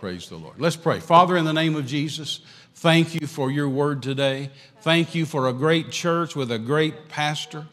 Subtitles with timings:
[0.00, 0.58] Praise the Lord.
[0.58, 0.98] Let's pray.
[0.98, 2.40] Father, in the name of Jesus,
[2.76, 4.48] thank you for your word today.
[4.80, 7.66] Thank you for a great church with a great pastor,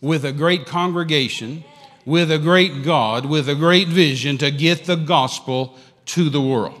[0.00, 1.64] with a great congregation,
[2.04, 5.76] with a great God, with a great vision to get the gospel
[6.06, 6.80] to the world.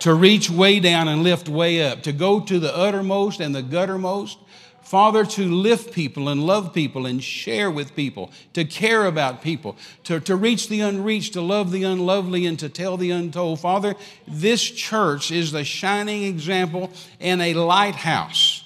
[0.00, 3.62] To reach way down and lift way up, to go to the uttermost and the
[3.62, 4.38] guttermost,
[4.84, 9.76] Father, to lift people and love people and share with people, to care about people,
[10.04, 13.60] to, to reach the unreached, to love the unlovely, and to tell the untold.
[13.60, 13.94] Father,
[14.28, 18.62] this church is the shining example and a lighthouse.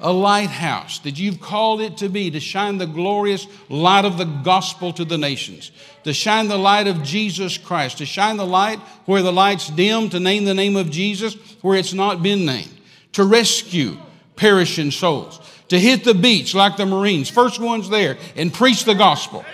[0.00, 4.26] A lighthouse that you've called it to be, to shine the glorious light of the
[4.26, 5.72] gospel to the nations,
[6.04, 10.10] to shine the light of Jesus Christ, to shine the light where the light's dim,
[10.10, 12.78] to name the name of Jesus where it's not been named,
[13.12, 13.96] to rescue
[14.38, 18.94] perishing souls, to hit the beach like the Marines, first ones there, and preach the
[18.94, 19.44] gospel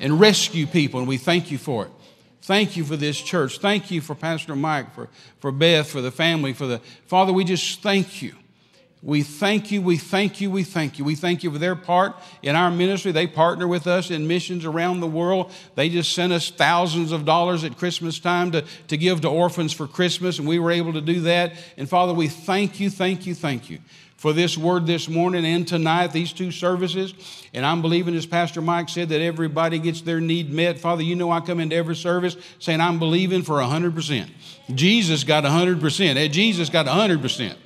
[0.00, 0.98] and rescue people.
[0.98, 1.92] And we thank you for it.
[2.42, 3.58] Thank you for this church.
[3.58, 5.08] Thank you for Pastor Mike, for,
[5.38, 8.34] for Beth, for the family, for the Father, we just thank you.
[9.00, 11.04] We thank you, we thank you, we thank you.
[11.04, 13.12] We thank you for their part in our ministry.
[13.12, 15.52] They partner with us in missions around the world.
[15.76, 19.72] They just sent us thousands of dollars at Christmas time to, to give to orphans
[19.72, 21.52] for Christmas, and we were able to do that.
[21.76, 23.78] And Father, we thank you, thank you, thank you
[24.18, 27.14] for this word this morning and tonight, these two services.
[27.54, 30.80] And I'm believing, as Pastor Mike said, that everybody gets their need met.
[30.80, 34.28] Father, you know I come into every service saying I'm believing for 100%.
[34.74, 36.32] Jesus got 100%.
[36.32, 37.56] Jesus got 100%.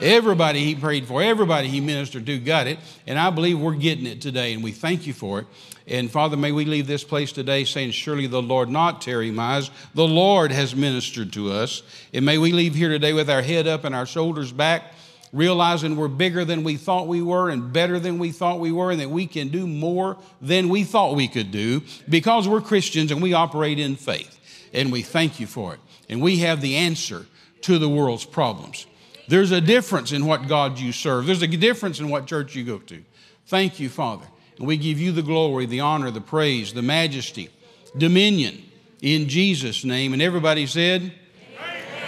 [0.00, 2.80] Everybody he prayed for, everybody he ministered to got it.
[3.06, 5.46] And I believe we're getting it today, and we thank you for it.
[5.86, 9.70] And Father, may we leave this place today saying, Surely the Lord, not Terry Mize,
[9.94, 11.82] the Lord has ministered to us.
[12.12, 14.94] And may we leave here today with our head up and our shoulders back
[15.32, 18.90] realizing we're bigger than we thought we were and better than we thought we were,
[18.90, 23.10] and that we can do more than we thought we could do because we're Christians
[23.10, 24.38] and we operate in faith.
[24.72, 25.80] And we thank you for it.
[26.08, 27.26] And we have the answer
[27.62, 28.86] to the world's problems.
[29.28, 32.64] There's a difference in what God you serve, there's a difference in what church you
[32.64, 33.04] go to.
[33.46, 34.26] Thank you, Father.
[34.58, 37.48] And we give you the glory, the honor, the praise, the majesty,
[37.96, 38.62] dominion
[39.00, 40.12] in Jesus' name.
[40.12, 41.12] And everybody said,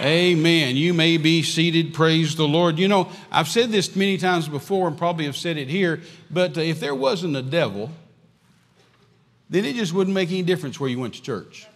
[0.03, 0.75] Amen.
[0.75, 1.93] You may be seated.
[1.93, 2.77] Praise the Lord.
[2.77, 6.57] You know, I've said this many times before and probably have said it here, but
[6.57, 7.89] uh, if there wasn't a devil,
[9.49, 11.67] then it just wouldn't make any difference where you went to church.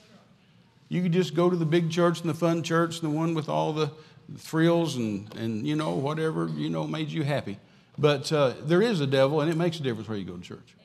[0.89, 3.33] You could just go to the big church and the fun church and the one
[3.33, 3.91] with all the
[4.37, 7.57] thrills and, and you know, whatever, you know, made you happy.
[7.97, 10.41] But uh, there is a devil, and it makes a difference where you go to
[10.41, 10.75] church.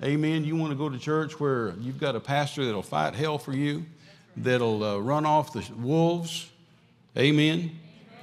[0.00, 0.14] Amen.
[0.14, 0.44] Amen.
[0.44, 3.52] You want to go to church where you've got a pastor that'll fight hell for
[3.52, 3.84] you
[4.36, 6.50] that'll uh, run off the wolves.
[7.16, 7.78] Amen.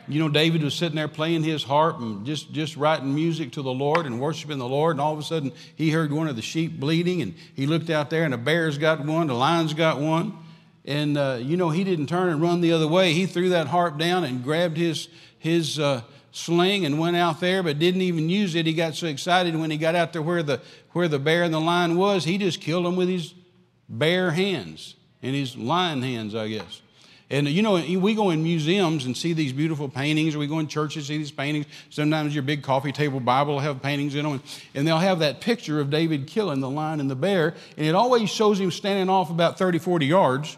[0.08, 3.62] You know, David was sitting there playing his harp and just, just writing music to
[3.62, 4.96] the Lord and worshiping the Lord.
[4.96, 7.22] And all of a sudden, he heard one of the sheep bleeding.
[7.22, 10.38] And he looked out there, and the bear's got one, the lion's got one.
[10.86, 13.14] And, uh, you know, he didn't turn and run the other way.
[13.14, 15.08] He threw that harp down and grabbed his,
[15.40, 16.02] his uh,
[16.34, 18.66] sling and went out there, but didn't even use it.
[18.66, 21.54] He got so excited when he got out there where the, where the bear and
[21.54, 23.34] the lion was, he just killed them with his
[23.88, 26.82] bare hands in his lion hands, I guess.
[27.30, 30.60] And you know, we go in museums and see these beautiful paintings, or we go
[30.60, 31.66] in churches and see these paintings.
[31.90, 34.44] Sometimes your big coffee table Bible will have paintings in them,
[34.76, 37.96] and they'll have that picture of David killing the lion and the bear, and it
[37.96, 40.58] always shows him standing off about 30, 40 yards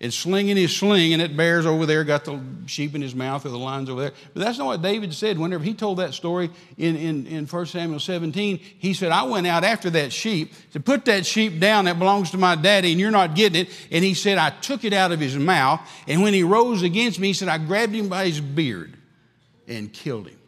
[0.00, 3.46] and slinging his sling, and it bears over there, got the sheep in his mouth
[3.46, 4.12] or the lions over there.
[4.34, 5.38] But that's not what David said.
[5.38, 9.46] Whenever he told that story in, in, in 1 Samuel 17, he said, I went
[9.46, 13.00] out after that sheep to put that sheep down that belongs to my daddy, and
[13.00, 13.70] you're not getting it.
[13.90, 17.20] And he said, I took it out of his mouth, and when he rose against
[17.20, 18.96] me, he said, I grabbed him by his beard
[19.68, 20.38] and killed him.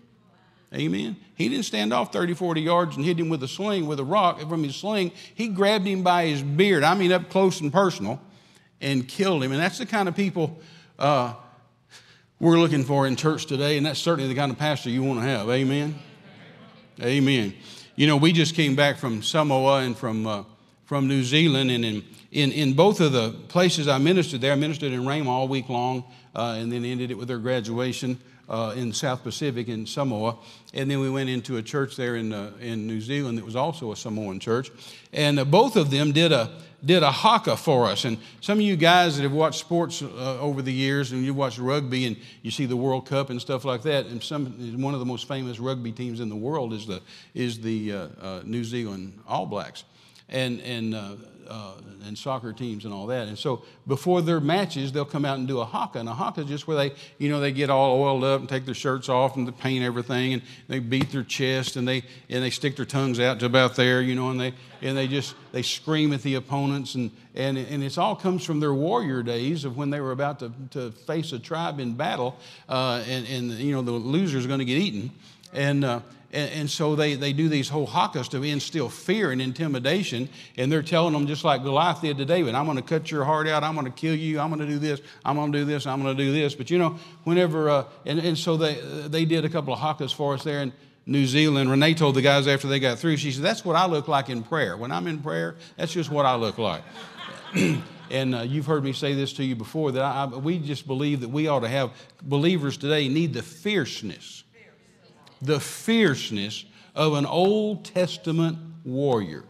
[0.75, 1.17] Amen.
[1.37, 4.05] He didn't stand off 30, 40 yards and hit him with a sling, with a
[4.05, 5.13] rock from his sling.
[5.34, 6.83] He grabbed him by his beard.
[6.83, 8.21] I mean, up close and personal
[8.81, 9.53] and killed him.
[9.53, 10.61] And that's the kind of people
[10.99, 11.35] uh,
[12.39, 15.21] we're looking for in church today, and that's certainly the kind of pastor you want
[15.21, 15.49] to have.
[15.49, 15.99] Amen.
[17.01, 17.55] Amen.
[17.95, 20.45] You know, we just came back from Samoa and from uh,
[20.85, 24.57] from New Zealand, and in, in in both of the places I ministered there, I
[24.57, 26.05] ministered in Rhema all week long,
[26.35, 28.19] uh, and then ended it with their graduation.
[28.49, 30.37] Uh, in South Pacific in Samoa,
[30.72, 33.57] and then we went into a church there in uh, in New Zealand that was
[33.57, 34.71] also a Samoan church,
[35.13, 36.53] and uh, both of them did a
[36.86, 38.04] did a haka for us.
[38.04, 41.34] And some of you guys that have watched sports uh, over the years and you
[41.34, 44.94] watch rugby and you see the World Cup and stuff like that, and some, one
[44.94, 47.03] of the most famous rugby teams in the world is the,
[47.34, 49.84] is the uh, uh, New Zealand All Blacks.
[50.28, 50.94] And, and
[51.48, 51.75] uh,
[52.07, 53.28] and soccer teams and all that.
[53.28, 55.98] And so before their matches, they'll come out and do a haka.
[55.98, 58.48] And a haka is just where they, you know, they get all oiled up and
[58.48, 62.04] take their shirts off and they paint everything and they beat their chest and they
[62.28, 65.09] and they stick their tongues out to about there, you know, and they and they
[65.09, 69.22] just they scream at the opponents and and and it all comes from their warrior
[69.22, 72.37] days of when they were about to, to face a tribe in battle,
[72.69, 75.10] uh, and and you know the loser's going to get eaten,
[75.53, 75.84] and.
[75.84, 76.01] Uh,
[76.33, 80.28] and, and, so they, they do these whole hakas to instill fear and intimidation.
[80.57, 83.25] And they're telling them, just like Goliath did to David, I'm going to cut your
[83.25, 83.63] heart out.
[83.63, 84.41] I'm going to kill you.
[84.41, 85.01] I'm going to do this.
[85.25, 85.87] I'm going to do this.
[85.87, 86.55] I'm going to do this.
[86.55, 88.75] But you know, whenever, uh, and, and so they,
[89.09, 90.73] they did a couple of hakas for us there in
[91.07, 91.71] New Zealand.
[91.71, 94.29] Renee told the guys after they got through, she said, That's what I look like
[94.29, 94.77] in prayer.
[94.77, 96.83] When I'm in prayer, that's just what I look like.
[98.11, 100.87] and uh, you've heard me say this to you before that I, I, we just
[100.87, 104.45] believe that we ought to have believers today need the fierceness
[105.42, 109.44] the fierceness of an Old Testament warrior.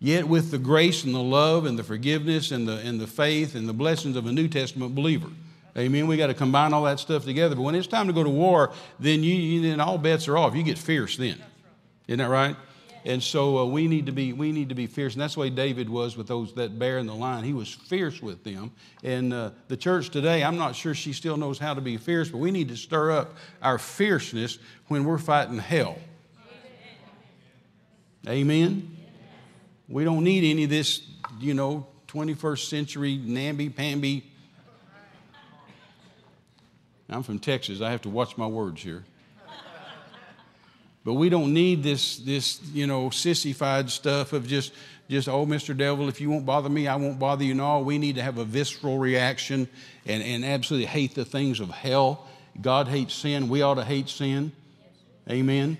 [0.00, 3.54] Yet, with the grace and the love and the forgiveness and the, and the faith
[3.54, 5.28] and the blessings of a New Testament believer.
[5.76, 6.06] Amen.
[6.06, 7.54] We got to combine all that stuff together.
[7.54, 10.54] But when it's time to go to war, then you, then all bets are off.
[10.54, 11.40] You get fierce then.
[12.08, 12.56] Isn't that right?
[13.04, 15.40] And so uh, we need to be we need to be fierce, and that's the
[15.40, 17.42] way David was with those that bear and the lion.
[17.42, 18.70] He was fierce with them.
[19.02, 22.28] And uh, the church today, I'm not sure she still knows how to be fierce,
[22.28, 25.98] but we need to stir up our fierceness when we're fighting hell.
[28.28, 28.96] Amen.
[29.88, 31.02] We don't need any of this,
[31.40, 34.30] you know, 21st century namby pamby.
[37.08, 37.80] I'm from Texas.
[37.80, 39.04] I have to watch my words here.
[41.04, 44.72] But we don't need this, this you know, sissified stuff of just,
[45.10, 45.76] just, oh, Mr.
[45.76, 47.54] Devil, if you won't bother me, I won't bother you.
[47.54, 49.68] No, we need to have a visceral reaction
[50.06, 52.28] and, and absolutely hate the things of hell.
[52.60, 53.48] God hates sin.
[53.48, 54.52] We ought to hate sin.
[55.28, 55.76] Amen.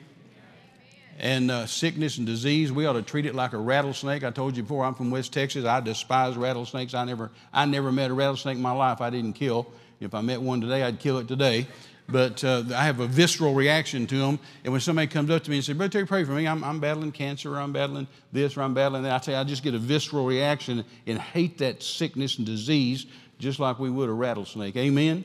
[1.19, 4.25] And uh, sickness and disease, we ought to treat it like a rattlesnake.
[4.25, 5.65] I told you before, I'm from West Texas.
[5.65, 6.95] I despise rattlesnakes.
[6.95, 9.71] I never, I never met a rattlesnake in my life I didn't kill.
[10.01, 11.69] If I met one today, I'd kill it today
[12.12, 14.38] but uh, I have a visceral reaction to them.
[14.62, 16.62] And when somebody comes up to me and says, Brother Terry, pray for me, I'm,
[16.62, 19.62] I'm battling cancer, or I'm battling this, or I'm battling that, I say, I just
[19.62, 23.06] get a visceral reaction and hate that sickness and disease
[23.38, 24.76] just like we would a rattlesnake.
[24.76, 25.25] Amen?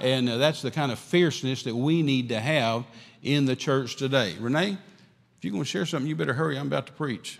[0.00, 2.84] And uh, that's the kind of fierceness that we need to have
[3.22, 4.34] in the church today.
[4.38, 4.72] Renee,
[5.38, 6.58] if you're going to share something, you better hurry.
[6.58, 7.38] I'm about to preach.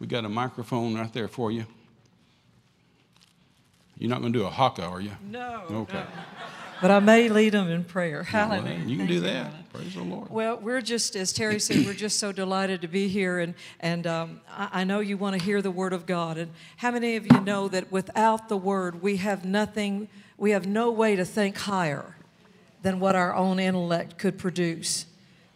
[0.00, 1.66] we got a microphone right there for you.
[4.00, 5.12] You're not going to do a haka, are you?
[5.22, 5.62] No.
[5.70, 5.92] Okay.
[5.94, 6.06] No.
[6.80, 8.22] But I may lead them in prayer.
[8.22, 8.78] Hallelujah.
[8.78, 9.70] Well, you can do that.
[9.70, 10.30] Praise the Lord.
[10.30, 13.38] Well, we're just, as Terry said, we're just so delighted to be here.
[13.38, 16.38] And, and um, I, I know you want to hear the Word of God.
[16.38, 20.08] And how many of you know that without the Word, we have nothing,
[20.38, 22.16] we have no way to think higher
[22.80, 25.04] than what our own intellect could produce?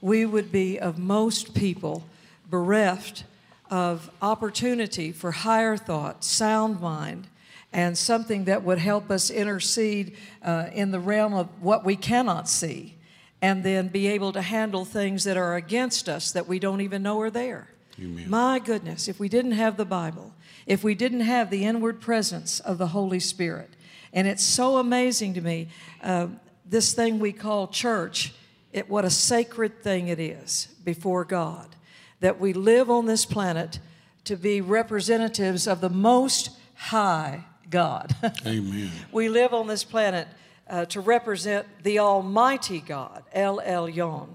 [0.03, 2.05] We would be, of most people,
[2.51, 3.25] bereft
[3.71, 7.29] of opportunity for higher thought, sound mind,
[7.75, 12.49] and something that would help us intercede uh, in the realm of what we cannot
[12.49, 12.95] see,
[13.43, 17.03] and then be able to handle things that are against us that we don't even
[17.03, 17.69] know are there.
[18.01, 18.31] Amen.
[18.31, 20.33] My goodness, if we didn't have the Bible,
[20.67, 23.71] if we didn't have the inward presence of the Holy Spirit,
[24.13, 25.69] and it's so amazing to me,
[26.01, 26.29] uh,
[26.65, 28.35] this thing we call church,
[28.73, 31.75] it, what a sacred thing it is before God,
[32.21, 33.81] that we live on this planet
[34.23, 37.45] to be representatives of the most high
[37.75, 38.15] God.
[38.47, 38.89] Amen.
[39.11, 40.29] we live on this planet
[40.71, 44.29] uh, to represent the Almighty God, El Elyon,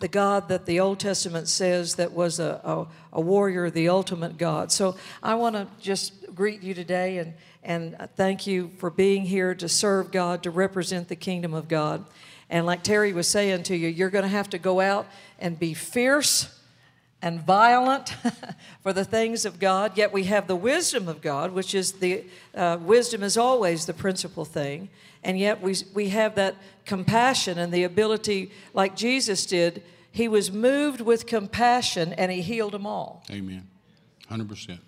[0.00, 4.36] the God that the Old Testament says that was a, a, a warrior, the ultimate
[4.36, 4.70] God.
[4.70, 9.54] So I want to just greet you today and, and thank you for being here
[9.54, 12.04] to serve God, to represent the kingdom of God.
[12.50, 15.06] And like Terry was saying to you, you're going to have to go out
[15.38, 16.61] and be fierce
[17.22, 18.16] and violent
[18.82, 22.24] for the things of God, yet we have the wisdom of God, which is the
[22.54, 24.90] uh, wisdom is always the principal thing,
[25.22, 30.50] and yet we, we have that compassion and the ability, like Jesus did, he was
[30.52, 33.24] moved with compassion and he healed them all.
[33.30, 33.66] Amen.
[34.30, 34.78] 100%.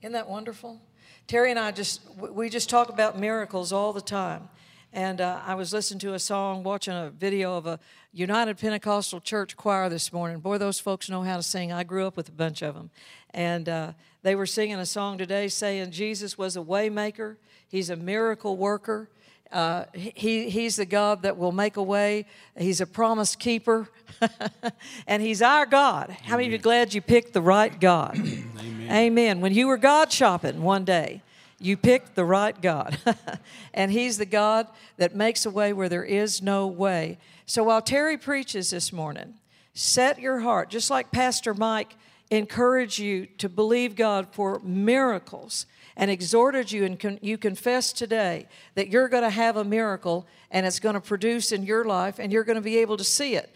[0.00, 0.80] Isn't that wonderful?
[1.26, 4.48] Terry and I just, we just talk about miracles all the time.
[4.92, 7.80] And uh, I was listening to a song, watching a video of a
[8.16, 10.38] United Pentecostal Church choir this morning.
[10.38, 11.72] Boy, those folks know how to sing.
[11.72, 12.90] I grew up with a bunch of them.
[13.30, 13.92] And uh,
[14.22, 17.36] they were singing a song today saying Jesus was a waymaker,
[17.68, 19.08] He's a miracle worker.
[19.50, 22.26] Uh, he, he's the God that will make a way.
[22.56, 23.88] He's a promise keeper.
[25.06, 26.04] and He's our God.
[26.04, 26.18] Amen.
[26.22, 28.16] How many of you glad you picked the right God?
[28.18, 28.90] Amen.
[28.90, 29.40] Amen.
[29.40, 31.22] When you were God shopping one day,
[31.58, 32.98] you picked the right God.
[33.74, 37.18] and He's the God that makes a way where there is no way.
[37.46, 39.34] So while Terry preaches this morning,
[39.74, 41.96] set your heart, just like Pastor Mike
[42.30, 48.48] encouraged you to believe God for miracles and exhorted you and con- you confess today
[48.74, 52.18] that you're going to have a miracle and it's going to produce in your life
[52.18, 53.54] and you're going to be able to see it.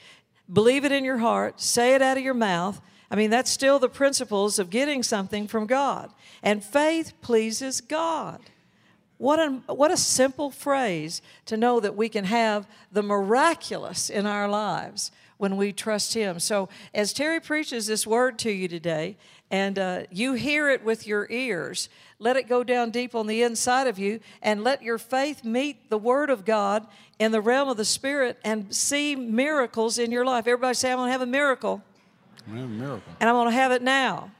[0.53, 2.81] Believe it in your heart, say it out of your mouth.
[3.11, 6.13] I mean, that's still the principles of getting something from God.
[6.43, 8.41] And faith pleases God.
[9.17, 14.27] What a, what a simple phrase to know that we can have the miraculous in
[14.27, 16.39] our lives when we trust Him.
[16.39, 19.17] So, as Terry preaches this word to you today,
[19.51, 21.89] and uh, you hear it with your ears,
[22.19, 25.91] let it go down deep on the inside of you, and let your faith meet
[25.91, 26.87] the Word of God
[27.19, 30.47] in the realm of the Spirit and see miracles in your life.
[30.47, 31.83] Everybody say, I'm going to have a miracle.
[32.49, 33.13] Miracle.
[33.21, 34.31] And I'm going to have it now.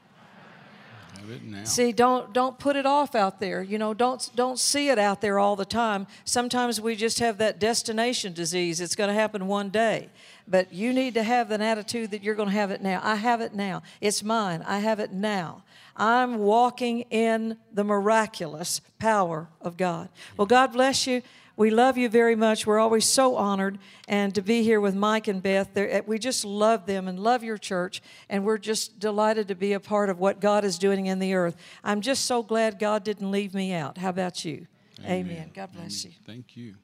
[1.19, 1.63] Have it now.
[1.63, 3.61] See, don't don't put it off out there.
[3.61, 6.07] You know, don't don't see it out there all the time.
[6.23, 8.79] Sometimes we just have that destination disease.
[8.79, 10.09] It's going to happen one day.
[10.47, 13.01] But you need to have an attitude that you're going to have it now.
[13.03, 13.83] I have it now.
[14.01, 14.63] It's mine.
[14.65, 15.63] I have it now.
[15.95, 20.09] I'm walking in the miraculous power of God.
[20.37, 21.21] Well, God bless you.
[21.59, 22.65] We love you very much.
[22.65, 25.75] We're always so honored and to be here with Mike and Beth.
[25.75, 29.73] Eh, we just love them and love your church, and we're just delighted to be
[29.73, 31.57] a part of what God is doing in the earth.
[31.83, 33.97] I'm just so glad God didn't leave me out.
[33.97, 34.67] How about you?
[35.03, 35.51] Amen.
[35.53, 36.15] God bless Amen.
[36.17, 36.25] you.
[36.25, 36.75] Thank you.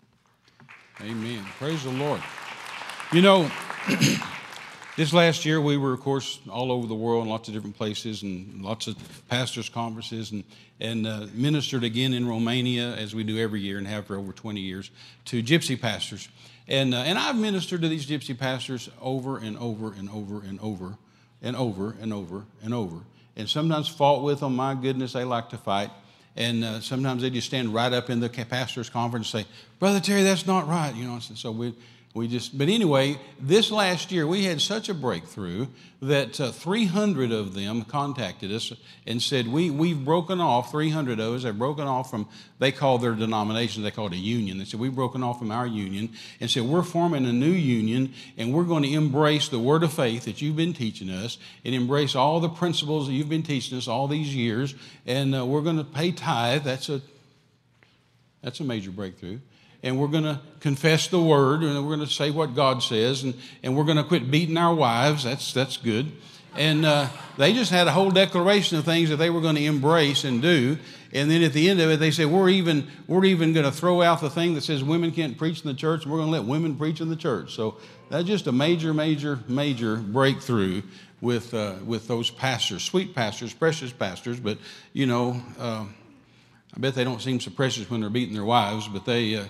[0.99, 1.45] Amen.
[1.57, 2.21] Praise the Lord.
[3.13, 3.49] You know,
[4.95, 7.75] this last year we were, of course, all over the world in lots of different
[7.75, 8.95] places and lots of
[9.27, 10.43] pastors' conferences and,
[10.79, 14.31] and uh, ministered again in Romania, as we do every year and have for over
[14.31, 14.91] 20 years,
[15.25, 16.29] to gypsy pastors.
[16.67, 20.59] And, uh, and I've ministered to these gypsy pastors over and over and over and
[20.61, 20.97] over
[21.41, 22.97] and over and over and over.
[23.35, 24.55] And sometimes fought with them.
[24.55, 25.91] My goodness, they like to fight.
[26.37, 29.49] And uh, sometimes they just stand right up in the pastor's conference and say,
[29.79, 30.93] Brother Terry, that's not right.
[30.93, 31.73] You know, so we,
[32.15, 35.67] we just, but anyway, this last year we had such a breakthrough
[36.01, 38.71] that uh, 300 of them contacted us
[39.05, 42.99] and said, we, We've broken off, 300 of us have broken off from, they call
[42.99, 44.59] their denomination, they call it a union.
[44.59, 48.13] They said, We've broken off from our union and said, We're forming a new union
[48.37, 51.75] and we're going to embrace the word of faith that you've been teaching us and
[51.75, 54.73] embrace all the principles that you've been teaching us all these years.
[55.05, 56.63] And uh, we're going to pay tithe.
[56.63, 57.01] That's a,
[58.41, 59.39] that's a major breakthrough
[59.85, 63.23] and we're going to confess the word and we're going to say what God says
[63.23, 65.23] and, and we're going to quit beating our wives.
[65.23, 66.11] That's, that's good.
[66.57, 69.63] And uh, they just had a whole declaration of things that they were going to
[69.63, 70.77] embrace and do.
[71.13, 73.71] And then at the end of it, they said, We're even, we're even going to
[73.71, 76.31] throw out the thing that says women can't preach in the church, and we're going
[76.31, 77.53] to let women preach in the church.
[77.53, 77.77] So
[78.09, 80.81] that's just a major, major, major breakthrough
[81.21, 84.39] with, uh, with those pastors, sweet pastors, precious pastors.
[84.39, 84.57] But,
[84.93, 85.85] you know, uh,
[86.75, 89.45] I bet they don't seem so precious when they're beating their wives, but they, uh,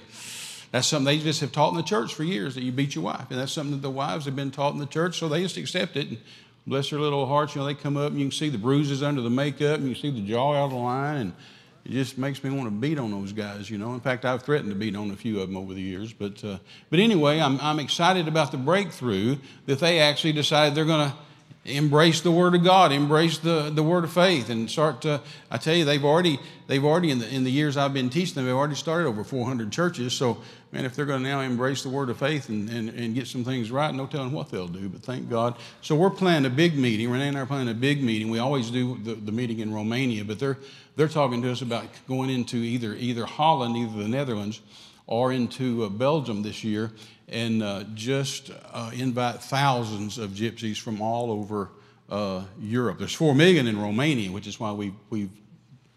[0.71, 3.03] that's something they just have taught in the church for years that you beat your
[3.03, 3.31] wife.
[3.31, 5.57] And that's something that the wives have been taught in the church, so they just
[5.57, 6.09] accept it.
[6.09, 6.17] And
[6.67, 9.01] bless their little hearts, you know, they come up and you can see the bruises
[9.03, 11.17] under the makeup and you see the jaw out of line.
[11.17, 11.33] And
[11.83, 13.93] it just makes me want to beat on those guys, you know.
[13.93, 16.13] In fact, I've threatened to beat on a few of them over the years.
[16.13, 16.57] But, uh,
[16.89, 21.15] but anyway, I'm, I'm excited about the breakthrough that they actually decided they're going to
[21.65, 25.19] embrace the word of god embrace the, the word of faith and start to
[25.49, 28.35] i tell you they've already they've already in the, in the years i've been teaching
[28.35, 30.13] them they've already started over 400 churches.
[30.13, 30.37] So
[30.71, 33.25] man if they're going to now embrace the word of faith and, and, and get
[33.25, 35.55] some things right no telling what they'll do but thank god.
[35.81, 37.09] So we're planning a big meeting.
[37.09, 38.29] Renee and i are planning a big meeting.
[38.29, 40.57] We always do the, the meeting in romania but they're
[40.95, 44.61] they're talking to us about going into either either holland either the netherlands
[45.07, 46.91] or into uh, belgium this year
[47.27, 51.69] and uh, just uh, invite thousands of gypsies from all over
[52.09, 52.99] uh, Europe.
[52.99, 55.31] There's four million in Romania, which is why we we've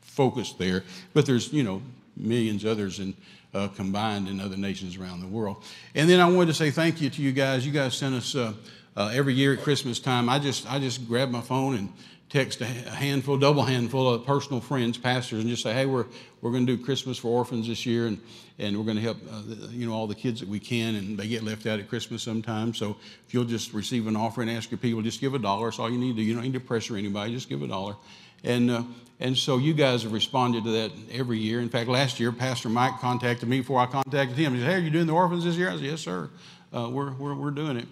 [0.00, 0.84] focused there.
[1.12, 1.82] But there's you know
[2.16, 3.14] millions others in
[3.54, 5.62] uh, combined in other nations around the world.
[5.94, 7.66] And then I wanted to say thank you to you guys.
[7.66, 8.52] You guys send us uh,
[8.96, 10.28] uh, every year at Christmas time.
[10.28, 11.92] I just I just grab my phone and
[12.28, 16.04] text a handful, double handful of personal friends, pastors, and just say, hey, we're,
[16.42, 18.20] we're going to do Christmas for orphans this year, and,
[18.58, 21.18] and we're going to help, uh, you know, all the kids that we can, and
[21.18, 22.78] they get left out at Christmas sometimes.
[22.78, 22.96] So
[23.26, 25.68] if you'll just receive an offering, ask your people, just give a dollar.
[25.68, 26.22] it's all you need to do.
[26.22, 27.94] You don't need to pressure anybody, just give a dollar.
[28.42, 28.82] And, uh,
[29.20, 31.60] and so you guys have responded to that every year.
[31.60, 34.54] In fact, last year, Pastor Mike contacted me before I contacted him.
[34.54, 35.70] He said, hey, are you doing the orphans this year?
[35.70, 36.30] I said, yes, sir.
[36.74, 37.86] Uh, we're, we're, we're doing it.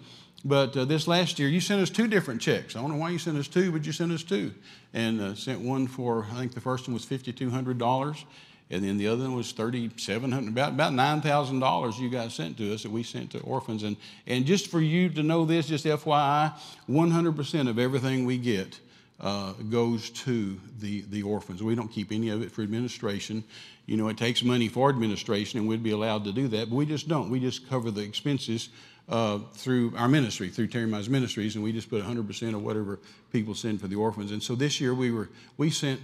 [0.45, 2.75] But uh, this last year, you sent us two different checks.
[2.75, 4.53] I don't know why you sent us two, but you sent us two.
[4.93, 8.23] And uh, sent one for, I think the first one was $5,200,
[8.69, 12.83] and then the other one was 3,700, about, about $9,000 you guys sent to us
[12.83, 13.83] that we sent to orphans.
[13.83, 13.95] And,
[14.25, 16.53] and just for you to know this, just FYI,
[16.89, 18.79] 100% of everything we get
[19.19, 21.63] uh, goes to the, the orphans.
[21.63, 23.43] We don't keep any of it for administration.
[23.85, 26.75] You know, it takes money for administration, and we'd be allowed to do that, but
[26.75, 27.29] we just don't.
[27.29, 28.69] We just cover the expenses
[29.07, 32.99] uh, through our ministry, through Terry Mize Ministries, and we just put 100% of whatever
[33.31, 34.31] people send for the orphans.
[34.31, 36.01] And so this year we were we sent.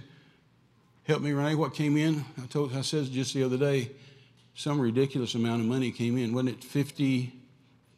[1.06, 1.54] Help me, Renee.
[1.54, 2.24] What came in?
[2.42, 3.90] I told I said just the other day,
[4.54, 6.32] some ridiculous amount of money came in.
[6.32, 7.30] Wasn't it 50,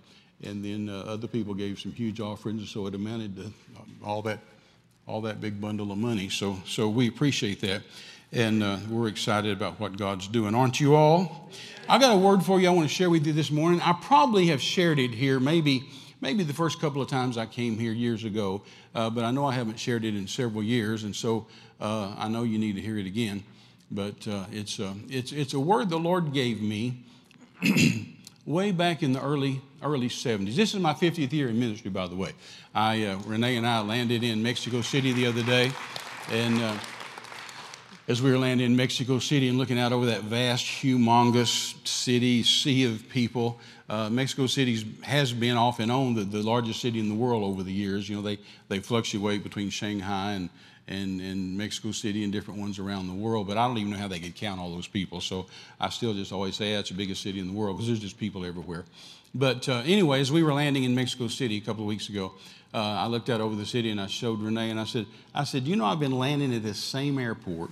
[0.43, 3.51] and then uh, other people gave some huge offerings, so it amounted to
[4.03, 4.39] all that,
[5.07, 6.29] all that big bundle of money.
[6.29, 7.83] So, so we appreciate that,
[8.31, 11.51] and uh, we're excited about what God's doing, aren't you all?
[11.87, 13.79] I got a word for you I want to share with you this morning.
[13.81, 15.87] I probably have shared it here, maybe,
[16.21, 18.63] maybe the first couple of times I came here years ago,
[18.95, 21.45] uh, but I know I haven't shared it in several years, and so
[21.79, 23.43] uh, I know you need to hear it again.
[23.91, 27.03] But uh, it's, uh, it's, it's a word the Lord gave me.
[28.45, 30.55] way back in the early early 70s.
[30.55, 32.31] This is my 50th year in ministry, by the way.
[32.73, 35.71] I, uh, Renee and I landed in Mexico City the other day,
[36.31, 36.75] and uh,
[38.07, 42.41] as we were landing in Mexico City and looking out over that vast, humongous city,
[42.43, 43.59] sea of people,
[43.89, 47.43] uh, Mexico City has been off and on the, the largest city in the world
[47.43, 48.09] over the years.
[48.09, 50.49] You know, they, they fluctuate between Shanghai and
[50.87, 54.07] and, Mexico City and different ones around the world, but I don't even know how
[54.07, 55.21] they could count all those people.
[55.21, 55.47] So
[55.79, 58.19] I still just always say, that's the biggest city in the world because there's just
[58.19, 58.85] people everywhere.
[59.33, 62.33] But uh, anyway, as we were landing in Mexico City a couple of weeks ago,
[62.73, 65.43] uh, I looked out over the city and I showed Renee and I said, I
[65.43, 67.71] said, you know, I've been landing at this same airport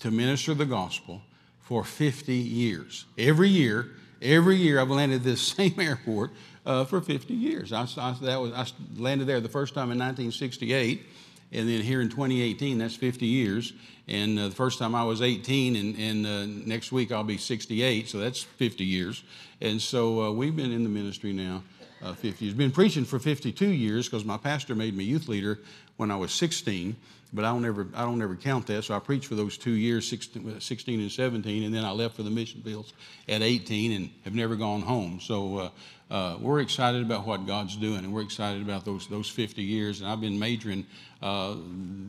[0.00, 1.22] to minister the gospel
[1.60, 3.04] for 50 years.
[3.16, 3.88] Every year,
[4.20, 6.32] every year I've landed at this same airport
[6.66, 7.72] uh, for 50 years.
[7.72, 11.06] I, I, that was, I landed there the first time in 1968
[11.52, 13.72] and then here in 2018, that's 50 years.
[14.06, 17.38] And uh, the first time I was 18, and, and uh, next week I'll be
[17.38, 19.22] 68, so that's 50 years.
[19.60, 21.62] And so uh, we've been in the ministry now
[22.02, 22.56] uh, 50 years.
[22.56, 25.60] Been preaching for 52 years because my pastor made me youth leader
[25.96, 26.96] when I was 16,
[27.32, 28.84] but I don't ever I don't ever count that.
[28.84, 32.16] So I preached for those two years, 16, 16 and 17, and then I left
[32.16, 32.92] for the mission fields
[33.28, 35.20] at 18 and have never gone home.
[35.20, 35.70] So
[36.10, 39.62] uh, uh, we're excited about what God's doing, and we're excited about those those 50
[39.62, 40.00] years.
[40.00, 40.86] And I've been majoring
[41.22, 41.54] uh,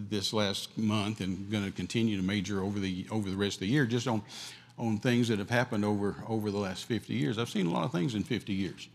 [0.10, 3.62] this last month, and going to continue to major over the over the rest of
[3.62, 4.22] the year, just on
[4.78, 7.38] on things that have happened over over the last 50 years.
[7.38, 8.88] I've seen a lot of things in 50 years.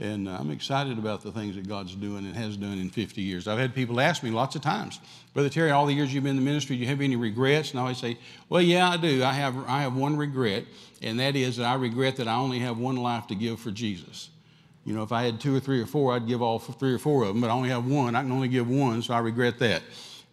[0.00, 3.48] And I'm excited about the things that God's doing and has done in 50 years.
[3.48, 5.00] I've had people ask me lots of times,
[5.34, 7.72] Brother Terry, all the years you've been in the ministry, do you have any regrets?
[7.72, 8.16] And I always say,
[8.48, 9.24] Well, yeah, I do.
[9.24, 10.66] I have, I have one regret,
[11.02, 13.72] and that is that I regret that I only have one life to give for
[13.72, 14.30] Jesus.
[14.88, 16.98] You know, if I had two or three or four, I'd give all three or
[16.98, 18.14] four of them, but I only have one.
[18.14, 19.82] I can only give one, so I regret that.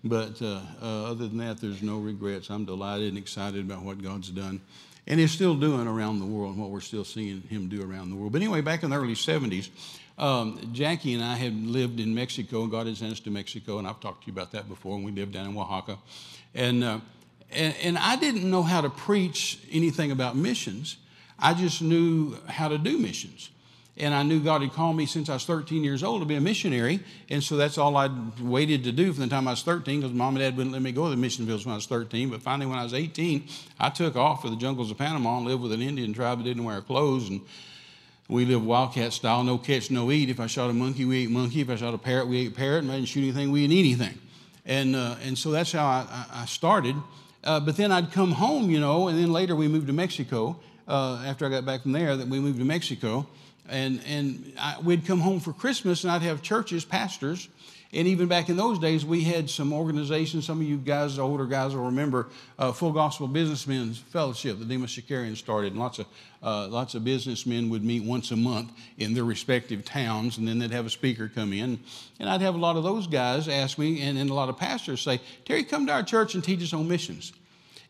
[0.02, 2.50] But uh, uh, other than that, there's no regrets.
[2.50, 4.62] I'm delighted and excited about what God's done
[5.08, 8.12] and is still doing around the world and what we're still seeing him do around
[8.12, 8.32] the world.
[8.32, 9.72] But anyway, back in the early 70s,
[10.18, 12.62] um, Jackie and I had lived in Mexico.
[12.62, 14.96] And God had sent us to Mexico, and I've talked to you about that before.
[14.96, 15.98] And we lived down in Oaxaca,
[16.54, 17.00] and, uh,
[17.52, 20.96] and and I didn't know how to preach anything about missions.
[21.38, 23.50] I just knew how to do missions.
[23.98, 26.36] And I knew God had called me since I was 13 years old to be
[26.36, 27.00] a missionary.
[27.30, 30.14] And so that's all I'd waited to do from the time I was 13 because
[30.14, 32.30] mom and dad wouldn't let me go to the mission fields when I was 13.
[32.30, 33.48] But finally, when I was 18,
[33.80, 36.44] I took off for the jungles of Panama and lived with an Indian tribe that
[36.44, 37.30] didn't wear clothes.
[37.30, 37.40] And
[38.28, 40.30] we lived wildcat style, no catch, no eat.
[40.30, 41.62] If I shot a monkey, we ate monkey.
[41.62, 42.80] If I shot a parrot, we ate parrot.
[42.80, 44.20] And I didn't shoot anything, we didn't eat anything.
[44.66, 46.96] And, uh, and so that's how I, I started.
[47.46, 50.58] Uh, but then I'd come home, you know, and then later we moved to Mexico.
[50.88, 53.28] Uh, after I got back from there, that we moved to Mexico.
[53.68, 57.50] And, and I, we'd come home for Christmas and I'd have churches, pastors.
[57.94, 60.46] And even back in those days, we had some organizations.
[60.46, 62.28] Some of you guys, the older guys, will remember
[62.60, 65.72] uh, Full Gospel Businessmen's Fellowship that Demos Shakarian started.
[65.72, 66.08] And lots of,
[66.44, 70.60] uh, lots of businessmen would meet once a month in their respective towns, and then
[70.60, 71.80] they'd have a speaker come in.
[72.20, 74.58] And I'd have a lot of those guys ask me, and, and a lot of
[74.58, 77.32] pastors say, Terry, come to our church and teach us on missions.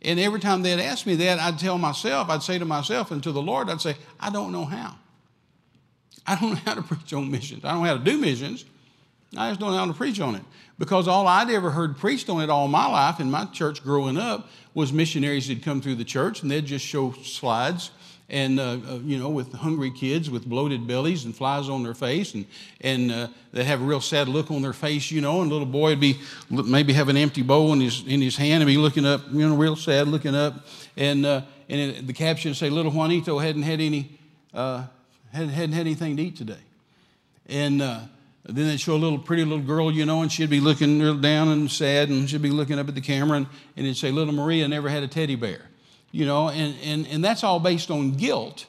[0.06, 3.24] And every time they'd ask me that, I'd tell myself, I'd say to myself and
[3.24, 4.96] to the Lord, I'd say, I don't know how.
[6.28, 7.66] I don't know how to preach on missions.
[7.66, 8.66] I don't know how to do missions.
[9.36, 10.44] I just don't know how to preach on it
[10.78, 14.18] because all I'd ever heard preached on it all my life in my church growing
[14.18, 17.90] up was missionaries that come through the church and they'd just show slides
[18.30, 21.94] and uh, uh, you know with hungry kids with bloated bellies and flies on their
[21.94, 22.46] face and
[22.82, 25.66] and uh, they'd have a real sad look on their face you know and little
[25.66, 28.78] boy would be maybe have an empty bowl in his in his hand and be
[28.78, 30.66] looking up you know real sad looking up
[30.98, 34.18] and uh, and it, the caption say little Juanito hadn't had any
[34.54, 34.84] uh,
[35.32, 36.56] hadn't, hadn't had anything to eat today
[37.48, 38.00] and uh,
[38.48, 41.48] then they'd show a little pretty little girl, you know, and she'd be looking down
[41.48, 44.34] and sad, and she'd be looking up at the camera, and, and it'd say, Little
[44.34, 45.62] Maria never had a teddy bear.
[46.16, 48.68] You know, and, and, and that's all based on guilt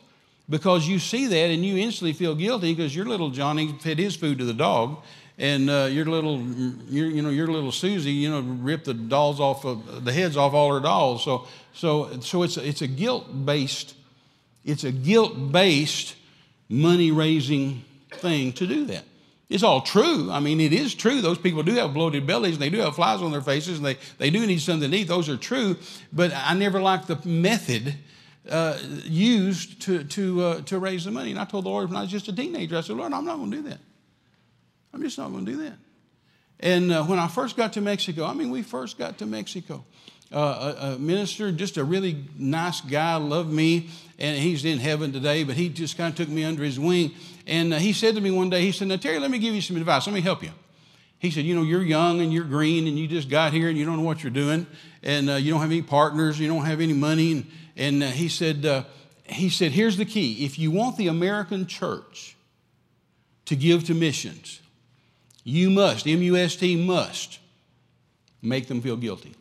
[0.50, 4.16] because you see that and you instantly feel guilty because your little Johnny fed his
[4.16, 4.98] food to the dog,
[5.38, 9.38] and uh, your little, your, you know, your little Susie, you know, ripped the dolls
[9.38, 11.22] off of the heads off all her dolls.
[11.22, 13.94] So, so, so it's it's a guilt based,
[14.64, 16.16] it's a guilt based
[16.68, 19.04] money raising thing to do that.
[19.48, 20.30] It's all true.
[20.30, 21.20] I mean, it is true.
[21.20, 23.86] Those people do have bloated bellies and they do have flies on their faces and
[23.86, 25.06] they, they do need something to eat.
[25.06, 25.76] Those are true.
[26.12, 27.94] But I never liked the method
[28.50, 31.30] uh, used to, to, uh, to raise the money.
[31.30, 33.24] And I told the Lord when I was just a teenager, I said, Lord, I'm
[33.24, 33.78] not going to do that.
[34.92, 35.74] I'm just not going to do that.
[36.58, 39.84] And uh, when I first got to Mexico, I mean, we first got to Mexico.
[40.32, 45.12] Uh, a, a, minister, just a really nice guy, loved me, and he's in heaven
[45.12, 47.12] today, but he just kind of took me under his wing.
[47.46, 49.54] And uh, he said to me one day, he said, Now, Terry, let me give
[49.54, 50.06] you some advice.
[50.06, 50.50] Let me help you.
[51.18, 53.78] He said, You know, you're young and you're green and you just got here and
[53.78, 54.66] you don't know what you're doing
[55.02, 57.32] and uh, you don't have any partners, you don't have any money.
[57.32, 58.84] And, and uh, he, said, uh,
[59.24, 62.36] he said, Here's the key if you want the American church
[63.46, 64.60] to give to missions,
[65.44, 67.38] you must, M U S T, must
[68.42, 69.34] make them feel guilty.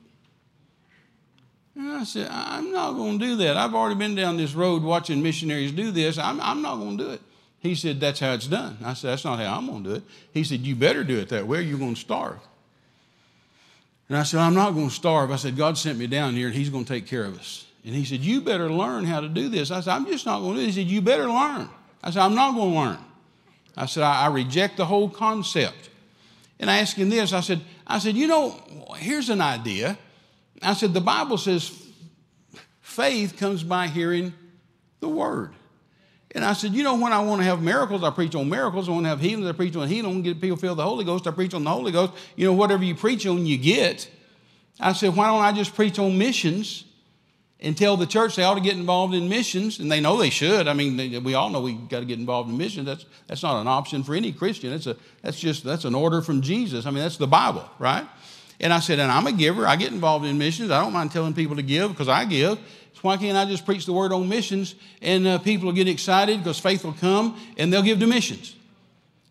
[1.76, 3.58] And I said, I'm not going to do that.
[3.58, 6.18] I've already been down this road watching missionaries do this.
[6.18, 7.22] I'm, I'm not going to do it.
[7.66, 8.78] He said, That's how it's done.
[8.84, 10.04] I said, That's not how I'm going to do it.
[10.34, 12.40] He said, You better do it that way or you're going to starve.
[14.08, 15.32] And I said, I'm not going to starve.
[15.32, 17.66] I said, God sent me down here and He's going to take care of us.
[17.86, 19.70] And he said, You better learn how to do this.
[19.70, 20.76] I said, I'm just not going to do this.
[20.76, 21.70] He said, You better learn.
[22.04, 22.98] I said, I'm not going to learn.
[23.78, 25.90] I said, I, I reject the whole concept.
[26.60, 27.32] And I asked him this.
[27.32, 28.52] I said, I said, you know,
[28.98, 29.98] here's an idea.
[30.62, 31.72] I said, the Bible says
[32.82, 34.34] faith comes by hearing
[35.00, 35.54] the word.
[36.36, 38.90] And I said, you know, when I want to have miracles, I preach on miracles.
[38.90, 40.06] I want to have healings, I preach on healing.
[40.06, 42.12] I want to get people feel the Holy Ghost, I preach on the Holy Ghost.
[42.36, 44.10] You know, whatever you preach on, you get.
[44.78, 46.84] I said, why don't I just preach on missions
[47.62, 49.80] and tell the church they ought to get involved in missions?
[49.80, 50.68] And they know they should.
[50.68, 52.86] I mean, they, we all know we got to get involved in missions.
[52.86, 54.72] That's, that's not an option for any Christian.
[54.72, 56.86] That's, a, that's just, that's an order from Jesus.
[56.86, 58.06] I mean, that's the Bible, right?
[58.60, 59.66] And I said, and I'm a giver.
[59.66, 60.70] I get involved in missions.
[60.70, 62.60] I don't mind telling people to give because I give.
[62.96, 65.88] So why can't I just preach the word on missions and uh, people will get
[65.90, 68.56] excited because faith will come and they'll give to missions?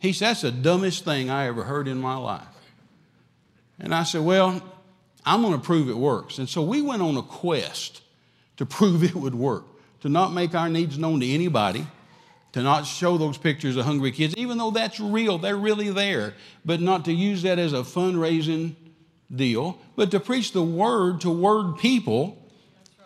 [0.00, 2.42] He said, that's the dumbest thing I ever heard in my life.
[3.80, 4.62] And I said, well,
[5.24, 6.38] I'm going to prove it works.
[6.38, 8.02] And so we went on a quest
[8.58, 9.64] to prove it would work,
[10.00, 11.86] to not make our needs known to anybody,
[12.52, 16.34] to not show those pictures of hungry kids, even though that's real, they're really there,
[16.66, 18.76] but not to use that as a fundraising
[19.34, 22.43] deal, but to preach the word to word people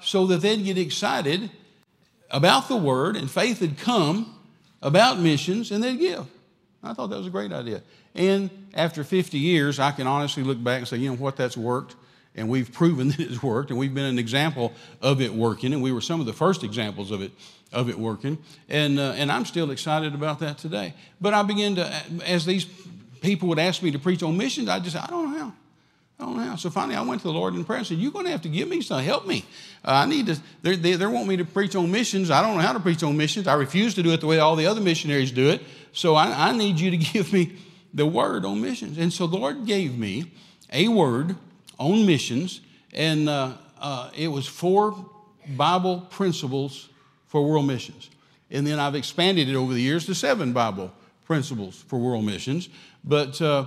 [0.00, 1.50] so that they'd get excited
[2.30, 4.34] about the word and faith had come
[4.82, 6.26] about missions and they'd give.
[6.82, 7.82] I thought that was a great idea.
[8.14, 11.56] And after 50 years, I can honestly look back and say, you know what, that's
[11.56, 11.96] worked.
[12.34, 15.82] And we've proven that it's worked, and we've been an example of it working, and
[15.82, 17.32] we were some of the first examples of it,
[17.72, 18.38] of it working.
[18.68, 20.94] And, uh, and I'm still excited about that today.
[21.20, 22.66] But I began to, as these
[23.20, 25.52] people would ask me to preach on missions, I just, I don't know how.
[26.18, 26.56] Know.
[26.56, 28.42] So finally, I went to the Lord in prayer and said, You're going to have
[28.42, 29.44] to give me some, help me.
[29.84, 32.30] Uh, I need to, they, they, they want me to preach on missions.
[32.30, 33.46] I don't know how to preach on missions.
[33.46, 35.62] I refuse to do it the way all the other missionaries do it.
[35.92, 37.56] So I, I need you to give me
[37.94, 38.98] the word on missions.
[38.98, 40.32] And so the Lord gave me
[40.72, 41.36] a word
[41.78, 42.60] on missions,
[42.92, 45.06] and uh, uh, it was four
[45.56, 46.88] Bible principles
[47.26, 48.10] for world missions.
[48.50, 50.92] And then I've expanded it over the years to seven Bible
[51.26, 52.68] principles for world missions.
[53.04, 53.66] But uh,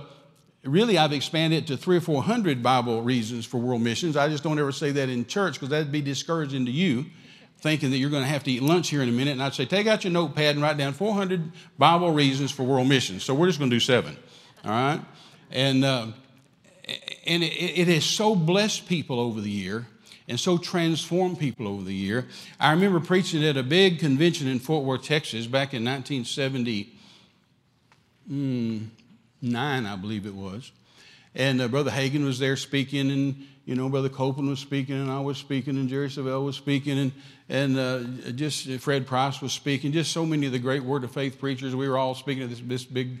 [0.64, 4.16] really I've expanded to three or four hundred Bible reasons for world missions.
[4.16, 7.06] I just don't ever say that in church because that'd be discouraging to you,
[7.58, 9.32] thinking that you're going to have to eat lunch here in a minute.
[9.32, 12.88] And I'd say, take out your notepad and write down 400 Bible reasons for world
[12.88, 13.24] missions.
[13.24, 14.16] So we're just going to do seven,
[14.64, 15.00] all right?
[15.50, 16.06] And uh,
[17.26, 19.86] and it, it has so blessed people over the year
[20.28, 22.26] and so transformed people over the year.
[22.58, 26.92] I remember preaching at a big convention in Fort Worth, Texas, back in 1970.
[28.30, 28.88] Mm,
[29.42, 30.72] nine, I believe it was.
[31.34, 35.10] And uh, Brother Hagin was there speaking, and you know, Brother Copeland was speaking, and
[35.10, 37.12] I was speaking, and Jerry Savelle was speaking, and
[37.48, 38.00] and uh,
[38.32, 39.92] just Fred Price was speaking.
[39.92, 41.76] Just so many of the great Word of Faith preachers.
[41.76, 43.18] We were all speaking at this, this big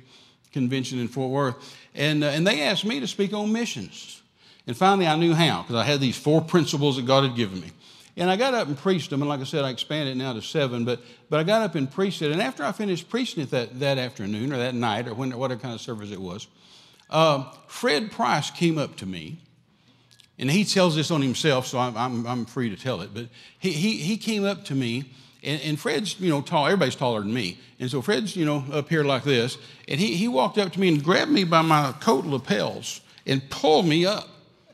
[0.52, 1.76] convention in Fort Worth.
[1.94, 4.22] And, uh, and they asked me to speak on missions.
[4.66, 7.60] And finally, I knew how because I had these four principles that God had given
[7.60, 7.70] me.
[8.16, 9.22] And I got up and preached them.
[9.22, 10.84] And like I said, I expanded now to seven.
[10.84, 12.30] But, but I got up and preached it.
[12.30, 15.60] And after I finished preaching it that, that afternoon or that night or when, whatever
[15.60, 16.46] kind of service it was,
[17.08, 19.38] uh, Fred Price came up to me.
[20.38, 23.10] And he tells this on himself, so I'm, I'm, I'm free to tell it.
[23.14, 25.04] But he, he, he came up to me
[25.42, 26.66] and, and, Fred's, you know, tall.
[26.66, 27.58] Everybody's taller than me.
[27.80, 29.58] And so Fred's, you know, up here like this.
[29.88, 33.48] And he, he walked up to me and grabbed me by my coat lapels and
[33.50, 34.28] pulled me up.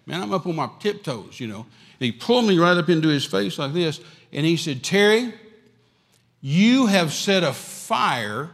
[0.07, 1.67] Man, I'm up on my tiptoes, you know.
[1.99, 4.01] He pulled me right up into his face like this.
[4.33, 5.35] And he said, Terry,
[6.41, 8.51] you have set a fire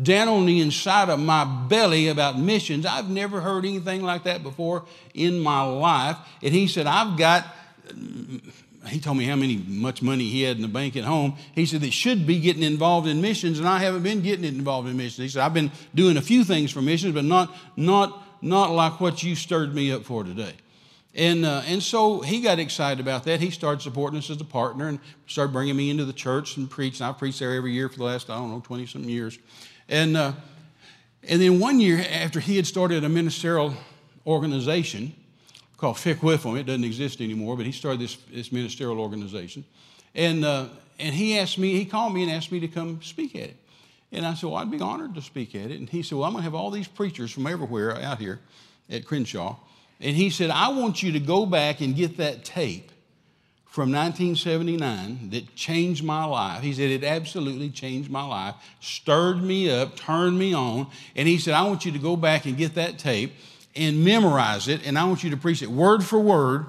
[0.00, 2.86] down on the inside of my belly about missions.
[2.86, 6.16] I've never heard anything like that before in my life.
[6.42, 7.46] And he said, I've got
[8.86, 11.36] he told me how many much money he had in the bank at home.
[11.54, 14.88] He said they should be getting involved in missions, and I haven't been getting involved
[14.88, 15.18] in missions.
[15.18, 19.00] He said I've been doing a few things for missions, but not not not like
[19.00, 20.54] what you stirred me up for today.
[21.14, 23.40] And uh, and so he got excited about that.
[23.40, 26.70] He started supporting us as a partner and started bringing me into the church and
[26.70, 27.04] preaching.
[27.04, 29.38] I've preached there every year for the last I don't know twenty something years,
[29.88, 30.32] and uh,
[31.28, 33.74] and then one year after he had started a ministerial
[34.26, 35.14] organization
[35.80, 36.56] called Fick Whiffle.
[36.56, 39.64] It doesn't exist anymore, but he started this, this ministerial organization.
[40.14, 40.66] And, uh,
[40.98, 43.56] and he asked me, he called me and asked me to come speak at it.
[44.12, 45.78] And I said, well, I'd be honored to speak at it.
[45.78, 48.40] And he said, well, I'm going to have all these preachers from everywhere out here
[48.90, 49.56] at Crenshaw.
[50.00, 52.90] And he said, I want you to go back and get that tape
[53.66, 56.62] from 1979 that changed my life.
[56.62, 60.88] He said, it absolutely changed my life, stirred me up, turned me on.
[61.14, 63.32] And he said, I want you to go back and get that tape
[63.76, 66.66] and memorize it, and I want you to preach it word for word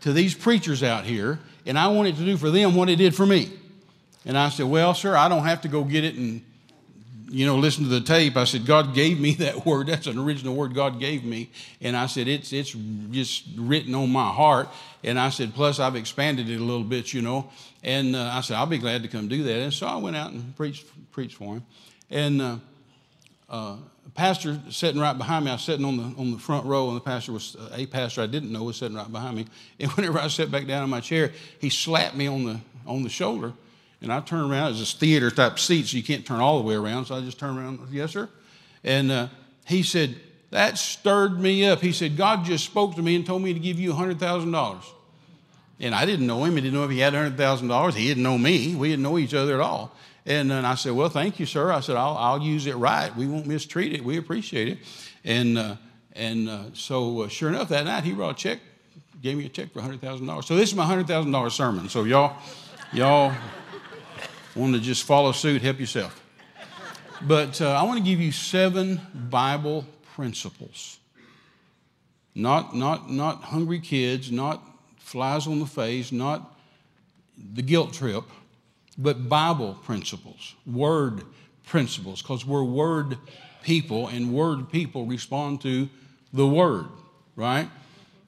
[0.00, 2.96] to these preachers out here, and I want it to do for them what it
[2.96, 3.52] did for me.
[4.24, 6.42] And I said, Well, sir, I don't have to go get it and
[7.30, 8.36] you know, listen to the tape.
[8.36, 9.86] I said, God gave me that word.
[9.86, 11.50] That's an original word God gave me.
[11.80, 12.72] And I said, it's, it's
[13.10, 14.68] just written on my heart.
[15.04, 17.48] And I said, plus I've expanded it a little bit, you know.
[17.84, 19.60] And uh, I said, I'll be glad to come do that.
[19.60, 21.64] And so I went out and preached, preached for him.
[22.10, 22.56] And uh,
[23.48, 23.76] uh,
[24.14, 25.52] pastor sitting right behind me.
[25.52, 27.86] I was sitting on the, on the front row, and the pastor was, uh, a
[27.86, 29.46] pastor I didn't know was sitting right behind me.
[29.78, 33.02] And whenever I sat back down in my chair, he slapped me on the, on
[33.02, 33.52] the shoulder.
[34.02, 34.66] And I turned around.
[34.66, 37.06] It was this theater type seat, so you can't turn all the way around.
[37.06, 38.28] So I just turned around, yes, sir.
[38.82, 39.28] And uh,
[39.66, 40.16] he said,
[40.50, 41.80] That stirred me up.
[41.80, 44.84] He said, God just spoke to me and told me to give you $100,000.
[45.80, 46.54] And I didn't know him.
[46.54, 47.94] He didn't know if he had $100,000.
[47.94, 48.74] He didn't know me.
[48.74, 49.92] We didn't know each other at all.
[50.26, 51.70] And then I said, Well, thank you, sir.
[51.70, 53.14] I said, I'll, I'll use it right.
[53.14, 54.04] We won't mistreat it.
[54.04, 54.78] We appreciate it.
[55.24, 55.76] And, uh,
[56.14, 58.60] and uh, so, uh, sure enough, that night he brought a check,
[59.22, 60.44] gave me a check for $100,000.
[60.44, 61.88] So, this is my $100,000 sermon.
[61.88, 62.36] So, y'all,
[62.92, 63.32] y'all
[64.54, 66.24] want to just follow suit, help yourself.
[67.22, 69.84] But uh, I want to give you seven Bible
[70.14, 70.98] principles.
[72.34, 74.62] Not, not, not hungry kids, not
[74.98, 76.56] flies on the face, not
[77.36, 78.24] the guilt trip
[79.00, 81.22] but Bible principles, word
[81.64, 83.16] principles, because we're word
[83.62, 85.88] people, and word people respond to
[86.32, 86.86] the word,
[87.34, 87.68] right?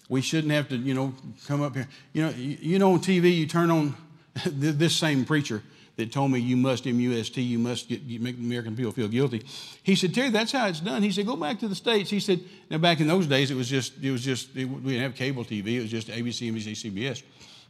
[0.09, 1.15] We shouldn't have to, you know,
[1.47, 1.89] come up here.
[2.13, 3.95] You know, you know on TV, you turn on
[4.47, 5.63] this same preacher
[5.97, 9.09] that told me you must MUST, you must get, you make the American people feel
[9.09, 9.43] guilty.
[9.83, 11.03] He said, Terry, that's how it's done.
[11.03, 12.11] He said, go back to the States.
[12.11, 14.93] He said, now back in those days, it was just, it was just, it, we
[14.93, 15.77] didn't have cable TV.
[15.77, 17.23] It was just ABC, NBC, CBS.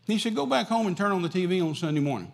[0.07, 2.31] He said, go back home and turn on the TV on Sunday morning.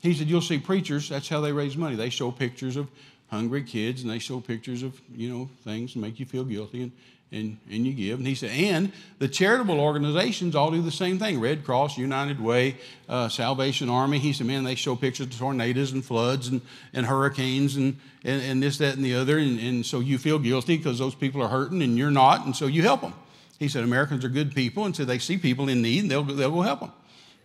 [0.00, 1.96] He said, You'll see preachers, that's how they raise money.
[1.96, 2.88] They show pictures of
[3.28, 6.82] hungry kids and they show pictures of, you know, things to make you feel guilty
[6.82, 6.92] and,
[7.30, 8.18] and, and you give.
[8.18, 12.40] And he said, and the charitable organizations all do the same thing Red Cross, United
[12.40, 12.76] Way,
[13.08, 14.18] uh, Salvation Army.
[14.18, 16.62] He said, man, they show pictures of tornadoes and floods and,
[16.94, 19.38] and hurricanes and, and, and this, that, and the other.
[19.38, 22.46] And, and so you feel guilty because those people are hurting and you're not.
[22.46, 23.14] And so you help them.
[23.58, 24.86] He said, Americans are good people.
[24.86, 26.92] And so they see people in need and they'll, they'll go help them.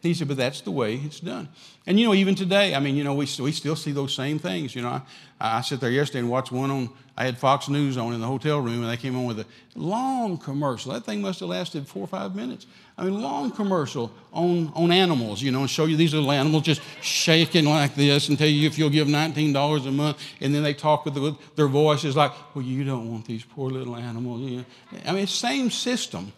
[0.03, 1.47] He said, but that's the way it's done.
[1.87, 4.37] And you know, even today, I mean, you know, we, we still see those same
[4.37, 4.75] things.
[4.75, 5.01] You know, I,
[5.39, 8.27] I sit there yesterday and watched one on, I had Fox News on in the
[8.27, 10.91] hotel room, and they came on with a long commercial.
[10.91, 12.65] That thing must have lasted four or five minutes.
[12.97, 16.63] I mean, long commercial on, on animals, you know, and show you these little animals
[16.63, 20.17] just shaking like this and tell you if you'll give $19 a month.
[20.41, 23.45] And then they talk with, the, with their voices like, well, you don't want these
[23.45, 24.41] poor little animals.
[24.41, 24.65] You know?
[25.05, 26.33] I mean, same system.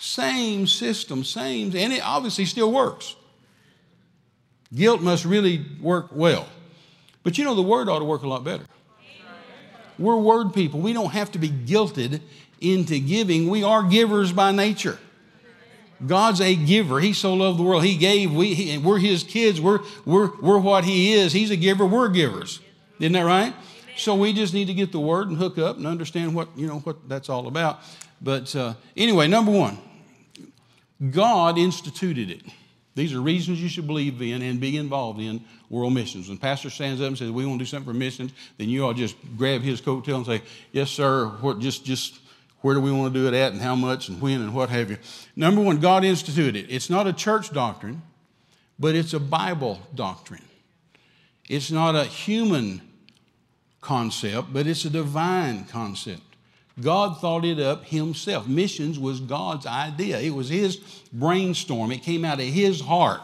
[0.00, 3.16] Same system, same, and it obviously still works.
[4.74, 6.48] Guilt must really work well.
[7.22, 8.64] But you know, the word ought to work a lot better.
[9.98, 10.80] We're word people.
[10.80, 12.22] We don't have to be guilted
[12.62, 13.50] into giving.
[13.50, 14.98] We are givers by nature.
[16.06, 16.98] God's a giver.
[16.98, 17.84] He so loved the world.
[17.84, 18.32] He gave.
[18.32, 19.60] We, he, we're his kids.
[19.60, 21.34] We're, we're, we're what he is.
[21.34, 21.84] He's a giver.
[21.84, 22.60] We're givers.
[22.98, 23.54] Isn't that right?
[23.98, 26.66] So we just need to get the word and hook up and understand what, you
[26.66, 27.80] know, what that's all about.
[28.22, 29.76] But uh, anyway, number one,
[31.08, 32.42] God instituted it.
[32.94, 36.28] These are reasons you should believe in and be involved in world missions.
[36.28, 38.84] When pastor stands up and says, we want to do something for missions, then you
[38.84, 42.18] all just grab his coattail and say, yes, sir, what, just, just
[42.60, 44.68] where do we want to do it at and how much and when and what
[44.68, 44.98] have you.
[45.36, 46.66] Number one, God instituted it.
[46.68, 48.02] It's not a church doctrine,
[48.78, 50.44] but it's a Bible doctrine.
[51.48, 52.82] It's not a human
[53.80, 56.22] concept, but it's a divine concept.
[56.80, 58.46] God thought it up himself.
[58.46, 60.76] Missions was God's idea, it was his
[61.12, 63.20] brainstorm, it came out of his heart.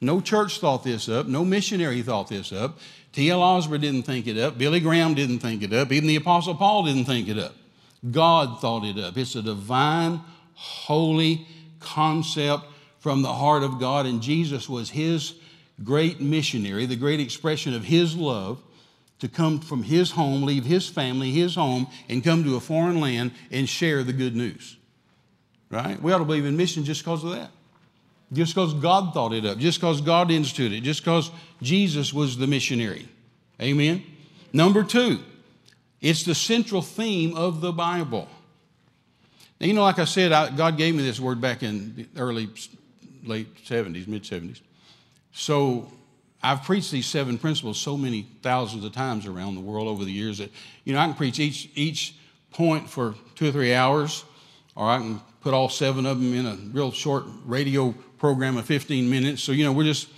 [0.00, 2.78] No church thought this up, no missionary thought this up.
[3.12, 3.42] T.L.
[3.42, 6.84] Osborn didn't think it up, Billy Graham didn't think it up, even the Apostle Paul
[6.84, 7.54] didn't think it up.
[8.10, 9.16] God thought it up.
[9.16, 10.20] It's a divine,
[10.54, 11.46] holy
[11.80, 12.64] concept
[12.98, 15.34] from the heart of God, and Jesus was his
[15.82, 18.62] great missionary, the great expression of his love
[19.18, 23.00] to come from his home, leave his family, his home, and come to a foreign
[23.00, 24.76] land and share the good news.
[25.70, 26.00] Right?
[26.00, 27.50] We ought to believe in mission just because of that.
[28.32, 31.30] Just because God thought it up, just because God instituted it, just because
[31.62, 33.08] Jesus was the missionary.
[33.60, 34.02] Amen?
[34.52, 35.20] Number two,
[36.00, 38.28] it's the central theme of the Bible.
[39.60, 42.20] Now, you know, like I said, I, God gave me this word back in the
[42.20, 42.48] early,
[43.24, 44.60] late 70s, mid 70s.
[45.32, 45.90] So
[46.42, 50.12] I've preached these seven principles so many thousands of times around the world over the
[50.12, 50.50] years that,
[50.84, 52.14] you know, I can preach each, each
[52.52, 54.24] point for two or three hours,
[54.74, 58.66] or I can put all seven of them in a real short radio program of
[58.66, 59.42] 15 minutes.
[59.42, 60.08] So, you know, we're just,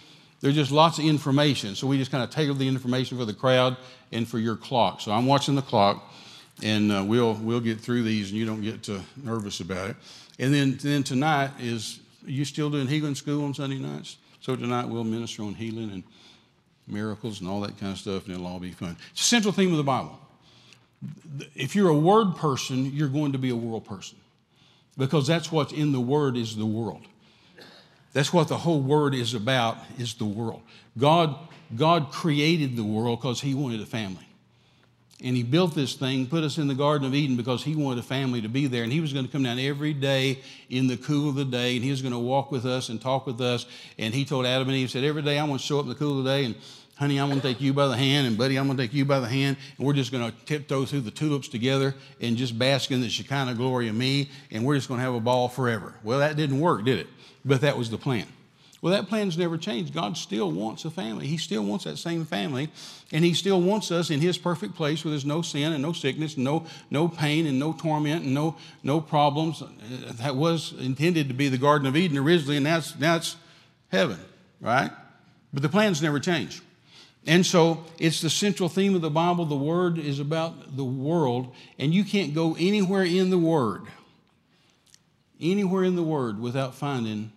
[0.41, 1.75] there's just lots of information.
[1.75, 3.77] So we just kind of tailor the information for the crowd
[4.13, 5.01] and for your clock.
[5.01, 6.13] So I'm watching the clock,
[6.63, 9.97] and uh, we'll, we'll get through these, and you don't get nervous about it.
[10.39, 14.17] And then, then tonight is, you still doing healing school on Sunday nights?
[14.49, 16.03] So tonight we'll minister on healing and
[16.87, 18.97] miracles and all that kind of stuff, and it'll all be fun.
[19.11, 20.19] It's a central theme of the Bible.
[21.55, 24.17] If you're a word person, you're going to be a world person
[24.97, 27.03] because that's what's in the word is the world.
[28.15, 30.63] That's what the whole word is about is the world.
[30.97, 31.37] God,
[31.77, 34.28] God created the world because he wanted a family.
[35.23, 37.99] And he built this thing, put us in the Garden of Eden because he wanted
[37.99, 38.85] a family to be there.
[38.85, 40.39] And he was going to come down every day
[40.71, 43.01] in the cool of the day, and he was going to walk with us and
[43.01, 43.67] talk with us.
[43.99, 45.89] And he told Adam and Eve, said, Every day I want to show up in
[45.89, 46.55] the cool of the day, and
[46.99, 48.95] honey, I'm going to take you by the hand, and buddy, I'm going to take
[48.95, 52.37] you by the hand, and we're just going to tiptoe through the tulips together and
[52.37, 55.21] just bask in the Shekinah glory of me, and we're just going to have a
[55.21, 55.95] ball forever.
[56.05, 57.07] Well, that didn't work, did it?
[57.45, 58.27] But that was the plan.
[58.81, 59.93] Well, that plan's never changed.
[59.93, 61.27] God still wants a family.
[61.27, 62.71] He still wants that same family,
[63.13, 65.93] and He still wants us in His perfect place where there's no sin and no
[65.93, 69.65] sickness, and no, no pain and no torment and no, no problems.
[70.21, 73.35] That was intended to be the Garden of Eden originally, and that's, that's
[73.91, 74.21] heaven,
[74.61, 74.93] right?
[75.53, 76.63] But the plans never change.
[77.27, 79.45] And so it's the central theme of the Bible.
[79.45, 83.83] The Word is about the world, and you can't go anywhere in the Word,
[85.41, 87.33] anywhere in the Word without finding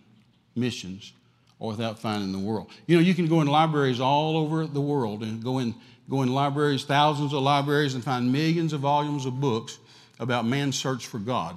[0.54, 1.12] missions
[1.62, 2.68] or without finding the world.
[2.88, 5.76] You know, you can go in libraries all over the world and go in,
[6.10, 9.78] go in libraries, thousands of libraries, and find millions of volumes of books
[10.18, 11.54] about man's search for God.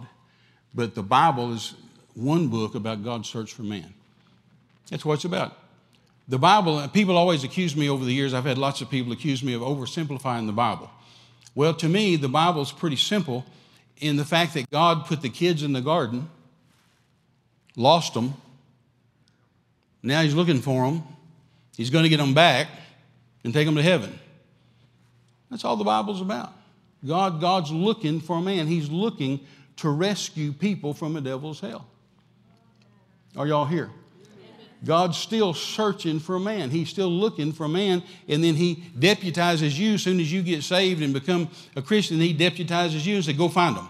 [0.75, 1.73] But the Bible is
[2.13, 3.95] one book about God's search for man.
[4.91, 5.57] That's what it's about.
[6.27, 9.11] The Bible, uh, people always accuse me over the years, I've had lots of people
[9.11, 10.91] accuse me of oversimplifying the Bible.
[11.55, 13.43] Well, to me, the Bible is pretty simple
[13.97, 16.29] in the fact that God put the kids in the garden,
[17.75, 18.35] lost them,
[20.05, 21.03] now he's looking for them.
[21.75, 22.67] He's going to get them back
[23.43, 24.17] and take them to heaven.
[25.49, 26.53] That's all the Bible's about.
[27.05, 28.67] God, God's looking for a man.
[28.67, 29.39] He's looking
[29.77, 31.85] to rescue people from the devil's hell.
[33.35, 33.89] Are y'all here?
[34.83, 36.69] God's still searching for a man.
[36.69, 40.43] He's still looking for a man, and then He deputizes you as soon as you
[40.43, 42.19] get saved and become a Christian.
[42.19, 43.89] He deputizes you and says, Go find them,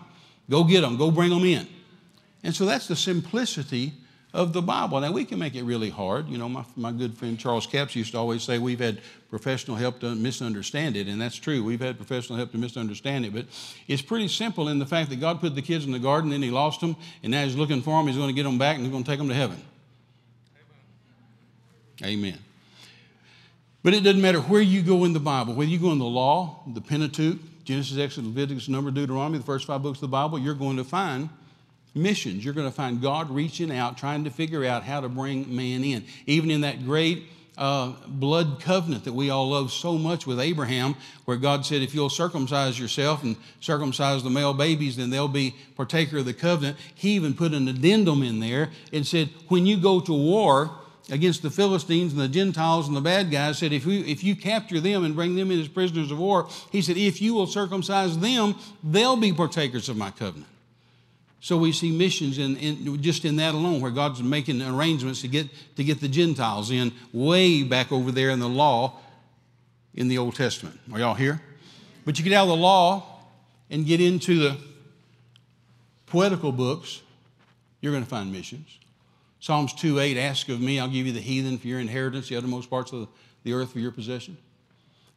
[0.49, 1.67] go get them, go bring them in.
[2.43, 3.93] And so that's the simplicity
[4.36, 5.00] of the Bible.
[5.00, 6.28] Now, we can make it really hard.
[6.28, 9.78] You know, my, my good friend Charles Capps used to always say we've had professional
[9.78, 11.63] help to misunderstand it, and that's true.
[11.63, 13.45] We've had professional help to misunderstand it, but
[13.88, 16.41] it's pretty simple in the fact that God put the kids in the garden, then
[16.41, 18.08] He lost them, and now He's looking for them.
[18.08, 19.58] He's going to get them back, and He's going to take them to heaven.
[22.04, 22.19] Amen.
[22.19, 22.39] Amen.
[23.84, 26.06] But it doesn't matter where you go in the Bible, whether you go in the
[26.06, 30.38] law, the Pentateuch, Genesis, Exodus, Leviticus, Number, Deuteronomy, the first five books of the Bible,
[30.38, 31.30] you're going to find
[31.96, 32.44] missions.
[32.44, 35.84] You're going to find God reaching out, trying to figure out how to bring man
[35.84, 36.06] in.
[36.26, 37.24] Even in that great
[37.58, 41.96] uh, blood covenant that we all love so much with Abraham, where God said, If
[41.96, 46.78] you'll circumcise yourself and circumcise the male babies, then they'll be partaker of the covenant.
[46.94, 50.72] He even put an addendum in there and said, When you go to war,
[51.12, 54.36] against the Philistines and the Gentiles and the bad guys, said, if, we, if you
[54.36, 57.48] capture them and bring them in as prisoners of war, he said, if you will
[57.48, 60.50] circumcise them, they'll be partakers of my covenant.
[61.46, 65.28] So we see missions in, in, just in that alone, where God's making arrangements to
[65.28, 68.98] get, to get the Gentiles in way back over there in the law
[69.93, 70.80] in the Old Testament.
[70.91, 71.39] Are y'all here?
[72.04, 73.20] But you get out of the law
[73.70, 74.58] and get into the
[76.08, 77.04] poetical books,
[77.80, 78.80] you're going to find missions.
[79.39, 82.38] Psalms 2 8, ask of me, I'll give you the heathen for your inheritance, the
[82.38, 83.08] uttermost parts of
[83.43, 84.36] the earth for your possession.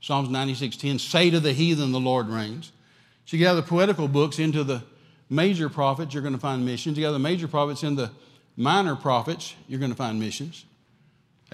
[0.03, 2.71] Psalms 96 10, say to the heathen, the Lord reigns.
[3.25, 4.83] So you get out of the poetical books into the
[5.31, 6.97] major prophets, you're going to find missions.
[6.97, 8.11] You got the major prophets in the
[8.57, 10.65] minor prophets, you're going to find missions.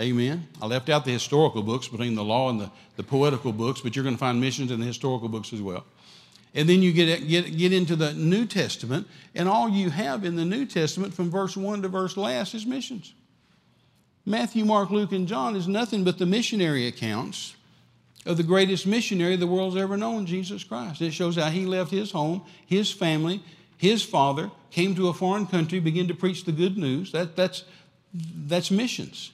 [0.00, 0.48] Amen.
[0.60, 3.94] I left out the historical books between the law and the, the poetical books, but
[3.94, 5.84] you're going to find missions in the historical books as well.
[6.54, 10.36] And then you get, get, get into the New Testament, and all you have in
[10.36, 13.12] the New Testament from verse 1 to verse last is missions.
[14.26, 17.54] Matthew, Mark, Luke, and John is nothing but the missionary accounts
[18.24, 21.02] of the greatest missionary the world's ever known, Jesus Christ.
[21.02, 23.42] It shows how he left his home, his family,
[23.76, 27.12] his father, came to a foreign country, began to preach the good news.
[27.12, 27.64] That, that's,
[28.12, 29.32] that's missions.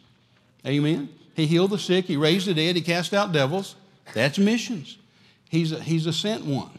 [0.66, 1.08] Amen.
[1.34, 3.76] He healed the sick, he raised the dead, he cast out devils.
[4.12, 4.98] That's missions.
[5.48, 6.78] He's a, he's a sent one.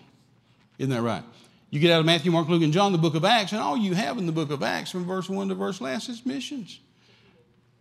[0.78, 1.24] Isn't that right?
[1.72, 3.78] You get out of Matthew, Mark, Luke, and John, the book of Acts, and all
[3.78, 6.80] you have in the book of Acts from verse 1 to verse last is missions.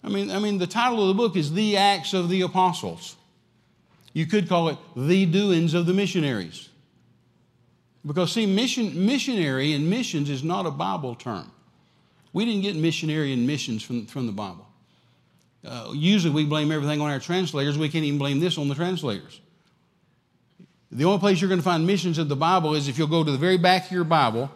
[0.03, 3.17] I mean, I mean, the title of the book is The Acts of the Apostles.
[4.13, 6.70] You could call it The Doings of the Missionaries.
[8.07, 11.51] Because, see, mission, missionary and missions is not a Bible term.
[12.33, 14.67] We didn't get missionary and missions from, from the Bible.
[15.65, 17.77] Uh, usually we blame everything on our translators.
[17.77, 19.41] We can't even blame this on the translators.
[20.91, 23.23] The only place you're going to find missions in the Bible is if you'll go
[23.23, 24.51] to the very back of your Bible,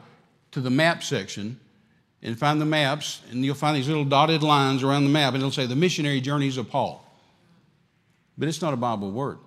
[0.52, 1.60] to the map section,
[2.22, 5.42] and find the maps, and you'll find these little dotted lines around the map, and
[5.42, 7.04] it'll say the missionary journeys of Paul.
[8.38, 9.38] But it's not a Bible word.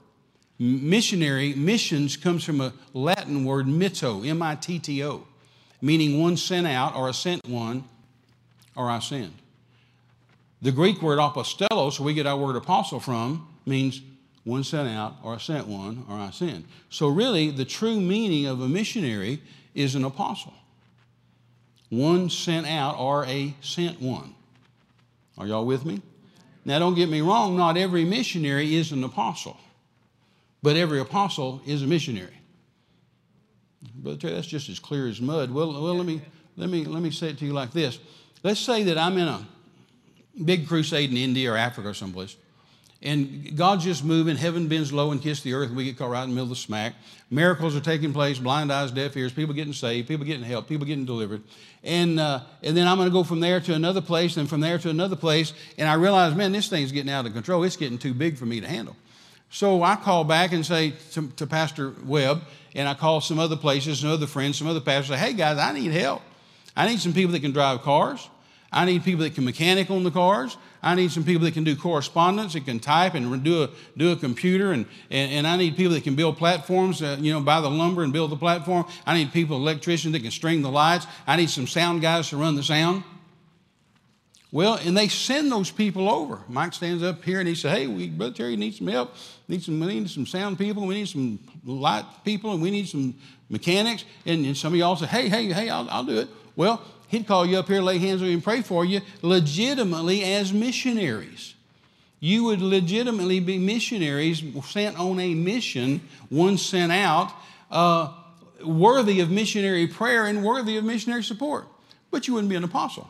[0.59, 5.25] Missionary, missions comes from a Latin word mitto, M I T T O,
[5.81, 7.83] meaning one sent out or a sent one
[8.75, 9.33] or I send.
[10.61, 14.01] The Greek word apostellos, where we get our word apostle from, means
[14.43, 16.65] one sent out or I sent one or I send.
[16.89, 19.41] So, really, the true meaning of a missionary
[19.75, 20.53] is an apostle.
[21.89, 24.33] One sent out or a sent one.
[25.37, 26.01] Are y'all with me?
[26.65, 29.57] Now, don't get me wrong, not every missionary is an apostle,
[30.61, 32.33] but every apostle is a missionary.
[33.95, 35.51] But that's just as clear as mud.
[35.51, 36.21] Well, well let, me,
[36.55, 37.99] let, me, let me say it to you like this.
[38.43, 39.47] Let's say that I'm in a
[40.43, 42.35] big crusade in India or Africa or someplace.
[43.01, 46.09] And God's just moving, heaven bends low and kiss the earth, and we get caught
[46.09, 46.95] right in the middle of the smack.
[47.29, 50.87] Miracles are taking place, blind eyes, deaf ears, people getting saved, people getting help, people
[50.87, 51.43] getting delivered.
[51.83, 54.61] And, uh, and then I'm going to go from there to another place, and from
[54.61, 55.53] there to another place.
[55.77, 57.63] And I realize, man, this thing's getting out of control.
[57.63, 58.95] It's getting too big for me to handle.
[59.49, 62.41] So I call back and say to, to Pastor Webb,
[62.75, 65.57] and I call some other places, some other friends, some other pastors, say, hey guys,
[65.57, 66.21] I need help.
[66.75, 68.29] I need some people that can drive cars.
[68.71, 70.57] I need people that can mechanic on the cars.
[70.83, 74.11] I need some people that can do correspondence, that can type and do a, do
[74.11, 74.73] a computer.
[74.73, 77.69] And, and, and I need people that can build platforms, uh, you know, buy the
[77.69, 78.85] lumber and build the platform.
[79.05, 81.07] I need people, electricians that can string the lights.
[81.25, 83.03] I need some sound guys to run the sound.
[84.51, 86.39] Well, and they send those people over.
[86.47, 89.13] Mike stands up here and he says, Hey, we, Brother Terry needs some help.
[89.47, 90.85] Need some, we need some sound people.
[90.85, 92.53] We need some light people.
[92.53, 93.15] And we need some
[93.49, 94.05] mechanics.
[94.25, 96.29] And, and some of y'all say, Hey, hey, hey, I'll, I'll do it.
[96.55, 100.23] Well, He'd call you up here, lay hands on you, and pray for you legitimately
[100.23, 101.55] as missionaries.
[102.19, 107.31] You would legitimately be missionaries sent on a mission, one sent out,
[107.71, 108.11] uh,
[108.65, 111.65] worthy of missionary prayer and worthy of missionary support.
[112.11, 113.07] But you wouldn't be an apostle,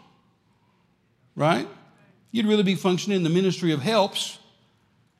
[1.38, 1.67] right?
[2.31, 4.39] You'd really be functioning in the ministry of helps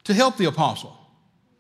[0.03, 0.97] to help the apostle.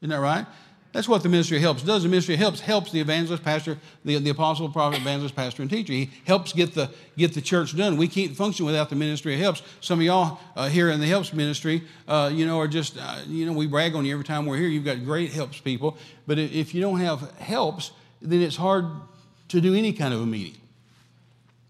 [0.01, 0.45] Isn't that right?
[0.93, 2.03] That's what the ministry of helps does.
[2.03, 5.69] The ministry of helps helps the evangelist, pastor, the, the apostle, prophet, evangelist, pastor, and
[5.69, 5.93] teacher.
[5.93, 7.97] He helps get the get the church done.
[7.97, 9.61] We can't function without the ministry of helps.
[9.79, 13.19] Some of y'all uh, here in the helps ministry, uh, you know, are just uh,
[13.27, 14.69] you know we brag on you every time we're here.
[14.69, 17.91] You've got great helps people, but if you don't have helps,
[18.21, 18.85] then it's hard
[19.49, 20.59] to do any kind of a meeting.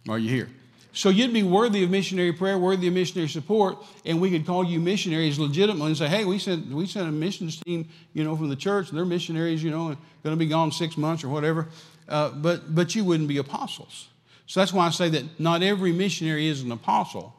[0.07, 0.49] Are you here?
[0.97, 4.65] So you'd be worthy of missionary prayer, worthy of missionary support, and we could call
[4.65, 8.35] you missionaries legitimately and say, hey, we sent, we sent a missions team, you know,
[8.35, 11.67] from the church, they're missionaries, you know, going to be gone six months or whatever.
[12.09, 14.07] Uh, but, but you wouldn't be apostles.
[14.47, 17.31] So that's why I say that not every missionary is an apostle,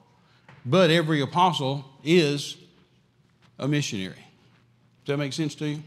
[0.64, 2.56] but every apostle is
[3.58, 4.24] a missionary.
[5.04, 5.82] Does that make sense to you?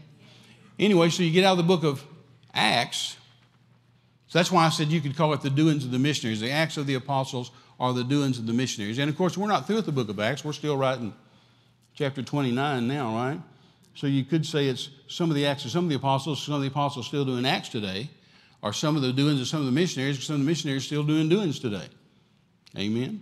[0.78, 2.04] Anyway, so you get out of the book of
[2.52, 3.16] Acts.
[4.26, 6.50] So that's why I said you could call it the doings of the missionaries, the
[6.50, 7.50] Acts of the Apostles
[7.82, 9.00] are the doings of the missionaries.
[9.00, 10.44] And of course, we're not through with the book of Acts.
[10.44, 11.12] We're still in
[11.94, 13.40] chapter 29 now, right?
[13.96, 16.54] So you could say it's some of the acts of some of the apostles, some
[16.54, 18.08] of the apostles still doing acts today,
[18.62, 21.02] or some of the doings of some of the missionaries, some of the missionaries still
[21.02, 21.88] doing doings today.
[22.78, 23.20] Amen.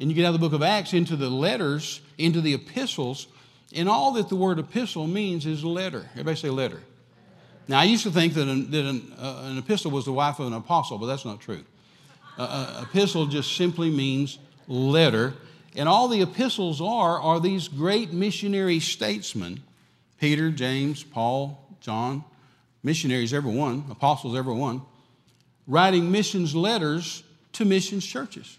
[0.00, 3.26] And you get out of the book of Acts into the letters, into the epistles,
[3.74, 6.08] and all that the word epistle means is letter.
[6.12, 6.82] Everybody say letter.
[7.68, 10.38] Now, I used to think that an, that an, uh, an epistle was the wife
[10.38, 11.62] of an apostle, but that's not true.
[12.38, 15.34] Uh, epistle just simply means letter.
[15.76, 19.62] And all the epistles are are these great missionary statesmen
[20.18, 22.24] Peter, James, Paul, John,
[22.84, 24.82] missionaries, every one, apostles, every one,
[25.66, 27.24] writing missions letters
[27.54, 28.58] to missions churches.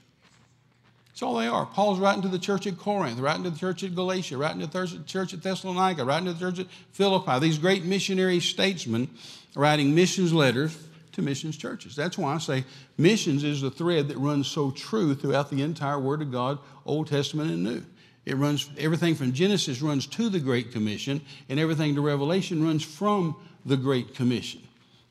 [1.07, 1.65] That's all they are.
[1.65, 4.67] Paul's writing to the church at Corinth, writing to the church at Galatia, writing to
[4.67, 7.39] the church at Thessalonica, writing to the church at Philippi.
[7.39, 9.09] These great missionary statesmen
[9.55, 10.75] writing missions letters
[11.13, 11.95] to missions churches.
[11.95, 12.65] That's why I say
[12.97, 17.07] missions is the thread that runs so true throughout the entire Word of God, Old
[17.07, 17.83] Testament and New.
[18.25, 22.83] It runs, everything from Genesis runs to the Great Commission, and everything to Revelation runs
[22.83, 23.35] from
[23.65, 24.61] the Great Commission.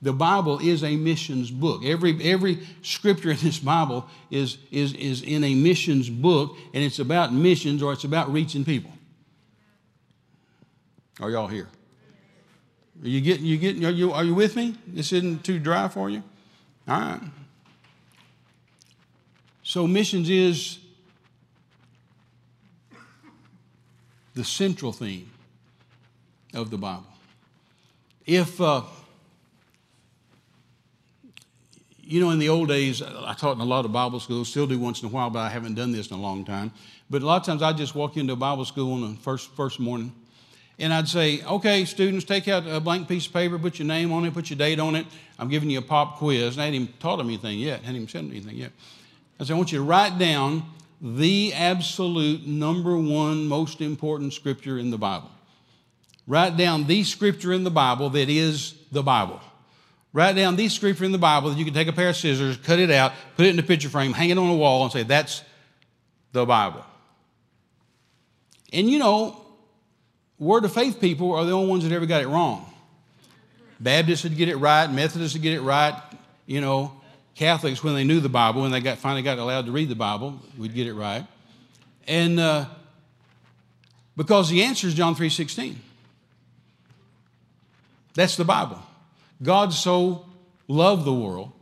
[0.01, 1.85] The Bible is a missions book.
[1.85, 6.99] Every, every scripture in this Bible is, is, is in a missions book, and it's
[6.99, 8.91] about missions or it's about reaching people.
[11.21, 11.69] Are y'all here?
[13.03, 14.77] Are you getting, you getting, are you, are you with me?
[14.87, 16.23] This isn't too dry for you?
[16.87, 17.21] All right.
[19.65, 20.79] So, missions is
[24.35, 25.31] the central theme
[26.55, 27.07] of the Bible.
[28.25, 28.83] If, uh,
[32.03, 34.67] you know, in the old days, I taught in a lot of Bible schools, still
[34.67, 36.73] do once in a while, but I haven't done this in a long time.
[37.11, 39.51] But a lot of times I just walk into a Bible school on the first,
[39.53, 40.13] first morning,
[40.79, 44.13] and I'd say, okay, students, take out a blank piece of paper, put your name
[44.13, 45.07] on it, put your date on it.
[45.39, 46.55] I'm giving you a pop quiz.
[46.55, 48.73] And I hadn't even taught them anything yet, hadn't even said anything yet.
[49.39, 50.65] I said, I want you to write down
[51.01, 55.31] the absolute number one most important scripture in the Bible.
[56.27, 59.41] Write down the scripture in the Bible that is the Bible.
[60.13, 62.57] Write down the scripture in the Bible that you can take a pair of scissors,
[62.59, 64.93] cut it out, put it in a picture frame, hang it on a wall, and
[64.93, 65.43] say, That's
[66.33, 66.85] the Bible.
[68.73, 69.42] And you know,
[70.43, 72.67] Word of Faith people are the only ones that ever got it wrong.
[73.79, 75.95] Baptists would get it right, Methodists would get it right,
[76.47, 77.01] you know,
[77.37, 79.95] Catholics, when they knew the Bible, when they got, finally got allowed to read the
[79.95, 81.25] Bible, we'd get it right.
[82.09, 82.67] And uh,
[84.17, 85.77] because the answer is John 3.16.
[88.15, 88.83] That's the Bible.
[89.45, 90.27] God so
[90.67, 91.53] loved the world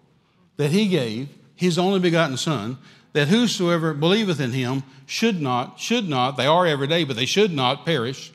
[0.57, 2.79] that he gave his only begotten Son,
[3.13, 7.27] that whosoever believeth in him should not, should not, they are every day, but they
[7.27, 8.33] should not perish,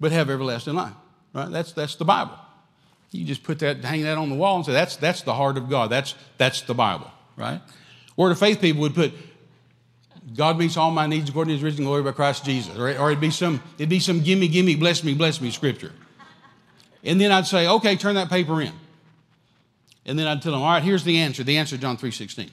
[0.00, 0.94] but have everlasting life.
[1.32, 1.50] Right?
[1.50, 2.38] That's, that's the Bible.
[3.10, 5.56] You just put that, hang that on the wall and say, that's, that's the heart
[5.56, 5.90] of God.
[5.90, 7.60] That's, that's the Bible, right?
[8.16, 9.12] Word of faith people would put,
[10.36, 12.76] God meets all my needs according to his rich glory by Christ Jesus.
[12.76, 15.92] Or, or it'd be some, it'd be some gimme, gimme, bless me, bless me scripture.
[17.02, 18.72] And then I'd say, okay, turn that paper in.
[20.04, 21.44] And then I'd tell them, all right, here's the answer.
[21.44, 22.50] The answer is John 3.16.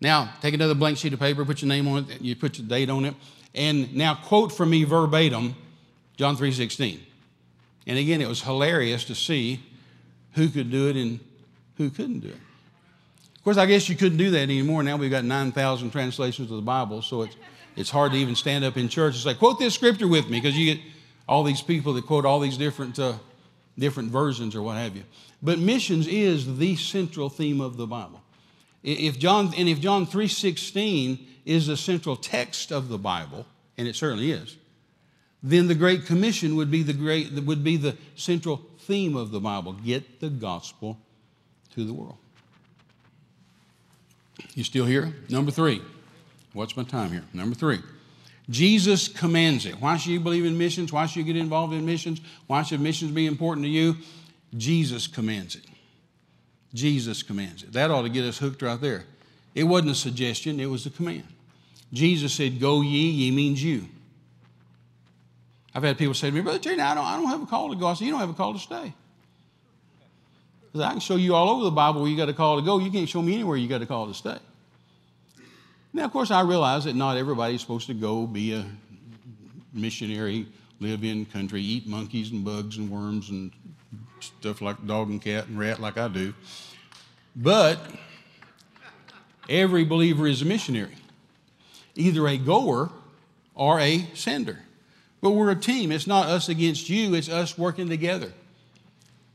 [0.00, 2.66] Now, take another blank sheet of paper, put your name on it, you put your
[2.66, 3.14] date on it,
[3.54, 5.56] and now quote from me verbatim
[6.18, 6.98] John 3.16.
[7.86, 9.60] And again, it was hilarious to see
[10.32, 11.20] who could do it and
[11.76, 12.40] who couldn't do it.
[13.36, 14.82] Of course, I guess you couldn't do that anymore.
[14.82, 17.36] Now we've got 9,000 translations of the Bible, so it's,
[17.76, 20.40] it's hard to even stand up in church and say, quote this scripture with me,
[20.40, 20.84] because you get
[21.28, 23.14] all these people that quote all these different, uh,
[23.78, 25.04] different versions or what have you.
[25.40, 28.20] But missions is the central theme of the Bible.
[28.82, 33.46] If John, and if John 3.16 is the central text of the Bible,
[33.76, 34.56] and it certainly is,
[35.42, 39.40] then the Great Commission would be the, great, would be the central theme of the
[39.40, 40.98] Bible get the gospel
[41.74, 42.16] to the world.
[44.54, 45.14] You still here?
[45.28, 45.82] Number three.
[46.52, 47.24] What's my time here?
[47.32, 47.80] Number three.
[48.50, 49.80] Jesus commands it.
[49.80, 50.92] Why should you believe in missions?
[50.92, 52.20] Why should you get involved in missions?
[52.46, 53.96] Why should missions be important to you?
[54.56, 55.64] Jesus commands it.
[56.72, 57.72] Jesus commands it.
[57.72, 59.04] That ought to get us hooked right there.
[59.54, 61.24] It wasn't a suggestion, it was a command.
[61.92, 63.86] Jesus said, Go ye, ye means you.
[65.78, 67.46] I've had people say to me, Brother Terry, now I don't, I don't have a
[67.46, 67.86] call to go.
[67.86, 68.92] I said, You don't have a call to stay.
[70.74, 72.80] I can show you all over the Bible where you got a call to go.
[72.80, 74.38] You can't show me anywhere you got a call to stay.
[75.92, 78.66] Now, of course, I realize that not everybody's supposed to go be a
[79.72, 80.48] missionary,
[80.80, 83.52] live in country, eat monkeys and bugs and worms and
[84.18, 86.34] stuff like dog and cat and rat like I do.
[87.36, 87.78] But
[89.48, 90.96] every believer is a missionary,
[91.94, 92.90] either a goer
[93.54, 94.64] or a sender.
[95.20, 95.90] But we're a team.
[95.90, 98.32] It's not us against you, it's us working together.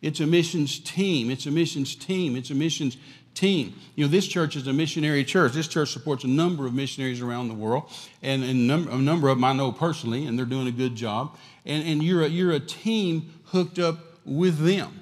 [0.01, 1.31] It's a missions team.
[1.31, 2.35] It's a missions team.
[2.35, 2.97] It's a missions
[3.33, 3.73] team.
[3.95, 5.53] You know, this church is a missionary church.
[5.53, 7.89] This church supports a number of missionaries around the world,
[8.21, 11.37] and, and a number of them I know personally, and they're doing a good job.
[11.65, 14.99] And, and you're, a, you're a team hooked up with them.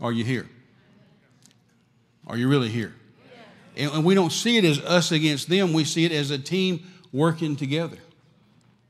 [0.00, 0.48] Are you here?
[2.26, 2.94] Are you really here?
[3.76, 6.38] And, and we don't see it as us against them, we see it as a
[6.38, 7.98] team working together.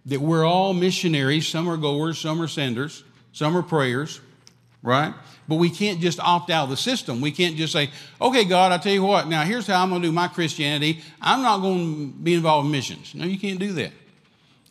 [0.06, 1.48] That we're all missionaries.
[1.48, 4.20] Some are goers, some are senders, some are prayers,
[4.82, 5.14] right?
[5.48, 7.20] But we can't just opt out of the system.
[7.20, 7.90] We can't just say,
[8.20, 11.00] okay, God, I tell you what, now here's how I'm going to do my Christianity.
[11.20, 13.14] I'm not going to be involved in missions.
[13.14, 13.92] No, you can't do that.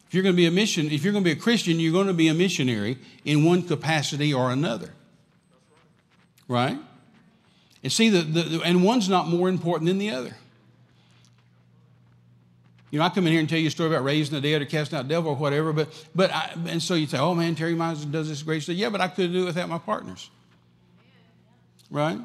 [0.08, 1.92] If you're going to be a mission, if you're going to be a Christian, you're
[1.92, 4.94] going to be a missionary in one capacity or another.
[6.48, 6.78] Right?
[7.82, 10.36] And see, the, the, and one's not more important than the other.
[12.94, 14.62] You know, I come in here and tell you a story about raising the dead
[14.62, 17.56] or casting out devil or whatever, but, but I, and so you say, oh man,
[17.56, 18.76] Terry Mize does this great stuff.
[18.76, 20.30] Yeah, but I couldn't do it without my partners.
[21.90, 22.20] Right?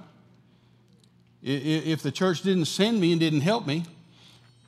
[1.43, 3.85] If the church didn't send me and didn't help me,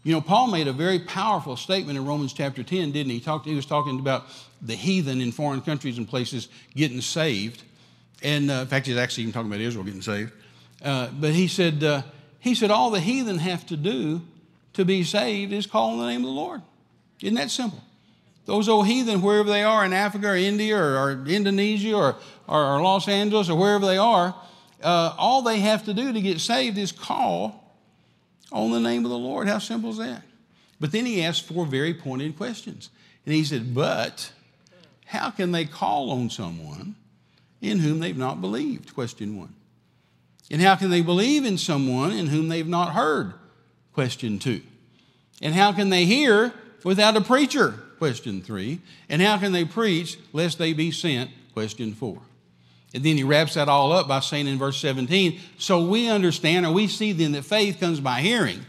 [0.02, 3.18] you know, Paul made a very powerful statement in Romans chapter 10, didn't he?
[3.18, 4.24] He, talked, he was talking about
[4.62, 7.62] the heathen in foreign countries and places getting saved.
[8.22, 10.32] And uh, in fact, he's actually even talking about Israel getting saved.
[10.82, 12.04] Uh, but he said, uh,
[12.38, 14.22] he said, all the heathen have to do
[14.74, 16.62] to be saved is call on the name of the Lord.
[17.22, 17.82] Isn't that simple?
[18.46, 22.16] Those old heathen, wherever they are in Africa or India or, or Indonesia or,
[22.48, 24.34] or, or, Los Angeles or wherever they are,
[24.82, 27.76] uh, all they have to do to get saved is call
[28.50, 29.46] on the name of the Lord.
[29.46, 30.22] How simple is that?
[30.80, 32.90] But then he asked four very pointed questions.
[33.26, 34.32] And he said, But
[35.04, 36.96] how can they call on someone
[37.60, 38.94] in whom they've not believed?
[38.94, 39.54] Question one.
[40.50, 43.34] And how can they believe in someone in whom they've not heard?
[43.92, 44.62] Question two.
[45.42, 46.52] And how can they hear
[46.84, 47.72] without a preacher?
[47.98, 48.80] Question three.
[49.08, 51.30] And how can they preach lest they be sent?
[51.52, 52.20] Question four.
[52.92, 56.66] And then he wraps that all up by saying in verse 17, so we understand
[56.66, 58.64] or we see then that faith comes by hearing,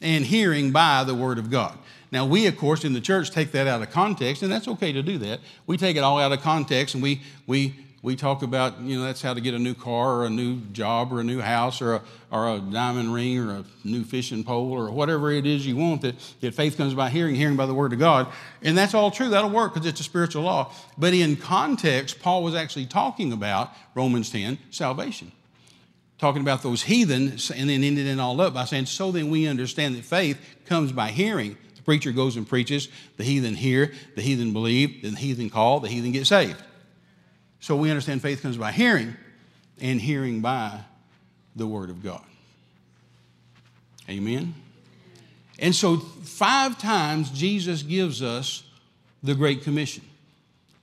[0.00, 1.76] and hearing by the word of God.
[2.12, 4.92] Now, we, of course, in the church take that out of context, and that's okay
[4.92, 5.40] to do that.
[5.66, 9.04] We take it all out of context and we, we we talk about, you know,
[9.04, 11.80] that's how to get a new car or a new job or a new house
[11.80, 15.66] or a, or a diamond ring or a new fishing pole or whatever it is
[15.66, 18.28] you want, that, that faith comes by hearing, hearing by the word of God.
[18.62, 19.30] And that's all true.
[19.30, 20.72] That'll work because it's a spiritual law.
[20.96, 25.32] But in context, Paul was actually talking about, Romans 10, salvation.
[26.18, 29.48] Talking about those heathen, and then ended it all up by saying, So then we
[29.48, 31.56] understand that faith comes by hearing.
[31.74, 35.88] The preacher goes and preaches, the heathen hear, the heathen believe, the heathen call, the
[35.88, 36.62] heathen get saved.
[37.60, 39.16] So we understand faith comes by hearing,
[39.80, 40.80] and hearing by
[41.54, 42.24] the Word of God.
[44.08, 44.54] Amen?
[45.58, 48.62] And so, five times Jesus gives us
[49.22, 50.04] the Great Commission.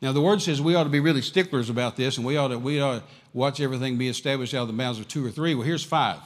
[0.02, 2.50] Now, the Word says we ought to be really sticklers about this, and we ought
[2.50, 3.04] to, we ought to
[3.34, 5.56] watch everything be established out of the mouths of two or three.
[5.56, 6.20] Well, here's five.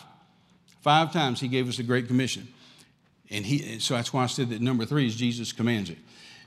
[0.81, 2.47] Five times He gave us the Great Commission.
[3.29, 5.97] And he, so that's why I said that number three is Jesus commands it.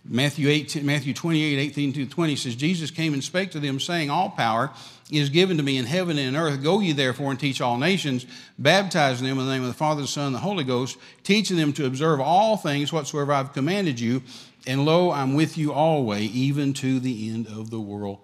[0.05, 4.09] Matthew, 18, Matthew 28, 18 to 20 says, Jesus came and spake to them, saying,
[4.09, 4.71] All power
[5.11, 6.63] is given to me in heaven and in earth.
[6.63, 8.27] Go ye therefore and teach all nations,
[8.59, 11.57] baptizing them in the name of the Father, the Son, and the Holy Ghost, teaching
[11.57, 14.23] them to observe all things whatsoever I've commanded you.
[14.67, 18.21] And lo, I'm with you always, even to the end of the world.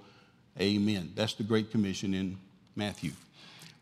[0.58, 1.12] Amen.
[1.14, 2.38] That's the Great Commission in
[2.74, 3.12] Matthew.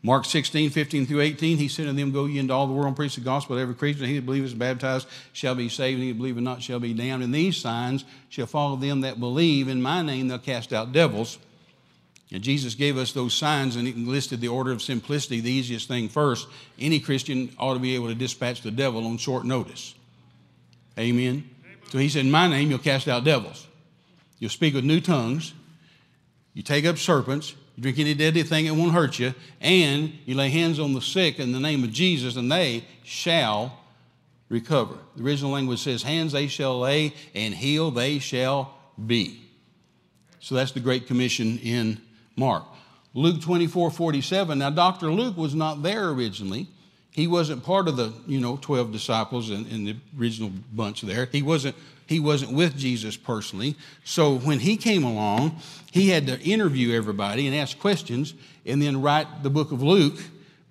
[0.05, 2.85] Mark 16, 15 through 18, he said unto them, Go ye into all the world
[2.85, 4.05] and preach the gospel to every creature.
[4.05, 6.93] He that believeth is baptized shall be saved, and he that believeth not shall be
[6.93, 7.23] damned.
[7.23, 9.67] And these signs shall follow them that believe.
[9.67, 11.39] In my name they'll cast out devils.
[12.31, 15.87] And Jesus gave us those signs and he listed the order of simplicity, the easiest
[15.87, 16.47] thing first.
[16.77, 19.95] Any Christian ought to be able to dispatch the devil on short notice.
[20.99, 21.49] Amen.
[21.89, 23.65] So he said, In my name you'll cast out devils.
[24.37, 25.53] You'll speak with new tongues.
[26.53, 29.33] You take up serpents you drink any deadly thing, it won't hurt you.
[29.59, 33.77] And you lay hands on the sick in the name of Jesus, and they shall
[34.49, 34.95] recover.
[35.15, 38.73] The original language says, Hands they shall lay, and heal they shall
[39.05, 39.41] be.
[40.39, 42.01] So that's the Great Commission in
[42.35, 42.63] Mark.
[43.13, 44.59] Luke 24 47.
[44.59, 45.11] Now, Dr.
[45.11, 46.67] Luke was not there originally.
[47.11, 51.29] He wasn't part of the, you know, 12 disciples in, in the original bunch there.
[51.31, 51.75] He wasn't
[52.07, 53.75] he wasn't with Jesus personally.
[54.03, 55.59] So when he came along,
[55.91, 58.33] he had to interview everybody and ask questions
[58.65, 60.19] and then write the book of Luke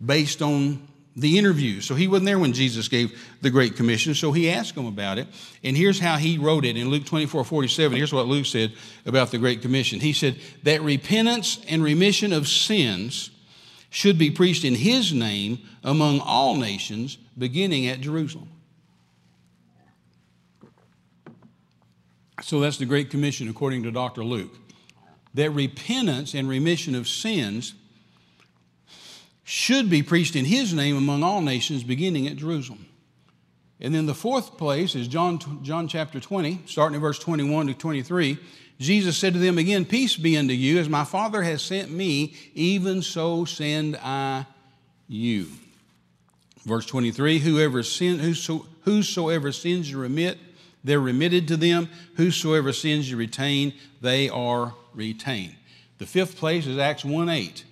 [0.05, 1.81] based on the interview.
[1.81, 5.19] So he wasn't there when Jesus gave the Great Commission, so he asked them about
[5.19, 5.29] it.
[5.63, 7.97] And here's how he wrote it in Luke 24 47.
[7.97, 8.73] Here's what Luke said
[9.07, 10.01] about the Great Commission.
[10.01, 13.31] He said, That repentance and remission of sins
[13.91, 18.49] should be preached in his name among all nations, beginning at Jerusalem.
[22.43, 24.25] So that's the Great Commission according to Dr.
[24.25, 24.53] Luke.
[25.35, 27.75] that repentance and remission of sins
[29.43, 32.87] should be preached in his name among all nations, beginning at Jerusalem.
[33.81, 37.75] And then the fourth place is John, John chapter 20, starting in verse 21 to
[37.75, 38.39] 23.
[38.79, 42.35] Jesus said to them again, Peace be unto you, as my Father has sent me,
[42.55, 44.47] even so send I
[45.09, 45.49] you.
[46.65, 50.39] Verse 23 Whoever sin, whoso, whosoever sins you remit,
[50.85, 51.89] they're remitted to them.
[52.17, 53.73] Whosoever sins you retain,
[54.03, 55.57] they are retained.
[55.99, 57.65] The fifth place is Acts 1 8.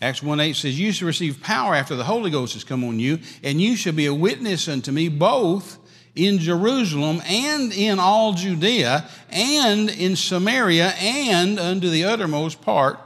[0.00, 2.98] Acts 1 8 says, You shall receive power after the Holy Ghost has come on
[2.98, 5.78] you, and you shall be a witness unto me both
[6.14, 12.98] in Jerusalem and in all Judea and in Samaria and unto the uttermost part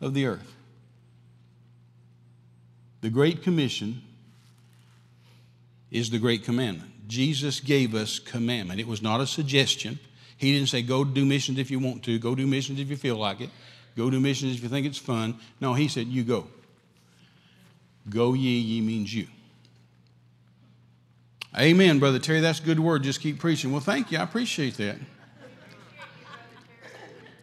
[0.00, 0.54] of the earth.
[3.00, 4.02] The Great Commission
[5.90, 6.90] is the Great Commandment.
[7.08, 8.78] Jesus gave us commandment.
[8.78, 9.98] It was not a suggestion.
[10.36, 12.96] He didn't say, go do missions if you want to, go do missions if you
[12.96, 13.50] feel like it.
[13.96, 15.36] Go do missions if you think it's fun.
[15.60, 16.46] No, he said, You go.
[18.08, 19.26] Go ye, ye means you.
[21.58, 22.40] Amen, Brother Terry.
[22.40, 23.02] That's a good word.
[23.02, 23.72] Just keep preaching.
[23.72, 24.18] Well, thank you.
[24.18, 24.96] I appreciate that.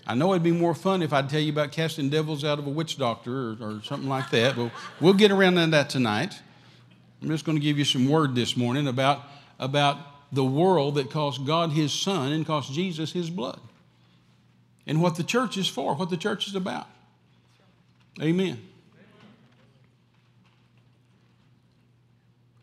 [0.08, 2.68] I know it'd be more fun if I'd tell you about casting devils out of
[2.68, 6.40] a witch doctor or, or something like that, but we'll get around to that tonight.
[7.22, 9.24] I'm just going to give you some word this morning about,
[9.60, 9.98] about
[10.32, 13.60] the world that cost God his son and cost Jesus his blood
[14.88, 16.88] and what the church is for, what the church is about.
[18.22, 18.62] Amen.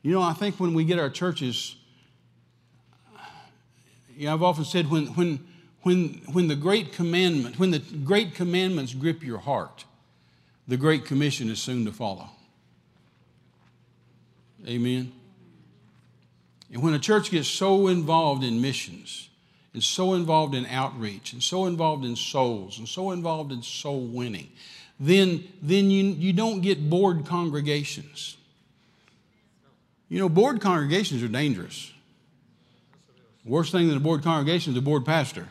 [0.02, 1.76] You know, I think when we get our churches,
[4.16, 5.46] you know, I've often said when, when,
[5.82, 9.84] when, when the great commandment, when the great commandments grip your heart,
[10.66, 12.30] the great commission is soon to follow.
[14.66, 15.12] Amen.
[16.72, 19.28] And when a church gets so involved in missions,
[19.74, 24.00] and so involved in outreach and so involved in souls and so involved in soul
[24.00, 24.50] winning,
[25.00, 28.36] then, then you, you don't get bored congregations.
[30.08, 31.90] You know, bored congregations are dangerous.
[33.44, 35.48] Worst thing than a bored congregation is a bored pastor.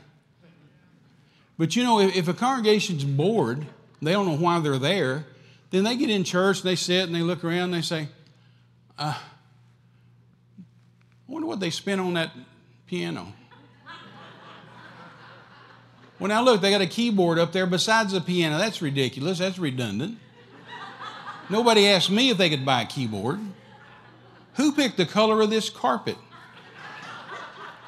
[1.57, 3.65] But you know, if, if a congregation's bored,
[4.01, 5.25] they don't know why they're there,
[5.71, 8.07] then they get in church and they sit and they look around and they say,
[8.97, 9.17] uh,
[11.31, 12.31] wonder what they spent on that
[12.87, 13.33] piano.
[16.19, 18.57] Well, now look, they got a keyboard up there besides the piano.
[18.57, 19.39] That's ridiculous.
[19.39, 20.19] That's redundant.
[21.49, 23.39] Nobody asked me if they could buy a keyboard.
[24.55, 26.17] Who picked the color of this carpet?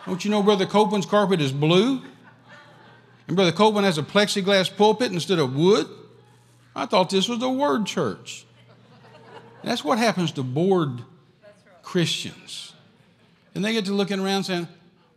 [0.05, 2.01] Don't you know Brother Copeland's carpet is blue?
[3.27, 5.87] And Brother Copeland has a plexiglass pulpit instead of wood?
[6.75, 8.45] I thought this was a word church.
[9.63, 11.03] that's what happens to bored
[11.83, 12.72] Christians.
[13.56, 14.68] And they get to looking around saying,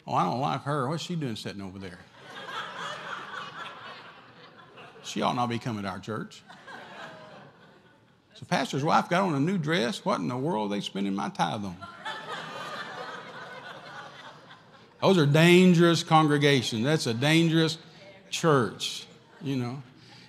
[0.06, 0.88] Oh, I don't like her.
[0.88, 1.98] What's she doing sitting over there?
[5.02, 6.42] She ought not be coming to our church.
[8.34, 10.04] So, pastor's wife got on a new dress.
[10.04, 11.76] What in the world are they spending my tithe on?
[15.00, 16.84] Those are dangerous congregations.
[16.84, 17.78] That's a dangerous
[18.30, 19.06] church,
[19.40, 19.82] you know.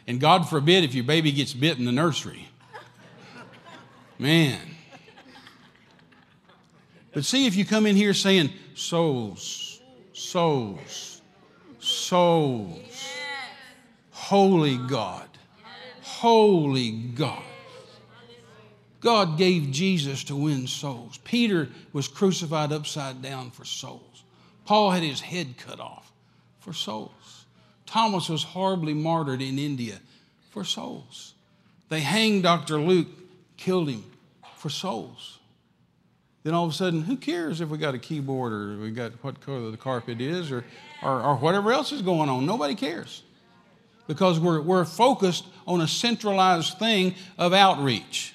[0.05, 2.47] And God forbid if your baby gets bit in the nursery.
[4.20, 4.76] Man.
[7.18, 9.82] But see if you come in here saying, souls,
[10.13, 11.20] souls,
[11.80, 13.09] souls.
[14.11, 15.28] Holy God.
[16.03, 17.41] Holy God.
[18.99, 21.18] God gave Jesus to win souls.
[21.24, 24.22] Peter was crucified upside down for souls.
[24.65, 26.11] Paul had his head cut off
[26.59, 27.45] for souls.
[27.88, 29.97] Thomas was horribly martyred in India
[30.51, 31.34] for souls.
[31.89, 32.80] They hanged Dr.
[32.80, 33.07] Luke,
[33.57, 34.03] killed him
[34.57, 35.36] for souls.
[36.47, 39.11] Then all of a sudden, who cares if we got a keyboard or we got
[39.21, 40.63] what color the carpet is or,
[41.03, 42.45] or, or whatever else is going on?
[42.45, 43.23] Nobody cares
[44.07, 48.33] because we're, we're focused on a centralized thing of outreach.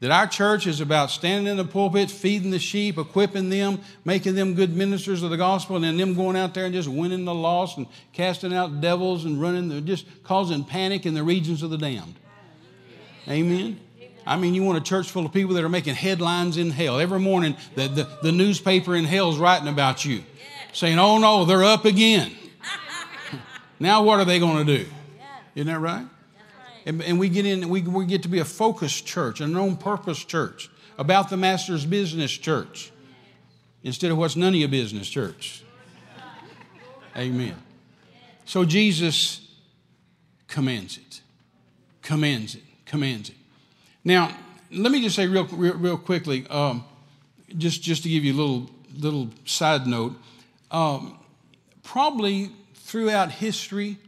[0.00, 4.34] That our church is about standing in the pulpit, feeding the sheep, equipping them, making
[4.34, 7.24] them good ministers of the gospel, and then them going out there and just winning
[7.24, 11.70] the lost and casting out devils and running, just causing panic in the regions of
[11.70, 12.16] the damned.
[13.28, 13.78] Amen.
[14.26, 17.00] I mean, you want a church full of people that are making headlines in hell.
[17.00, 20.22] Every morning, the, the, the newspaper in hell is writing about you,
[20.72, 22.32] saying, oh no, they're up again.
[23.80, 24.88] Now, what are they going to do?
[25.56, 26.06] Isn't that right?
[26.86, 29.76] And, and, we get in, we, we get to be a focused church, a known
[29.76, 32.92] purpose church, about the master's business church,
[33.82, 35.64] instead of what's none of your business church.
[37.16, 37.56] Amen.
[38.44, 39.48] So Jesus
[40.46, 41.20] commands it,
[42.02, 43.36] commands it, commands it.
[44.04, 44.36] Now,
[44.70, 46.84] let me just say real, real, real quickly, um,
[47.56, 50.14] just, just to give you a little, little side note.
[50.70, 51.18] Um,
[51.82, 53.98] probably throughout history,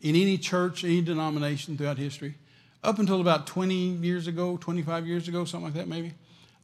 [0.00, 2.34] in any church, any denomination throughout history,
[2.82, 6.12] up until about 20 years ago, 25 years ago, something like that maybe.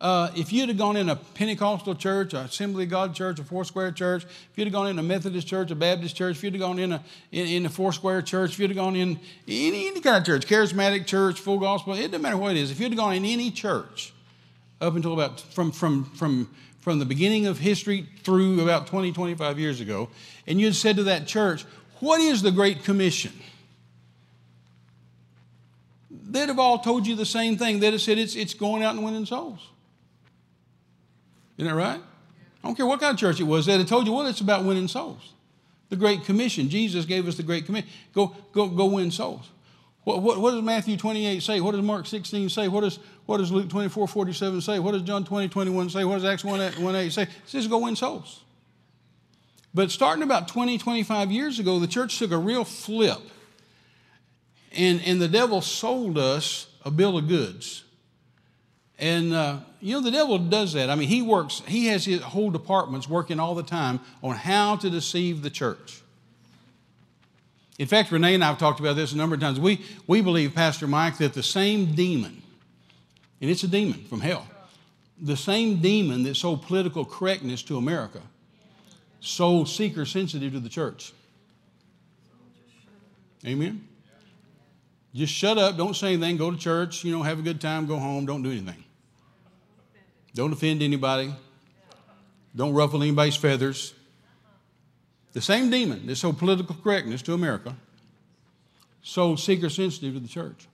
[0.01, 3.45] Uh, if you'd have gone in a Pentecostal church, a Assembly of God church, a
[3.45, 6.43] Four Square church, if you'd have gone in a Methodist church, a Baptist church, if
[6.43, 8.97] you'd have gone in a, in, in a Four Square church, if you'd have gone
[8.97, 12.57] in any, any kind of church, charismatic church, full gospel, it doesn't matter what it
[12.57, 12.71] is.
[12.71, 14.15] If you'd have gone in any church
[14.81, 16.49] up until about from, from, from,
[16.81, 20.09] from the beginning of history through about 20, 25 years ago,
[20.47, 21.67] and you'd said to that church,
[21.99, 23.33] What is the Great Commission?
[26.11, 27.81] They'd have all told you the same thing.
[27.81, 29.61] They'd have said it's, it's going out and winning souls.
[31.61, 32.01] Isn't that right?
[32.01, 33.67] I don't care what kind of church it was.
[33.67, 35.35] Have told you, well, it's about winning souls.
[35.91, 36.71] The Great Commission.
[36.71, 37.89] Jesus gave us the Great Commission.
[38.15, 39.51] Go, go, go win souls.
[40.05, 41.61] What, what, what, does Matthew 28 say?
[41.61, 42.69] What does Mark 16 say?
[42.69, 44.79] What does, what does Luke 24, 47 say?
[44.79, 46.05] What does John 20, 21 say?
[46.05, 47.23] What does Acts 1, 1 8 say?
[47.25, 48.41] It says go win souls.
[49.75, 53.21] But starting about 20, 25 years ago, the church took a real flip.
[54.73, 57.85] And, and the devil sold us a bill of goods.
[59.01, 60.91] And, uh, you know, the devil does that.
[60.91, 64.77] I mean, he works, he has his whole departments working all the time on how
[64.77, 66.03] to deceive the church.
[67.79, 69.59] In fact, Renee and I have talked about this a number of times.
[69.59, 72.43] We, we believe, Pastor Mike, that the same demon,
[73.41, 74.47] and it's a demon from hell,
[75.19, 78.21] the same demon that sold political correctness to America
[79.21, 81.15] sold seeker sensitive to the church.
[83.47, 83.87] Amen?
[85.15, 87.87] Just shut up, don't say anything, go to church, you know, have a good time,
[87.87, 88.85] go home, don't do anything.
[90.35, 91.33] Don't offend anybody.
[92.55, 93.95] Don't ruffle anybody's feathers.
[95.33, 97.77] The same demon that sold political correctness to America
[99.03, 100.67] sold seeker sensitive to the church.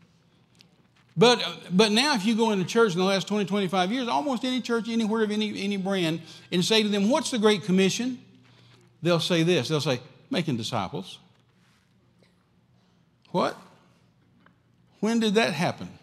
[1.17, 4.09] But, uh, but now, if you go into church in the last 20, 25 years,
[4.09, 6.21] almost any church, anywhere of any, any brand,
[6.53, 8.19] and say to them, What's the Great Commission?
[9.03, 10.01] They'll say this they'll say,
[10.31, 11.19] Making disciples.
[13.31, 13.57] What?
[15.01, 15.96] When did that happen?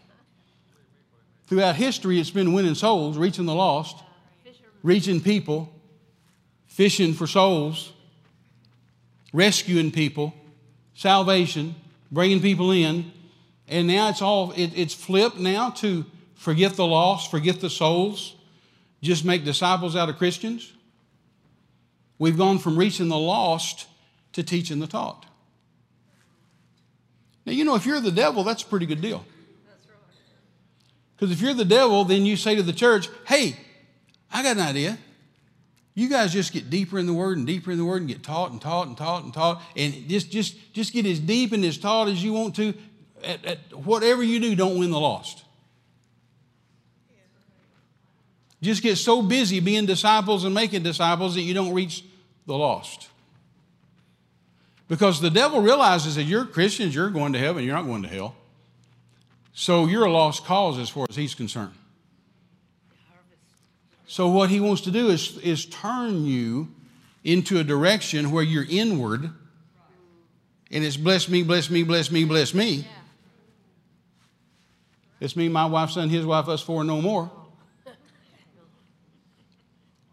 [1.54, 3.96] Throughout history, it's been winning souls, reaching the lost,
[4.82, 5.72] reaching people,
[6.66, 7.94] fishing for souls,
[9.32, 10.34] rescuing people,
[10.96, 11.76] salvation,
[12.12, 13.12] bringing people in.
[13.68, 18.34] And now it's all, it, it's flipped now to forget the lost, forget the souls,
[19.04, 20.74] just make disciples out of Christians.
[22.18, 23.86] We've gone from reaching the lost
[24.32, 25.28] to teaching the taught.
[27.46, 29.24] Now, you know, if you're the devil, that's a pretty good deal.
[31.24, 33.56] Because if you're the devil, then you say to the church, hey,
[34.30, 34.98] I got an idea.
[35.96, 38.24] You guys just get deeper in the word and deeper in the word and get
[38.24, 41.64] taught and taught and taught and taught and just, just, just get as deep and
[41.64, 42.74] as taught as you want to.
[43.24, 45.46] At, at whatever you do, don't win the lost.
[48.62, 52.04] Just get so busy being disciples and making disciples that you don't reach
[52.48, 53.08] the lost.
[54.90, 58.10] Because the devil realizes that you're Christians, you're going to heaven, you're not going to
[58.10, 58.36] hell.
[59.54, 61.74] So you're a lost cause as far as he's concerned.
[64.08, 66.70] So what he wants to do is, is turn you
[67.24, 69.32] into a direction where you're inward
[70.72, 72.88] and it's bless me, bless me, bless me, bless me.
[75.20, 77.32] It's me, my wife, son, his wife, us four, no more.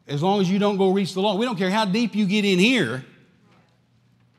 [0.07, 1.39] As long as you don't go reach the Lord.
[1.39, 3.05] We don't care how deep you get in here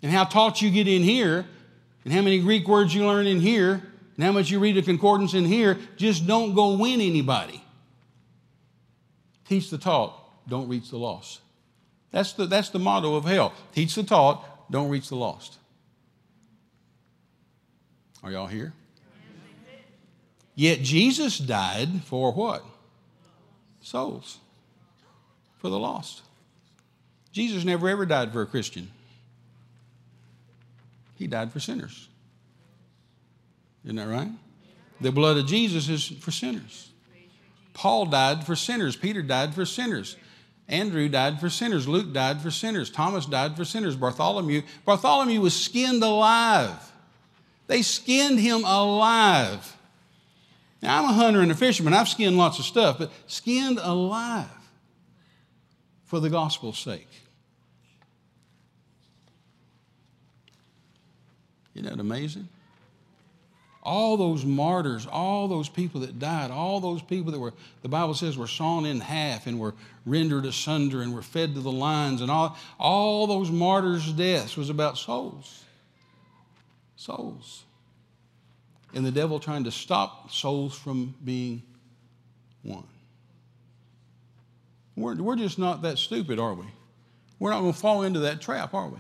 [0.03, 1.45] and how taught you get in here
[2.05, 3.90] and how many Greek words you learn in here
[4.23, 5.77] how much you read a concordance in here.
[5.95, 7.63] Just don't go win anybody.
[9.47, 10.17] Teach the taught,
[10.47, 11.41] don't reach the lost.
[12.11, 13.53] That's the, that's the motto of hell.
[13.73, 15.57] Teach the taught, don't reach the lost.
[18.23, 18.73] Are y'all here?
[20.55, 22.63] Yet Jesus died for what?
[23.81, 24.37] Souls
[25.57, 26.21] for the lost.
[27.31, 28.91] Jesus never ever died for a Christian,
[31.15, 32.09] he died for sinners.
[33.83, 34.29] Isn't that right?
[34.99, 36.89] The blood of Jesus is for sinners.
[37.73, 38.95] Paul died for sinners.
[38.95, 40.15] Peter died for sinners.
[40.67, 41.87] Andrew died for sinners.
[41.87, 42.89] Luke died for sinners.
[42.89, 43.95] Thomas died for sinners.
[43.95, 46.91] Bartholomew, Bartholomew was skinned alive.
[47.67, 49.75] They skinned him alive.
[50.81, 51.93] Now, I'm a hunter and a fisherman.
[51.93, 54.47] I've skinned lots of stuff, but skinned alive
[56.05, 57.07] for the gospel's sake.
[61.75, 62.49] Isn't that amazing?
[63.83, 68.13] All those martyrs, all those people that died, all those people that were, the Bible
[68.13, 69.73] says, were sawn in half and were
[70.05, 74.69] rendered asunder and were fed to the lions, and all, all those martyrs' deaths was
[74.69, 75.63] about souls.
[76.95, 77.63] Souls.
[78.93, 81.63] And the devil trying to stop souls from being
[82.63, 82.83] won.
[84.95, 86.65] We're, we're just not that stupid, are we?
[87.39, 88.99] We're not going to fall into that trap, are we?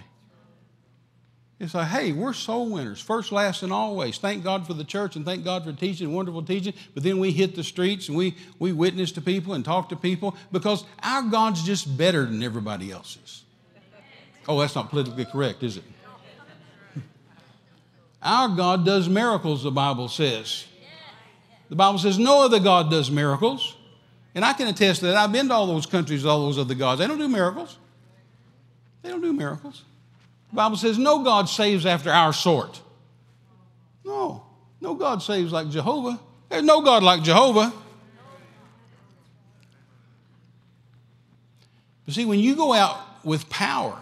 [1.61, 4.17] It's like, hey, we're soul winners, first, last, and always.
[4.17, 6.73] Thank God for the church and thank God for teaching, wonderful teaching.
[6.95, 9.95] But then we hit the streets and we, we witness to people and talk to
[9.95, 13.43] people because our God's just better than everybody else's.
[14.47, 15.83] Oh, that's not politically correct, is it?
[18.23, 20.65] Our God does miracles, the Bible says.
[21.69, 23.77] The Bible says no other God does miracles.
[24.33, 25.15] And I can attest to that.
[25.15, 26.97] I've been to all those countries, all those other gods.
[26.97, 27.77] They don't do miracles.
[29.03, 29.83] They don't do miracles.
[30.51, 32.81] The Bible says no God saves after our sort.
[34.03, 34.45] No,
[34.81, 36.19] no God saves like Jehovah.
[36.49, 37.71] There's no God like Jehovah.
[42.05, 43.97] But see, when you go out with power,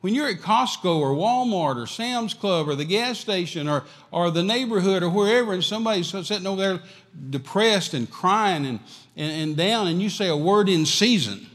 [0.00, 4.30] when you're at Costco or Walmart or Sam's Club or the gas station or, or
[4.30, 6.80] the neighborhood or wherever, and somebody's sitting over there
[7.30, 8.80] depressed and crying and,
[9.16, 11.46] and, and down, and you say a word in season,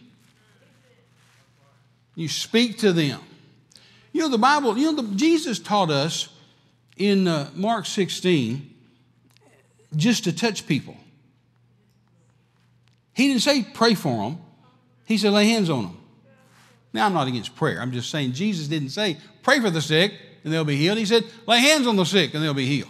[2.16, 3.20] you speak to them.
[4.14, 6.30] You know, the Bible, you know, the, Jesus taught us
[6.97, 8.74] in uh, Mark 16
[9.95, 10.95] just to touch people.
[13.14, 14.39] He didn't say pray for them,
[15.05, 15.97] he said lay hands on them.
[16.93, 17.82] Now, I'm not against prayer.
[17.82, 20.99] I'm just saying Jesus didn't say pray for the sick and they'll be healed.
[20.99, 22.89] He said lay hands on the sick and they'll be healed.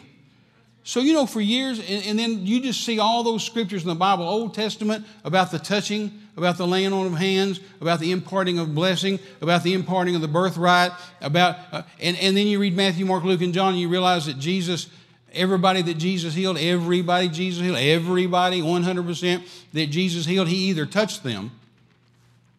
[0.85, 3.87] So, you know, for years, and, and, then you just see all those scriptures in
[3.87, 8.11] the Bible, Old Testament, about the touching, about the laying on of hands, about the
[8.11, 12.59] imparting of blessing, about the imparting of the birthright, about, uh, and, and then you
[12.59, 14.87] read Matthew, Mark, Luke, and John, and you realize that Jesus,
[15.31, 21.23] everybody that Jesus healed, everybody Jesus healed, everybody, 100% that Jesus healed, he either touched
[21.23, 21.51] them,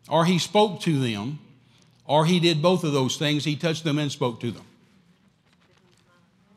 [0.08, 1.40] or he spoke to them,
[2.06, 3.44] or he did both of those things.
[3.44, 4.64] He touched them and spoke to them.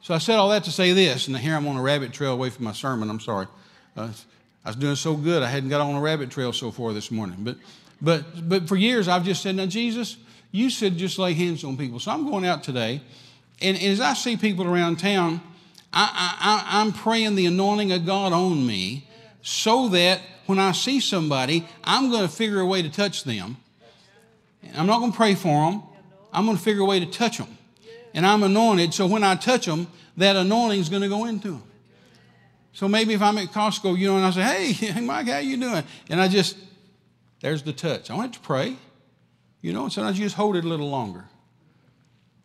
[0.02, 2.32] So I said all that to say this, and here I'm on a rabbit trail
[2.32, 3.10] away from my sermon.
[3.10, 3.48] I'm sorry.
[3.96, 4.10] Uh,
[4.68, 7.10] I was doing so good, I hadn't got on a rabbit trail so far this
[7.10, 7.38] morning.
[7.40, 7.56] But,
[8.02, 10.18] but, but for years, I've just said, now, Jesus,
[10.52, 12.02] you said just lay hands on people.
[12.02, 13.00] So I'm going out today,
[13.62, 15.40] and, and as I see people around town,
[15.94, 19.08] I, I, I'm praying the anointing of God on me
[19.42, 23.56] so that when I see somebody, I'm going to figure a way to touch them.
[24.76, 25.82] I'm not going to pray for them.
[26.34, 27.58] I'm going to figure a way to touch them
[28.18, 29.88] and I'm anointed, so when I touch them,
[30.18, 31.64] that anointing is going to go into them.
[32.78, 35.58] So maybe if I'm at Costco, you know, and I say, hey, Mike, how you
[35.58, 35.84] doing?
[36.12, 36.56] And I just,
[37.40, 38.12] there's the touch.
[38.12, 38.76] I don't have to pray.
[39.64, 41.26] You know, and sometimes you just hold it a little longer.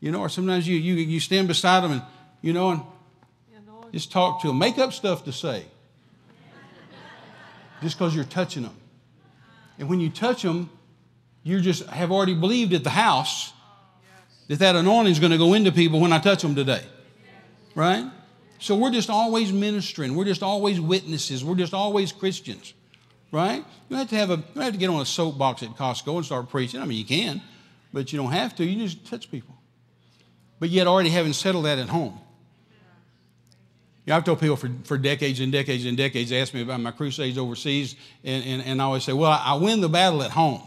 [0.00, 2.02] You know, or sometimes you, you, you stand beside them and,
[2.40, 2.82] you know, and
[3.92, 4.58] just talk to them.
[4.58, 5.66] Make up stuff to say.
[7.82, 8.76] just because you're touching them.
[9.78, 10.70] And when you touch them,
[11.42, 13.52] you just have already believed at the house
[14.48, 16.86] that that anointing is going to go into people when I touch them today.
[17.74, 18.10] Right?
[18.62, 20.14] So we're just always ministering.
[20.14, 21.44] We're just always witnesses.
[21.44, 22.74] We're just always Christians.
[23.32, 23.56] Right?
[23.56, 26.16] You don't have to have a you have to get on a soapbox at Costco
[26.16, 26.80] and start preaching.
[26.80, 27.42] I mean you can,
[27.92, 28.64] but you don't have to.
[28.64, 29.56] You just touch people.
[30.60, 32.20] But yet already having settled that at home.
[34.06, 36.80] You I've told people for, for decades and decades and decades, they ask me about
[36.80, 40.32] my crusades overseas, and, and, and I always say, well, I win the battle at
[40.32, 40.60] home.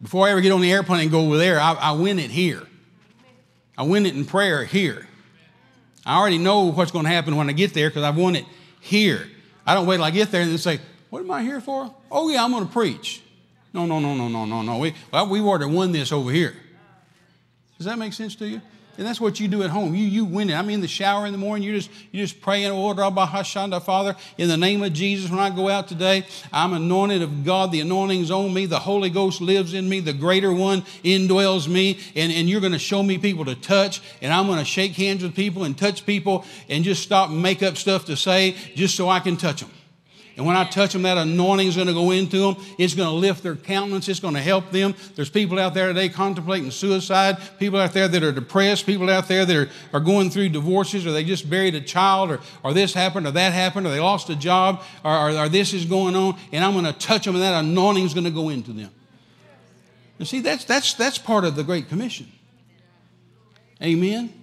[0.00, 2.30] Before I ever get on the airplane and go over there, I, I win it
[2.30, 2.66] here.
[3.78, 5.06] I win it in prayer here.
[6.04, 8.44] I already know what's going to happen when I get there because I've won it
[8.80, 9.28] here.
[9.66, 10.80] I don't wait till I get there and then say,
[11.10, 11.94] What am I here for?
[12.10, 13.22] Oh, yeah, I'm going to preach.
[13.72, 14.78] No, no, no, no, no, no, no.
[14.78, 16.54] We, well, we've already won this over here.
[17.78, 18.60] Does that make sense to you?
[18.98, 19.94] And that's what you do at home.
[19.94, 20.54] You, you win it.
[20.54, 21.66] I'm in the shower in the morning.
[21.66, 25.48] You're just, you're just praying, oh, Hashanda, Father, in the name of Jesus, when I
[25.48, 27.72] go out today, I'm anointed of God.
[27.72, 28.66] The anointing's on me.
[28.66, 30.00] The Holy Ghost lives in me.
[30.00, 31.98] The greater one indwells me.
[32.14, 34.02] And, and you're going to show me people to touch.
[34.20, 37.42] And I'm going to shake hands with people and touch people and just stop and
[37.42, 39.70] make up stuff to say just so I can touch them.
[40.36, 42.64] And when I touch them, that anointing is going to go into them.
[42.78, 44.08] It's going to lift their countenance.
[44.08, 44.94] It's going to help them.
[45.14, 49.28] There's people out there today contemplating suicide, people out there that are depressed, people out
[49.28, 52.72] there that are, are going through divorces, or they just buried a child, or, or
[52.72, 55.84] this happened, or that happened, or they lost a job, or, or, or this is
[55.84, 56.38] going on.
[56.50, 58.90] And I'm going to touch them, and that anointing is going to go into them.
[60.18, 62.30] You see, that's, that's, that's part of the Great Commission.
[63.82, 64.41] Amen.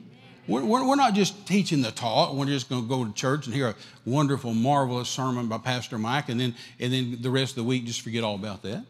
[0.49, 2.33] We're, we're not just teaching the talk.
[2.33, 5.99] We're just going to go to church and hear a wonderful, marvelous sermon by Pastor
[5.99, 8.83] Mike, and then, and then the rest of the week just forget all about that.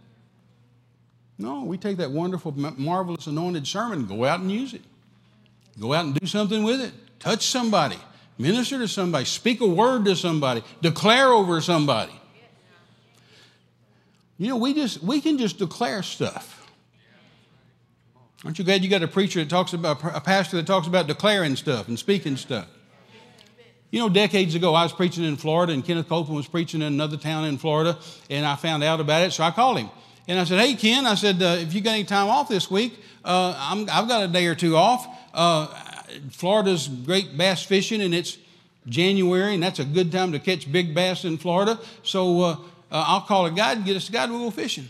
[1.38, 4.82] No, we take that wonderful, marvelous, anointed sermon, go out and use it.
[5.80, 6.93] Go out and do something with it.
[7.20, 7.97] Touch somebody,
[8.38, 12.14] minister to somebody, speak a word to somebody, declare over somebody.
[14.38, 16.59] You know, we just we can just declare stuff.
[18.45, 21.07] Aren't you glad you got a preacher that talks about, a pastor that talks about
[21.07, 22.67] declaring stuff and speaking stuff?
[23.91, 26.87] You know, decades ago, I was preaching in Florida, and Kenneth Copeland was preaching in
[26.87, 27.97] another town in Florida,
[28.29, 29.89] and I found out about it, so I called him.
[30.27, 32.69] And I said, Hey, Ken, I said, uh, if you got any time off this
[32.69, 35.07] week, uh, i have got a day or two off.
[35.33, 35.67] Uh,
[36.31, 38.37] Florida's great bass fishing, and it's
[38.87, 41.79] January, and that's a good time to catch big bass in Florida.
[42.03, 42.55] So uh, uh,
[42.91, 44.89] I'll call a guide and get us a guide, we'll go fishing.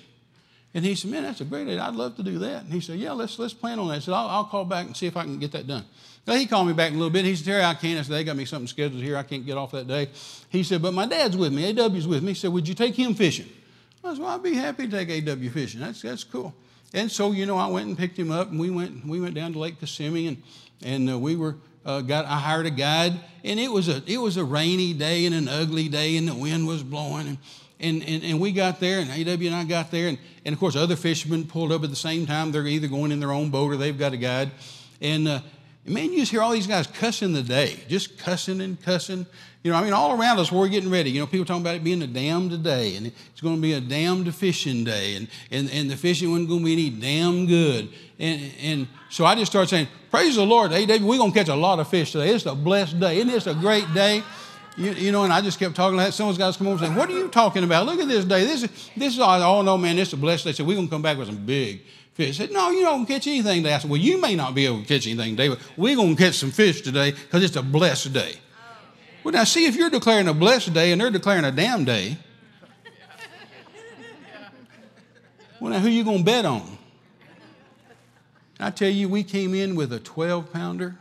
[0.73, 1.81] And he said, Man, that's a great idea.
[1.81, 2.63] I'd love to do that.
[2.63, 3.95] And he said, Yeah, let's, let's plan on that.
[3.95, 5.85] I said, I'll, I'll call back and see if I can get that done.
[6.25, 7.25] So he called me back in a little bit.
[7.25, 7.99] He said, Terry, I can't.
[7.99, 9.17] I said, They got me something scheduled here.
[9.17, 10.09] I can't get off that day.
[10.49, 11.69] He said, But my dad's with me.
[11.71, 12.29] AW's with me.
[12.29, 13.49] He said, Would you take him fishing?
[14.03, 15.81] I said, Well, I'd be happy to take AW fishing.
[15.81, 16.53] That's, that's cool.
[16.93, 19.35] And so, you know, I went and picked him up, and we went, we went
[19.35, 20.43] down to Lake Kissimmee, and,
[20.83, 21.55] and uh, we were
[21.85, 25.25] uh, got I hired a guide, and it was a it was a rainy day
[25.25, 27.37] and an ugly day, and the wind was blowing, and
[27.79, 30.59] and, and, and we got there, and AW and I got there, and, and of
[30.59, 32.51] course other fishermen pulled up at the same time.
[32.51, 34.51] They're either going in their own boat or they've got a guide,
[35.01, 35.41] and uh,
[35.85, 39.25] man, you just hear all these guys cussing the day, just cussing and cussing.
[39.63, 41.11] You know, I mean, all around us, we're getting ready.
[41.11, 43.73] You know, people talking about it being a damned day, and it's going to be
[43.73, 47.45] a damned fishing day, and, and, and the fishing wasn't going to be any damn
[47.45, 47.89] good.
[48.17, 50.71] And, and so I just started saying, Praise the Lord.
[50.71, 52.29] Hey, David, we're going to catch a lot of fish today.
[52.29, 53.17] It's a blessed day.
[53.17, 54.23] Isn't this a great day?
[54.79, 56.13] You, you, know, and I just kept talking to that.
[56.13, 57.85] Some of those guys come over and say, What are you talking about?
[57.85, 58.45] Look at this day.
[58.45, 60.51] This is, this is oh, no, man, this is a blessed day.
[60.51, 61.81] They said, We're going to come back with some big
[62.13, 62.39] fish.
[62.39, 63.75] I said, No, you don't catch anything today.
[63.75, 66.15] I said, Well, you may not be able to catch anything today, but we're going
[66.15, 68.35] to catch some fish today because it's a blessed day.
[69.21, 72.17] Well, now, see, if you're declaring a blessed day and they're declaring a damn day,
[75.59, 76.77] well, now, who you going to bet on?
[78.61, 80.97] I tell you, we came in with a 12 pounder,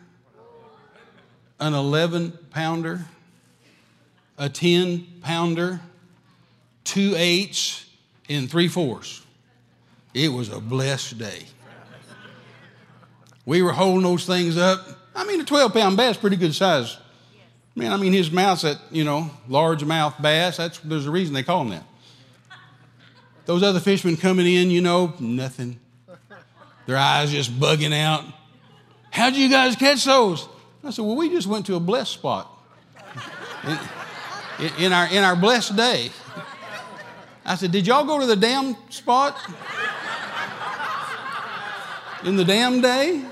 [1.60, 3.04] an 11 pounder,
[4.38, 5.80] a 10 pounder,
[6.84, 7.84] two eights,
[8.28, 9.24] and three fours.
[10.14, 11.44] It was a blessed day.
[13.44, 14.86] We were holding those things up.
[15.14, 16.98] I mean, a 12 pound bass, pretty good size.
[17.74, 20.56] Man, I mean, his mouth's that, you know, large mouth bass.
[20.56, 21.84] That's, there's a reason they call him that.
[23.46, 25.80] Those other fishermen coming in, you know, nothing.
[26.86, 28.24] Their eyes just bugging out.
[29.10, 30.48] How'd you guys catch those?
[30.84, 32.50] I said, Well, we just went to a blessed spot
[34.78, 36.10] in, our, in our blessed day.
[37.44, 39.38] I said, Did y'all go to the damn spot?
[42.24, 43.24] In the damn day?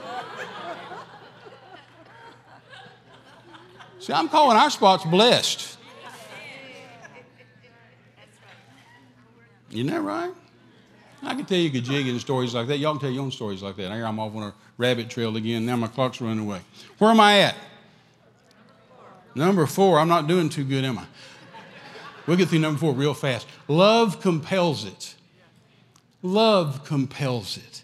[3.99, 5.77] See, I'm calling our spots blessed.
[9.73, 10.33] Isn't that right?
[11.23, 12.79] I can tell you gajillion stories like that.
[12.79, 13.91] Y'all can tell your own stories like that.
[13.91, 15.67] I'm off on a rabbit trail again.
[15.67, 16.61] Now my clock's running away.
[16.99, 17.57] Where am I at?
[19.37, 19.99] Number four.
[19.99, 21.05] I'm not doing too good, am I?
[22.27, 23.47] We'll get through number four real fast.
[23.69, 25.15] Love compels it.
[26.23, 27.83] Love compels it.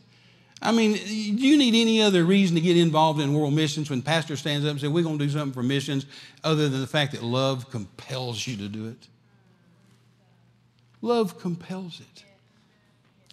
[0.60, 4.00] I mean, do you need any other reason to get involved in world missions when
[4.00, 6.06] pastor stands up and says, we're going to do something for missions
[6.42, 9.08] other than the fact that love compels you to do it?
[11.02, 12.24] Love compels it.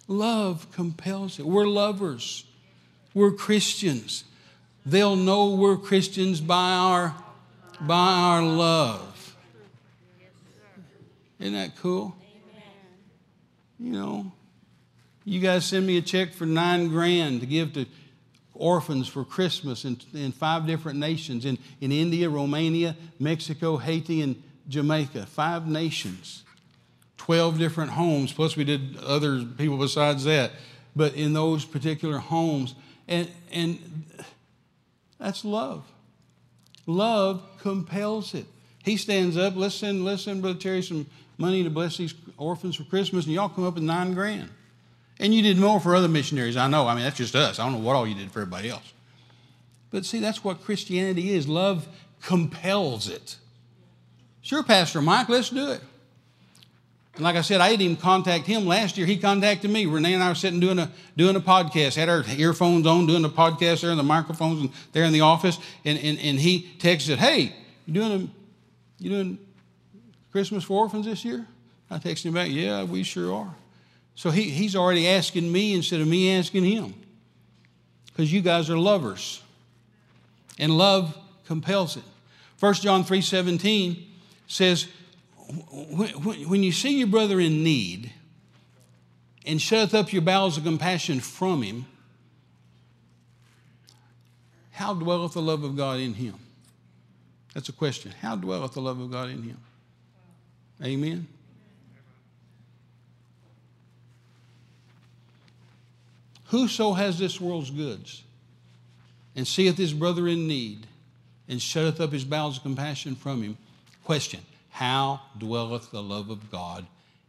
[0.08, 1.46] Love compels it.
[1.46, 2.44] We're lovers.
[3.14, 4.24] We're Christians.
[4.84, 7.14] They'll know we're Christians by our,
[7.86, 9.36] by our love.
[11.38, 12.14] Isn't that cool?
[13.78, 14.32] You know,
[15.24, 17.86] you guys send me a check for nine grand to give to
[18.54, 24.40] orphans for Christmas in, in five different nations in, in India, Romania, Mexico, Haiti, and
[24.68, 25.26] Jamaica.
[25.26, 26.44] Five nations.
[27.16, 30.52] 12 different homes, plus we did other people besides that,
[30.96, 32.74] but in those particular homes.
[33.08, 33.78] And, and
[35.18, 35.89] that's love.
[36.86, 38.46] Love compels it.
[38.84, 41.06] He stands up, let's send, let's send Brother Terry some
[41.38, 44.48] money to bless these orphans for Christmas, and y'all come up with nine grand.
[45.18, 46.86] And you did more for other missionaries, I know.
[46.86, 47.58] I mean, that's just us.
[47.58, 48.94] I don't know what all you did for everybody else.
[49.90, 51.46] But see, that's what Christianity is.
[51.46, 51.86] Love
[52.22, 53.36] compels it.
[54.40, 55.82] Sure, Pastor Mike, let's do it.
[57.20, 59.06] And like I said, I didn't even contact him last year.
[59.06, 59.84] He contacted me.
[59.84, 63.20] Renee and I were sitting doing a doing a podcast, had our earphones on, doing
[63.20, 65.58] the podcast there, and the microphones and there in the office.
[65.84, 67.54] And, and, and he texted, Hey,
[67.84, 69.38] you doing a you doing
[70.32, 71.46] Christmas for orphans this year?
[71.90, 73.54] I texted him back, Yeah, we sure are.
[74.14, 76.94] So he, he's already asking me instead of me asking him.
[78.06, 79.42] Because you guys are lovers.
[80.58, 82.04] And love compels it.
[82.60, 84.06] 1 John 3 17
[84.46, 84.86] says,
[85.50, 88.12] when you see your brother in need
[89.44, 91.86] and shut up your bowels of compassion from him,
[94.70, 96.34] how dwelleth the love of God in him?
[97.54, 98.12] That's a question.
[98.12, 99.58] How dwelleth the love of God in him?
[100.82, 101.26] Amen.
[106.46, 108.22] Whoso has this world's goods
[109.36, 110.86] and seeth his brother in need
[111.48, 113.56] and shutteth up his bowels of compassion from him,
[114.04, 114.40] question
[114.70, 116.86] how dwelleth the love of God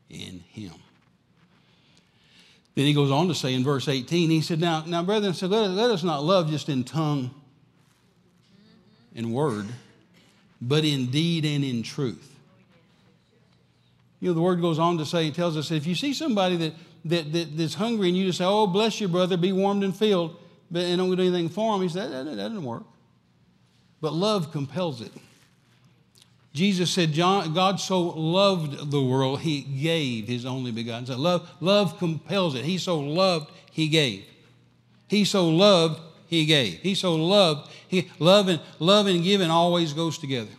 [0.10, 0.74] in him?
[2.76, 5.48] Then he goes on to say in verse 18, he said, Now, now brethren, so
[5.48, 7.32] let, let us not love just in tongue
[9.14, 9.68] and word,
[10.62, 12.30] but in deed and in truth.
[14.22, 16.56] You know, the word goes on to say, it tells us if you see somebody
[16.58, 16.74] that,
[17.06, 19.96] that, that, that's hungry and you just say, Oh, bless you, brother, be warmed and
[19.96, 20.38] filled,
[20.70, 22.84] but and don't do anything for him, he said, that, that, that doesn't work.
[24.00, 25.12] But love compels it.
[26.54, 31.20] Jesus said, God so loved the world, he gave his only begotten son.
[31.20, 32.66] Love, love compels it.
[32.66, 34.26] He so loved, he gave.
[35.08, 36.80] He so loved, he gave.
[36.80, 40.52] He so loved, he love and love and giving always goes together.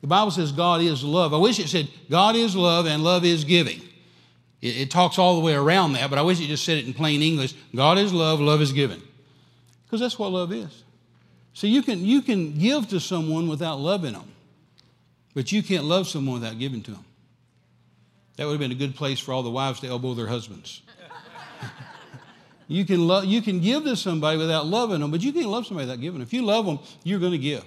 [0.00, 1.34] The Bible says God is love.
[1.34, 3.80] I wish it said God is love and love is giving.
[4.60, 6.86] It, it talks all the way around that, but I wish it just said it
[6.86, 7.54] in plain English.
[7.74, 9.02] God is love, love is given.
[9.84, 10.84] Because that's what love is.
[11.54, 14.30] See, you can, you can give to someone without loving them.
[15.38, 17.04] But you can't love someone without giving to them.
[18.34, 20.82] That would have been a good place for all the wives to elbow their husbands.
[22.66, 25.64] you, can love, you can give to somebody without loving them, but you can't love
[25.64, 26.22] somebody without giving.
[26.22, 27.64] If you love them, you're going to give.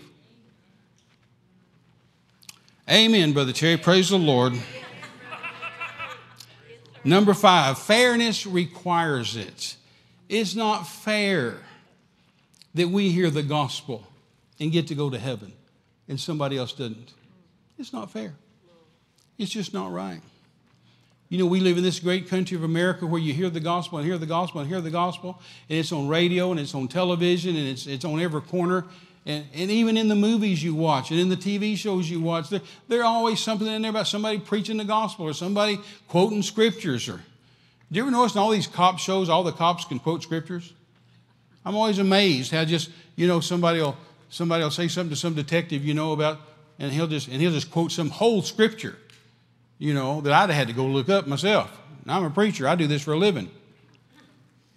[2.89, 3.77] Amen, Brother Terry.
[3.77, 4.51] Praise the Lord.
[7.05, 9.77] Number five, fairness requires it.
[10.27, 11.55] It's not fair
[12.73, 14.05] that we hear the gospel
[14.59, 15.53] and get to go to heaven
[16.09, 17.13] and somebody else doesn't.
[17.81, 18.35] It's not fair.
[19.39, 20.21] It's just not right.
[21.29, 23.97] You know, we live in this great country of America where you hear the gospel
[23.97, 26.87] and hear the gospel and hear the gospel, and it's on radio and it's on
[26.87, 28.85] television and it's, it's on every corner.
[29.25, 32.49] And, and even in the movies you watch and in the TV shows you watch,
[32.49, 37.09] there, there's always something in there about somebody preaching the gospel or somebody quoting scriptures.
[37.09, 37.21] Or, do
[37.97, 40.71] you ever notice in all these cop shows, all the cops can quote scriptures?
[41.65, 43.97] I'm always amazed how just, you know, somebody will,
[44.29, 46.41] somebody will say something to some detective, you know, about
[46.81, 48.97] and he'll just and he'll just quote some whole scripture,
[49.77, 51.71] you know, that I'd have had to go look up myself.
[52.01, 53.49] And I'm a preacher; I do this for a living.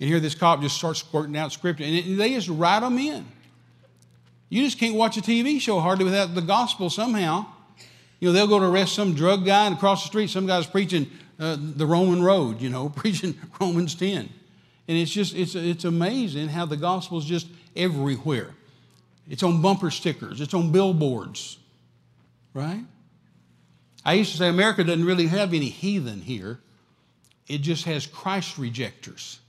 [0.00, 3.24] And here this cop just starts squirting out scripture, and they just write them in.
[4.50, 7.46] You just can't watch a TV show hardly without the gospel somehow.
[8.20, 10.66] You know, they'll go to arrest some drug guy, and across the street, some guy's
[10.66, 11.10] preaching
[11.40, 14.28] uh, the Roman road, you know, preaching Romans 10.
[14.86, 18.50] And it's just, it's, it's amazing how the gospel's just everywhere.
[19.28, 21.58] It's on bumper stickers, it's on billboards
[22.54, 22.84] right?
[24.04, 26.60] I used to say America doesn't really have any heathen here.
[27.48, 29.40] It just has Christ rejectors.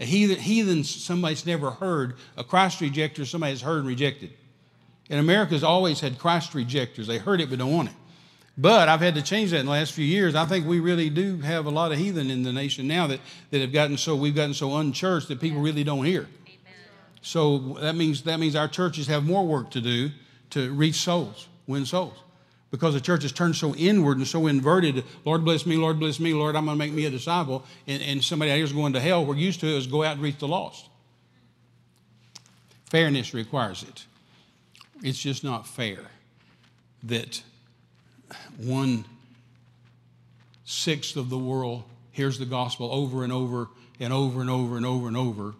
[0.00, 2.14] A heathen, heathen somebody's never heard.
[2.36, 4.30] A Christ rejector, somebody's heard and rejected.
[5.10, 7.06] And America's always had Christ rejectors.
[7.06, 7.94] They heard it but don't want it.
[8.56, 10.34] But I've had to change that in the last few years.
[10.34, 13.20] I think we really do have a lot of heathen in the nation now that,
[13.50, 16.28] that have gotten so we've gotten so unchurched that people really don't hear.
[17.22, 20.10] So that means that means our churches have more work to do
[20.50, 22.16] to reach souls win souls.
[22.70, 26.18] Because the church has turned so inward and so inverted, Lord bless me, Lord bless
[26.18, 28.72] me, Lord, I'm going to make me a disciple, and, and somebody out here is
[28.72, 29.26] going to hell.
[29.26, 30.88] We're used to it is go out and reach the lost.
[32.86, 34.06] Fairness requires it.
[35.02, 35.98] It's just not fair
[37.02, 37.42] that
[38.56, 39.04] one
[40.64, 41.82] sixth of the world
[42.12, 43.68] hears the gospel over and over
[43.98, 45.54] and over and over and over and over,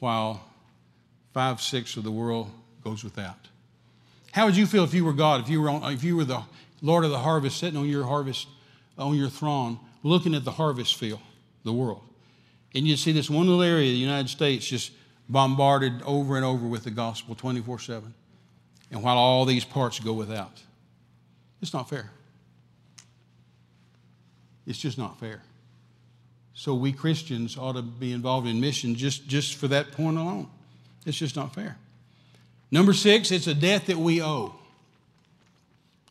[0.00, 0.44] while
[1.32, 2.50] five sixths of the world
[2.82, 3.49] goes without.
[4.32, 6.24] How would you feel if you were God, if you were, on, if you were
[6.24, 6.42] the
[6.82, 8.46] Lord of the harvest, sitting on your harvest,
[8.96, 11.20] on your throne, looking at the harvest field,
[11.64, 12.02] the world,
[12.74, 14.92] and you see this one little area of the United States just
[15.28, 18.14] bombarded over and over with the gospel 24 7,
[18.90, 20.62] and while all these parts go without?
[21.60, 22.10] It's not fair.
[24.66, 25.42] It's just not fair.
[26.54, 30.48] So we Christians ought to be involved in mission just, just for that point alone.
[31.06, 31.76] It's just not fair.
[32.70, 34.54] Number six, it's a debt that we owe.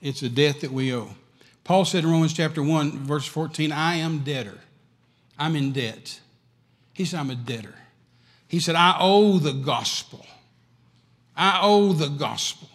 [0.01, 1.09] It's a debt that we owe.
[1.63, 4.57] Paul said in Romans chapter 1, verse 14, I am debtor.
[5.37, 6.19] I'm in debt.
[6.93, 7.75] He said, I'm a debtor.
[8.47, 10.25] He said, I owe the gospel.
[11.37, 12.67] I owe the gospel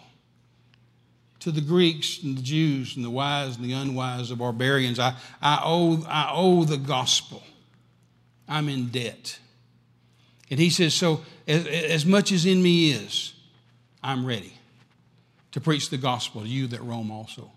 [1.45, 4.97] to the Greeks and the Jews and the wise and the unwise, the barbarians.
[4.97, 7.43] I, I, owe, I owe the gospel.
[8.47, 9.37] I'm in debt.
[10.49, 13.34] And he says, So as, as much as in me is,
[14.05, 14.53] I'm ready
[15.51, 17.51] to preach the gospel to you that Rome also.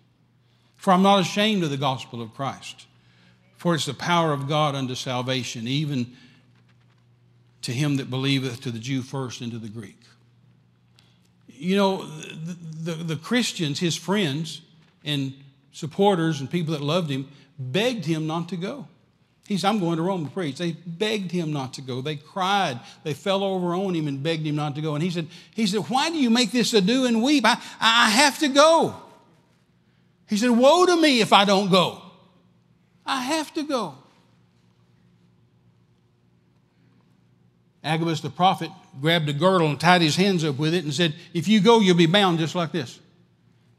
[0.76, 2.86] For I'm not ashamed of the gospel of Christ,
[3.58, 6.16] for it's the power of God unto salvation, even
[7.62, 10.00] to him that believeth, to the Jew first, and to the Greek.
[11.48, 14.62] You know, the, the, the Christians, his friends
[15.04, 15.34] and
[15.72, 18.86] supporters and people that loved him, begged him not to go.
[19.48, 20.58] He said, I'm going to Rome to preach.
[20.58, 22.02] They begged him not to go.
[22.02, 22.78] They cried.
[23.02, 24.94] They fell over on him and begged him not to go.
[24.94, 27.46] And he said, he said Why do you make this ado and weep?
[27.46, 28.94] I, I have to go.
[30.28, 32.02] He said, Woe to me if I don't go.
[33.06, 33.94] I have to go.
[37.82, 38.70] Agabus the prophet
[39.00, 41.80] grabbed a girdle and tied his hands up with it and said, If you go,
[41.80, 43.00] you'll be bound just like this.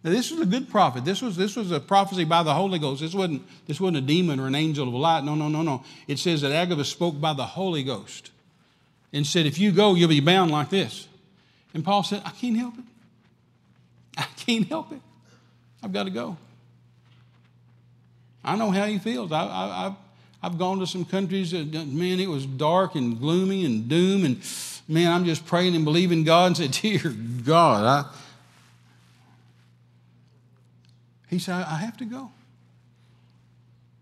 [0.03, 1.03] Now, this was a good prophet.
[1.03, 3.01] This was, this was a prophecy by the Holy Ghost.
[3.01, 5.26] This wasn't, this wasn't a demon or an angel of light.
[5.26, 5.84] No, no, no, no.
[6.07, 8.31] It says that Agabus spoke by the Holy Ghost
[9.11, 11.07] and said, If you go, you'll be bound like this.
[11.73, 12.85] And Paul said, I can't help it.
[14.17, 15.01] I can't help it.
[15.84, 16.38] I've got to go.
[18.43, 19.31] I know how he feels.
[19.31, 19.93] I, I, I've,
[20.41, 24.23] I've gone to some countries that, man, it was dark and gloomy and doom.
[24.23, 24.41] And
[24.88, 27.13] man, I'm just praying and believing God and said, Dear
[27.43, 28.11] God, I,
[31.30, 32.31] he said, I have to go.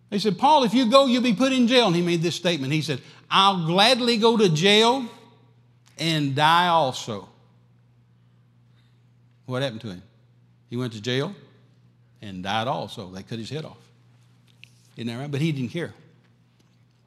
[0.10, 1.88] They said, Paul, if you go, you'll be put in jail.
[1.88, 2.72] And he made this statement.
[2.72, 5.06] He said, I'll gladly go to jail
[5.98, 7.28] and die also.
[9.46, 10.02] What happened to him?
[10.70, 11.36] He went to jail
[12.22, 13.10] and died also.
[13.10, 13.78] They cut his head off.
[14.96, 15.32] Isn't that right?
[15.32, 15.94] But he didn't care.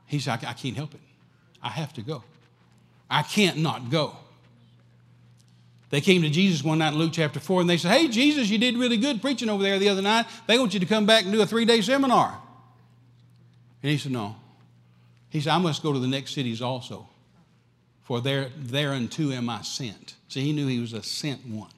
[0.07, 1.01] He said, I can't help it.
[1.63, 2.23] I have to go.
[3.09, 4.17] I can't not go.
[5.91, 8.49] They came to Jesus one night in Luke chapter 4 and they said, Hey, Jesus,
[8.49, 10.27] you did really good preaching over there the other night.
[10.47, 12.41] They want you to come back and do a three day seminar.
[13.83, 14.37] And he said, No.
[15.29, 17.09] He said, I must go to the next cities also,
[18.03, 20.15] for there, thereunto am I sent.
[20.29, 21.71] See, he knew he was a sent one.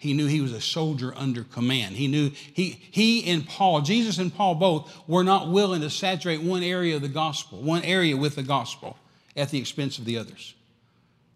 [0.00, 1.96] He knew he was a soldier under command.
[1.96, 6.40] He knew he, he and Paul, Jesus and Paul both, were not willing to saturate
[6.40, 8.96] one area of the gospel, one area with the gospel
[9.36, 10.54] at the expense of the others.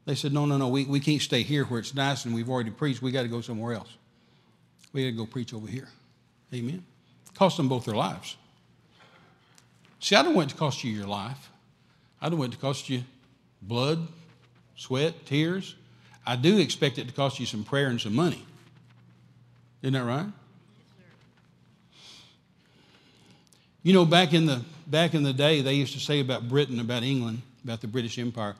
[0.04, 2.50] They said, no, no, no, we, we can't stay here where it's nice and we've
[2.50, 3.02] already preached.
[3.02, 3.96] We got to go somewhere else.
[4.92, 5.88] We got to go preach over here.
[6.52, 6.84] Amen.
[7.34, 8.36] Cost them both their lives.
[10.00, 11.50] See, I don't want it to cost you your life.
[12.20, 13.04] I don't want it to cost you
[13.62, 14.06] blood,
[14.76, 15.76] sweat, tears.
[16.26, 18.44] I do expect it to cost you some prayer and some money.
[19.82, 20.26] Isn't that right?
[23.82, 26.78] You know, back in the back in the day, they used to say about Britain,
[26.78, 28.54] about England, about the British Empire.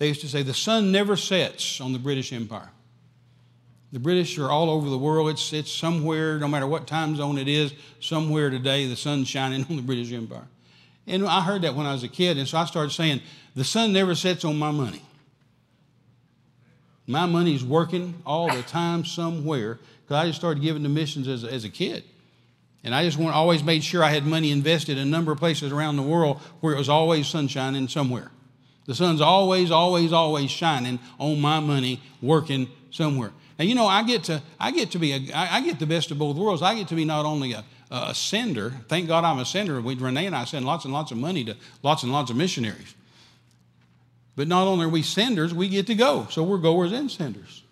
[0.00, 2.70] They used to say the sun never sets on the British Empire.
[3.92, 5.28] The British are all over the world.
[5.28, 9.66] It's, it's somewhere, no matter what time zone it is, somewhere today the sun's shining
[9.70, 10.48] on the British Empire.
[11.06, 13.20] And I heard that when I was a kid, and so I started saying,
[13.54, 15.02] the sun never sets on my money.
[17.06, 21.44] My money's working all the time somewhere because I just started giving to missions as
[21.44, 22.04] a, as a kid.
[22.84, 25.38] And I just want, always made sure I had money invested in a number of
[25.38, 28.30] places around the world where it was always sunshine and somewhere.
[28.86, 33.32] The sun's always, always, always shining on my money, working somewhere.
[33.58, 36.10] Now you know I get to I get to be a, I get the best
[36.10, 36.62] of both worlds.
[36.62, 38.72] I get to be not only a, a sender.
[38.88, 39.80] Thank God I'm a sender.
[39.80, 42.36] We, Renee and I send lots and lots of money to lots and lots of
[42.36, 42.94] missionaries.
[44.34, 46.26] But not only are we senders, we get to go.
[46.30, 47.62] So we're goers and senders.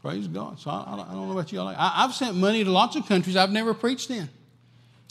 [0.00, 0.60] Praise God.
[0.60, 1.60] So I, I, don't know about you.
[1.60, 4.28] I, I've sent money to lots of countries I've never preached in.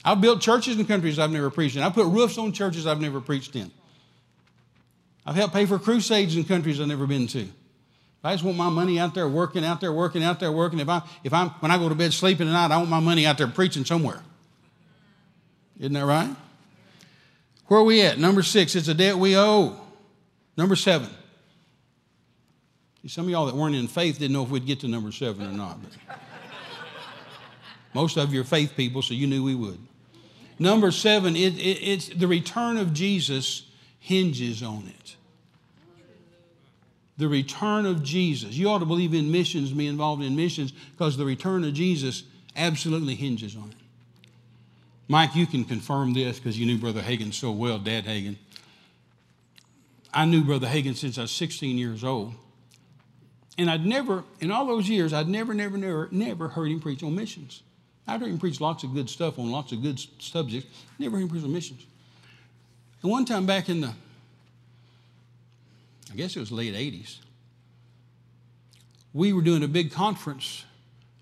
[0.06, 1.84] I've built churches in countries I've never preached in.
[1.84, 3.72] I've put roofs on churches I've never preached in.
[5.26, 7.48] I've helped pay for crusades in countries I've never been to.
[8.24, 10.80] I just want my money out there working, out there working, out there working.
[10.80, 13.26] If I, if I'm, when I go to bed sleeping tonight, I want my money
[13.26, 14.22] out there preaching somewhere.
[15.78, 16.34] Isn't that right?
[17.68, 18.20] Where are we at?
[18.20, 19.80] Number six, it's a debt we owe.
[20.56, 21.10] Number seven.
[23.06, 25.46] Some of y'all that weren't in faith didn't know if we'd get to number seven
[25.46, 25.78] or not.
[25.84, 25.92] But
[27.94, 29.80] most of you are faith people, so you knew we would.
[30.58, 33.64] Number seven, it, it, it's the return of Jesus
[34.00, 35.03] hinges on it.
[37.18, 38.56] The return of Jesus.
[38.56, 42.24] You ought to believe in missions, be involved in missions, because the return of Jesus
[42.56, 43.78] absolutely hinges on it.
[45.08, 48.38] Mike, you can confirm this because you knew Brother Hagin so well, Dad Hagin.
[50.14, 52.34] I knew Brother Hagin since I was 16 years old.
[53.58, 57.04] And I'd never, in all those years, I'd never, never, never, never heard him preach
[57.04, 57.62] on missions.
[58.08, 60.68] I'd heard him preach lots of good stuff on lots of good subjects,
[61.00, 61.86] never heard him preach on missions.
[63.02, 63.94] And one time back in the,
[66.14, 67.18] I guess it was late 80s,
[69.14, 70.64] we were doing a big conference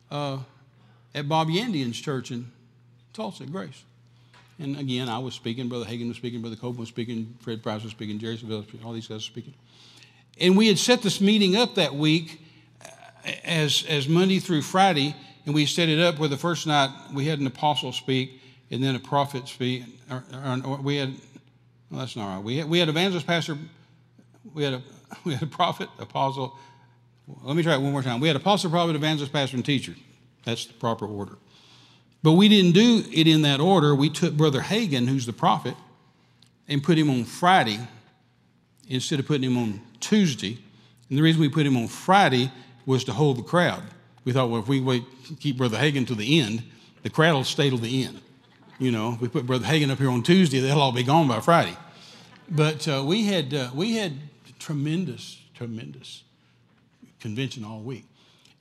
[0.10, 0.40] uh,
[1.16, 2.52] at Bob Yandian's church in
[3.14, 3.84] Tulsa, Grace.
[4.60, 7.84] And again, I was speaking, Brother Hagin was speaking, Brother Copeland was speaking, Fred Price
[7.84, 9.54] was speaking, Jerry Savelle was speaking, all these guys were speaking.
[10.42, 12.42] And we had set this meeting up that week
[12.84, 15.16] uh, as, as Monday through Friday,
[15.46, 18.84] and we set it up where the first night we had an apostle speak and
[18.84, 19.86] then a prophet speak.
[20.10, 21.14] Or, or, or we had
[21.90, 22.44] well, that's not right.
[22.44, 23.58] We had, we had evangelist pastor,
[24.54, 24.82] we had a
[25.24, 26.58] we had a prophet, apostle.
[27.44, 28.20] Let me try it one more time.
[28.20, 29.96] We had apostle, prophet, evangelist, pastor, and teacher.
[30.44, 31.38] That's the proper order.
[32.24, 33.96] But we didn't do it in that order.
[33.96, 35.76] We took Brother Hagin, who's the prophet,
[36.68, 37.80] and put him on Friday
[38.88, 40.60] instead of putting him on Tuesday.
[41.10, 42.52] And the reason we put him on Friday
[42.86, 43.84] was to hold the crowd.
[44.24, 45.04] We thought, well, if we wait,
[45.40, 46.64] keep Brother Hagin to the end,
[47.04, 48.22] the crowd will stay till the end.
[48.78, 51.40] You know, we put Brother Hagin up here on Tuesday, they'll all be gone by
[51.40, 51.78] Friday.
[52.50, 54.14] But uh, we had uh, we had
[54.62, 56.24] tremendous, tremendous
[57.20, 58.06] convention all week.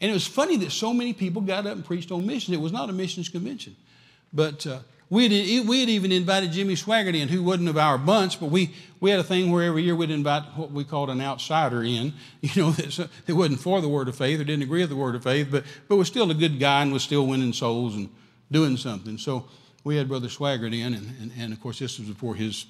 [0.01, 2.57] And it was funny that so many people got up and preached on missions.
[2.57, 3.77] It was not a missions convention.
[4.33, 4.79] But uh,
[5.11, 8.47] we, had, we had even invited Jimmy Swaggart in, who wasn't of our bunch, but
[8.47, 11.83] we, we had a thing where every year we'd invite what we called an outsider
[11.83, 14.91] in, you know, that, that wasn't for the word of faith or didn't agree with
[14.91, 17.53] the word of faith, but, but was still a good guy and was still winning
[17.53, 18.09] souls and
[18.51, 19.19] doing something.
[19.19, 19.49] So
[19.85, 22.65] we had Brother Swaggart in, and, and, and of course, this was before his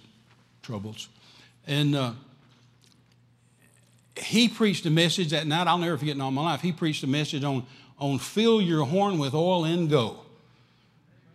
[0.63, 1.09] troubles.
[1.67, 2.13] And uh,
[4.17, 6.61] he preached a message that night, I'll never forget in all my life.
[6.61, 7.67] He preached a message on,
[7.99, 10.21] on fill your horn with oil and go.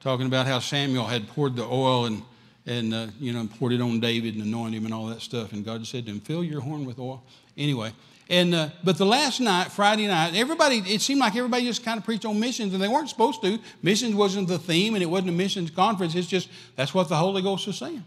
[0.01, 2.21] Talking about how Samuel had poured the oil and,
[2.65, 5.51] and uh, you know, poured it on David and anointed him and all that stuff.
[5.51, 7.23] And God said to him, fill your horn with oil.
[7.57, 7.91] Anyway,
[8.29, 11.97] and, uh, but the last night, Friday night, everybody, it seemed like everybody just kind
[11.99, 13.59] of preached on missions, and they weren't supposed to.
[13.83, 16.15] Missions wasn't the theme, and it wasn't a missions conference.
[16.15, 18.03] It's just, that's what the Holy Ghost was saying.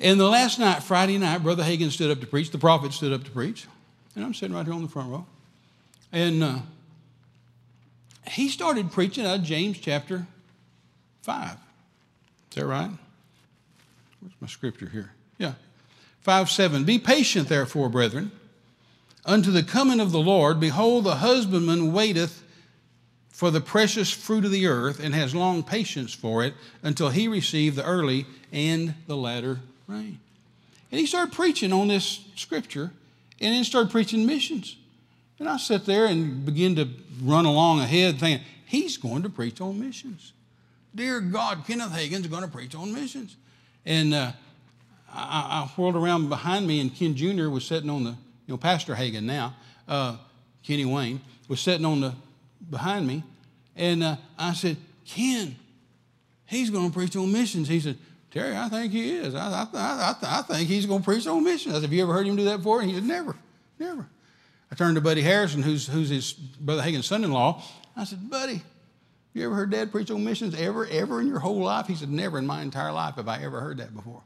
[0.00, 2.50] And the last night, Friday night, Brother Hagin stood up to preach.
[2.50, 3.66] The prophet stood up to preach.
[4.14, 5.26] And I'm sitting right here on the front row.
[6.10, 6.58] And uh,
[8.28, 10.26] he started preaching out of James chapter
[11.22, 11.52] 5.
[11.52, 11.58] Is
[12.56, 12.90] that right?
[14.20, 15.12] Where's my scripture here?
[15.38, 15.54] Yeah.
[16.20, 16.84] 5 7.
[16.84, 18.30] Be patient, therefore, brethren,
[19.24, 20.60] unto the coming of the Lord.
[20.60, 22.42] Behold, the husbandman waiteth
[23.30, 27.26] for the precious fruit of the earth and has long patience for it until he
[27.26, 29.60] receive the early and the latter
[29.92, 30.18] rain.
[30.90, 32.90] And he started preaching on this scripture
[33.40, 34.76] and then started preaching missions.
[35.38, 36.88] And I sat there and began to
[37.22, 40.32] run along ahead thinking, he's going to preach on missions.
[40.94, 43.36] Dear God, Kenneth Hagin's going to preach on missions.
[43.84, 44.32] And uh,
[45.12, 47.48] I, I, whirled around behind me, and Ken Jr.
[47.48, 48.16] was sitting on the, you
[48.48, 49.56] know, Pastor Hagin now,
[49.88, 50.16] uh,
[50.62, 52.14] Kenny Wayne, was sitting on the
[52.70, 53.24] behind me.
[53.74, 55.56] And uh, I said, Ken,
[56.46, 57.68] he's going to preach on missions.
[57.68, 57.98] He said,
[58.32, 59.34] Terry, I think he is.
[59.34, 61.74] I, I, I, I think he's going to preach on missions.
[61.74, 62.80] I said, Have you ever heard him do that before?
[62.80, 63.36] And he said, Never,
[63.78, 64.06] never.
[64.70, 67.62] I turned to Buddy Harrison, who's, who's his Brother Hagin's son in law.
[67.94, 68.62] I said, Buddy,
[69.34, 71.86] you ever heard Dad preach on missions ever, ever in your whole life?
[71.86, 74.22] He said, Never in my entire life have I ever heard that before.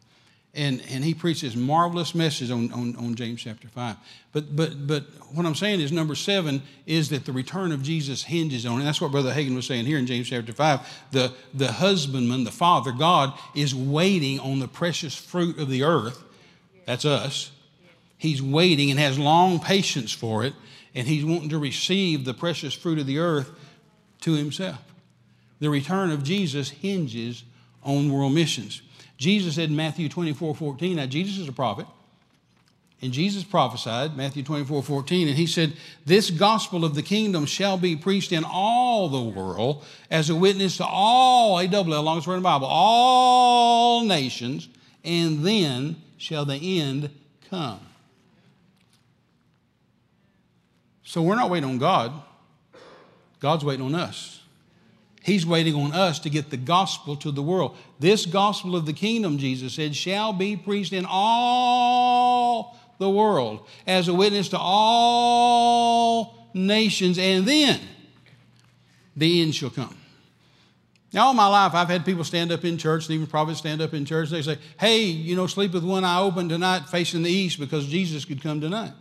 [0.57, 3.97] And, and he preached this marvelous message on, on, on James chapter 5.
[4.33, 5.03] But, but, but
[5.35, 8.87] what I'm saying is, number seven is that the return of Jesus hinges on, and
[8.87, 10.81] that's what Brother Hagin was saying here in James chapter 5.
[11.11, 16.25] The, the husbandman, the Father, God, is waiting on the precious fruit of the earth.
[16.87, 17.51] That's us.
[18.17, 20.55] He's waiting and has long patience for it,
[20.95, 23.51] and he's wanting to receive the precious fruit of the earth
[24.23, 24.83] to himself.
[25.61, 27.45] The return of Jesus hinges
[27.83, 28.81] on world missions.
[29.17, 31.87] Jesus said in Matthew 24 14, now Jesus is a prophet,
[33.03, 35.75] and Jesus prophesied, Matthew 24 14, and he said,
[36.05, 40.79] This gospel of the kingdom shall be preached in all the world as a witness
[40.79, 44.69] to all, A double L, longest word in the Bible, all nations,
[45.05, 47.11] and then shall the end
[47.51, 47.81] come.
[51.05, 52.13] So we're not waiting on God,
[53.41, 54.36] God's waiting on us.
[55.27, 57.77] He's waiting on us to get the gospel to the world.
[57.99, 64.07] This gospel of the kingdom, Jesus said, shall be preached in all the world as
[64.07, 67.81] a witness to all nations, and then
[69.17, 69.97] the end shall come.
[71.13, 73.83] Now, all my life, I've had people stand up in church, and even prophets stand
[73.83, 74.31] up in church.
[74.31, 77.89] They say, Hey, you know, sleep with one eye open tonight facing the east because
[77.89, 78.93] Jesus could come tonight.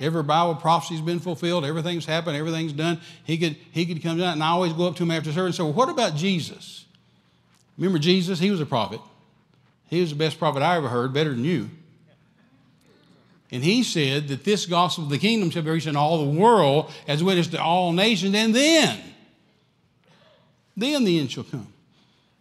[0.00, 1.64] Every Bible prophecy's been fulfilled.
[1.64, 2.36] Everything's happened.
[2.36, 3.00] Everything's done.
[3.24, 4.32] He could, he could come down.
[4.32, 6.86] And I always go up to him after service and say, well, what about Jesus?
[7.76, 8.38] Remember Jesus?
[8.38, 9.00] He was a prophet.
[9.88, 11.68] He was the best prophet I ever heard, better than you.
[13.52, 16.38] And he said that this gospel of the kingdom shall be reached in all the
[16.38, 18.98] world as witness to all nations, and then,
[20.76, 21.72] then the end shall come.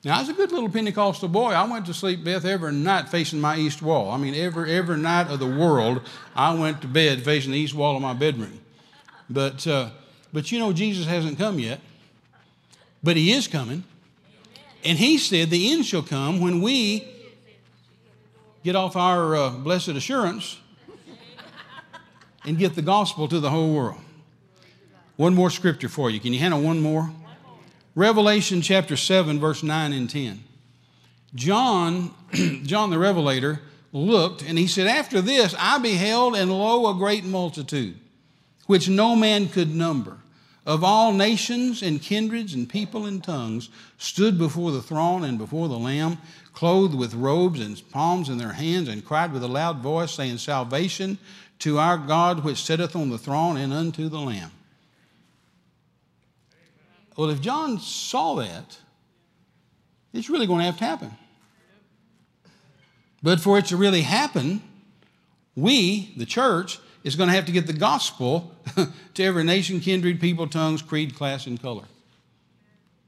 [0.03, 1.51] Now, I was a good little Pentecostal boy.
[1.51, 4.11] I went to sleep, Beth, every night facing my east wall.
[4.11, 6.01] I mean, every, every night of the world,
[6.33, 8.61] I went to bed facing the east wall of my bedroom.
[9.29, 9.89] But, uh,
[10.31, 11.81] but you know, Jesus hasn't come yet.
[13.03, 13.83] But he is coming.
[14.85, 17.05] And he said the end shall come when we
[18.63, 20.59] get off our uh, blessed assurance
[22.45, 23.99] and get the gospel to the whole world.
[25.17, 26.21] One more scripture for you.
[26.21, 27.11] Can you handle one more?
[27.95, 30.43] Revelation chapter 7, verse 9 and 10.
[31.35, 32.13] John,
[32.63, 33.61] John the Revelator,
[33.91, 37.97] looked and he said, After this I beheld, and lo, a great multitude,
[38.67, 40.17] which no man could number,
[40.65, 45.67] of all nations and kindreds and people and tongues, stood before the throne and before
[45.67, 46.19] the Lamb,
[46.53, 50.37] clothed with robes and palms in their hands, and cried with a loud voice, saying,
[50.37, 51.17] Salvation
[51.59, 54.51] to our God which sitteth on the throne and unto the Lamb.
[57.19, 58.77] Well, if John saw that,
[60.13, 61.11] it's really going to have to happen.
[63.21, 64.63] But for it to really happen,
[65.53, 68.55] we, the church, is going to have to get the gospel
[69.15, 71.83] to every nation, kindred, people, tongues, creed, class, and color.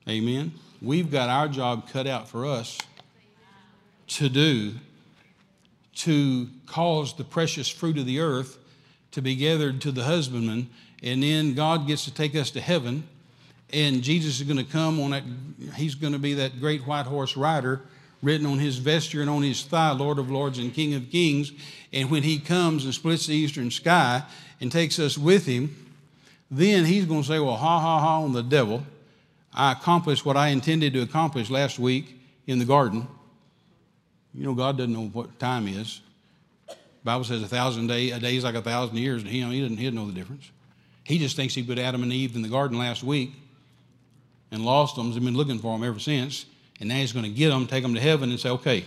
[0.09, 0.55] Amen.
[0.81, 2.79] We've got our job cut out for us
[4.07, 4.73] to do
[5.95, 8.57] to cause the precious fruit of the earth
[9.11, 10.69] to be gathered to the husbandman,
[11.01, 13.07] and then God gets to take us to heaven,
[13.73, 15.23] and Jesus is going to come on that,
[15.75, 17.81] he's going to be that great white horse rider
[18.21, 21.51] written on his vesture and on his thigh, Lord of Lords and King of Kings.
[21.91, 24.23] And when he comes and splits the eastern sky
[24.59, 25.75] and takes us with him,
[26.49, 28.85] then he's going to say, Well, ha ha ha on the devil.
[29.53, 33.07] I accomplished what I intended to accomplish last week in the garden.
[34.33, 36.01] You know, God doesn't know what time is.
[36.67, 39.41] The Bible says a thousand day, a day is like a thousand years, and he,
[39.41, 40.49] he, doesn't, he doesn't know the difference.
[41.03, 43.33] He just thinks he put Adam and Eve in the garden last week
[44.51, 45.11] and lost them.
[45.11, 46.45] He's been looking for them ever since.
[46.79, 48.85] And now he's going to get them, take them to heaven, and say, okay,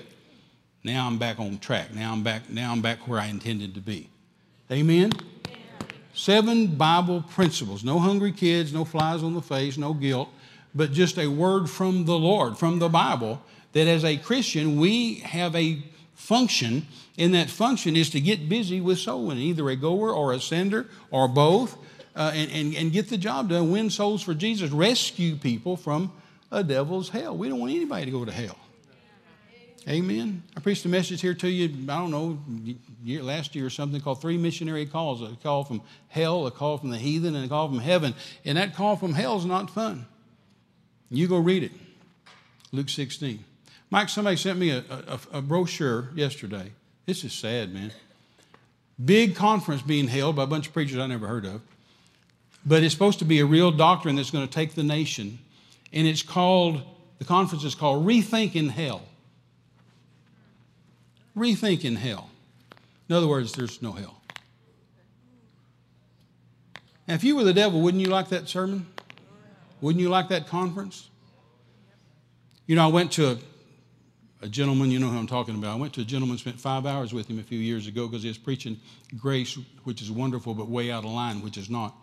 [0.83, 1.95] now I'm back on track.
[1.95, 4.11] Now I'm back, now I'm back where I intended to be.
[4.71, 5.13] Amen?
[6.13, 7.85] Seven Bible principles.
[7.85, 10.29] No hungry kids, no flies on the face, no guilt,
[10.75, 13.43] but just a word from the Lord, from the Bible,
[13.73, 15.83] that as a Christian, we have a
[16.15, 16.87] function,
[17.19, 20.41] and that function is to get busy with soul winning, either a goer or a
[20.41, 21.77] sender or both,
[22.17, 26.13] uh, and, and, and get the job done, win souls for Jesus, rescue people from
[26.51, 27.37] a devil's hell.
[27.37, 28.59] We don't want anybody to go to hell.
[29.87, 30.43] Amen.
[30.57, 32.39] I preached a message here to you, I don't know,
[33.03, 36.79] year, last year or something called Three Missionary Calls a call from hell, a call
[36.79, 38.15] from the heathen, and a call from heaven.
[38.47, 40.07] And that call from hell is not fun.
[41.11, 41.73] You go read it.
[42.73, 43.45] Luke 16.
[43.91, 46.73] Mike, somebody sent me a, a, a brochure yesterday.
[47.05, 47.93] This is sad, man.
[49.05, 51.61] Big conference being held by a bunch of preachers I never heard of.
[52.67, 55.39] But it's supposed to be a real doctrine that's going to take the nation.
[55.93, 56.83] And it's called,
[57.19, 59.03] the conference is called Rethinking Hell.
[61.37, 62.31] Rethinking Hell.
[63.09, 64.21] In other words, there's no hell.
[67.07, 68.87] Now, if you were the devil, wouldn't you like that sermon?
[69.83, 71.11] Wouldn't you like that conference?
[72.67, 73.39] You know, I went to a,
[74.41, 75.73] a gentleman, you know who I'm talking about.
[75.73, 78.23] I went to a gentleman, spent five hours with him a few years ago because
[78.23, 78.81] he was preaching
[79.19, 81.95] grace, which is wonderful, but way out of line, which is not.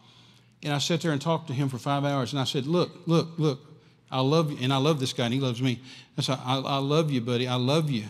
[0.63, 2.91] And I sat there and talked to him for five hours, and I said, Look,
[3.07, 3.59] look, look,
[4.11, 4.57] I love you.
[4.61, 5.79] And I love this guy, and he loves me.
[6.17, 7.47] I said, I, I love you, buddy.
[7.47, 8.05] I love you.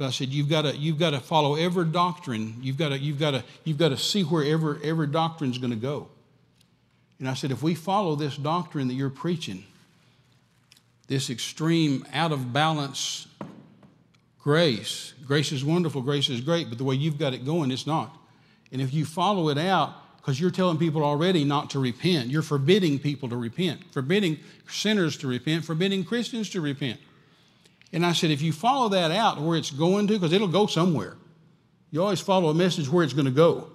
[0.00, 2.56] But I said, you've got to, you've got to follow every doctrine.
[2.62, 5.58] You've got to, you've got to, you've got to see where every, every doctrine is
[5.58, 6.08] going to go.
[7.18, 9.62] And I said, if we follow this doctrine that you're preaching,
[11.06, 13.26] this extreme, out of balance
[14.38, 17.86] grace, grace is wonderful, grace is great, but the way you've got it going, it's
[17.86, 18.16] not.
[18.72, 22.42] And if you follow it out, because you're telling people already not to repent, you're
[22.42, 24.38] forbidding people to repent, forbidding
[24.68, 27.00] sinners to repent, forbidding Christians to repent.
[27.92, 30.66] And I said, if you follow that out where it's going to, because it'll go
[30.66, 31.16] somewhere,
[31.90, 33.68] you always follow a message where it's going to go.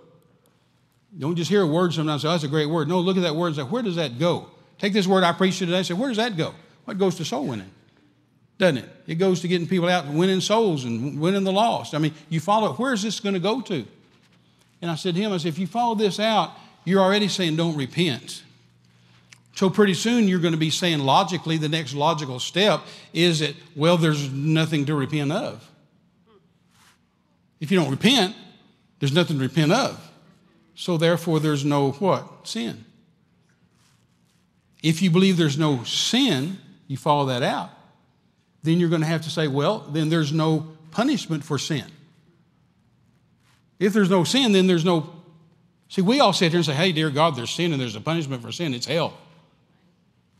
[1.18, 2.88] Don't just hear a word sometimes say, oh, that's a great word.
[2.88, 4.48] No, look at that word and say, where does that go?
[4.78, 6.54] Take this word I preached today and say, where does that go?
[6.86, 7.72] What goes to soul winning?
[8.58, 8.90] Doesn't it?
[9.08, 11.94] It goes to getting people out and winning souls and winning the lost.
[11.94, 12.80] I mean, you follow it.
[12.80, 13.86] Where is this going to go to?
[14.86, 16.52] And I said to him, I said, if you follow this out,
[16.84, 18.44] you're already saying don't repent.
[19.56, 22.82] So pretty soon you're going to be saying logically, the next logical step
[23.12, 25.68] is that, well, there's nothing to repent of.
[27.60, 28.36] If you don't repent,
[29.00, 30.00] there's nothing to repent of.
[30.76, 32.48] So therefore there's no what?
[32.48, 32.86] Sin.
[34.84, 37.72] If you believe there's no sin, you follow that out,
[38.62, 41.86] then you're going to have to say, well, then there's no punishment for sin.
[43.80, 45.10] If there's no sin, then there's no.
[45.90, 48.02] See, we all sit here and say, hey, dear God, there's sin and there's a
[48.02, 48.74] punishment for sin.
[48.74, 49.14] It's hell.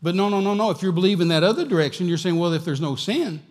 [0.02, 0.70] But no, no, no, no.
[0.70, 3.42] If you're believing that other direction, you're saying, well, if there's no sin,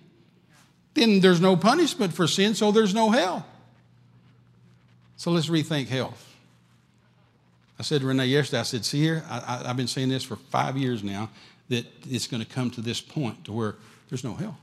[0.94, 3.46] then there's no punishment for sin, so there's no hell.
[5.18, 6.34] So let's rethink health.
[7.80, 10.38] I said to Renee yesterday, I said, see here, I, have been saying this for
[10.38, 11.30] five years now,
[11.70, 13.76] that it's going to come to this point to where
[14.10, 14.58] there's no hell.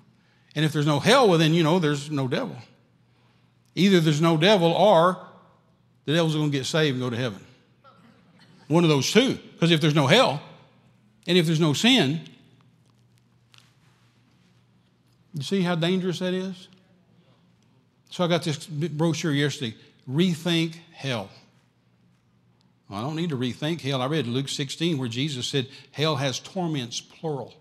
[0.55, 2.57] And if there's no hell, well, then, you know, there's no devil.
[3.74, 5.19] Either there's no devil or
[6.05, 7.44] the devil's going to get saved and go to heaven.
[8.69, 9.35] One of those two.
[9.35, 10.43] Because if there's no hell,
[11.27, 12.20] and if there's no sin,
[15.35, 16.69] you see how dangerous that is?
[18.11, 19.74] So I got this brochure yesterday
[20.09, 21.31] Rethink Hell.
[22.89, 24.03] Well, I don't need to rethink hell.
[24.03, 27.55] I read Luke 16 where Jesus said hell has torments, plural.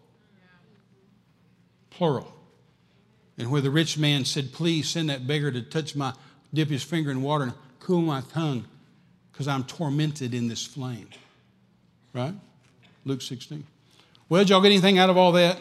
[1.90, 2.34] Plural.
[3.42, 6.14] And where the rich man said, Please send that beggar to touch my,
[6.54, 8.66] dip his finger in water and cool my tongue
[9.32, 11.10] because I'm tormented in this flame.
[12.14, 12.36] Right?
[13.04, 13.66] Luke 16.
[14.30, 15.58] Well, did y'all get anything out of all that?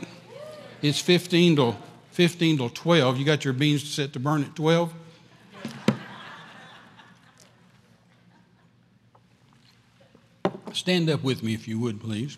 [0.82, 1.76] It's 15 to
[2.10, 3.16] 15 to 12.
[3.16, 4.92] You got your beans set to burn at 12?
[10.74, 12.36] Stand up with me if you would, please.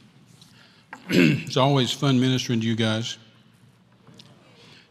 [1.09, 3.19] it's always fun ministering to you guys.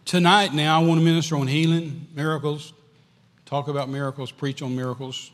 [0.05, 2.73] Tonight, now, I want to minister on healing, miracles,
[3.45, 5.31] talk about miracles, preach on miracles,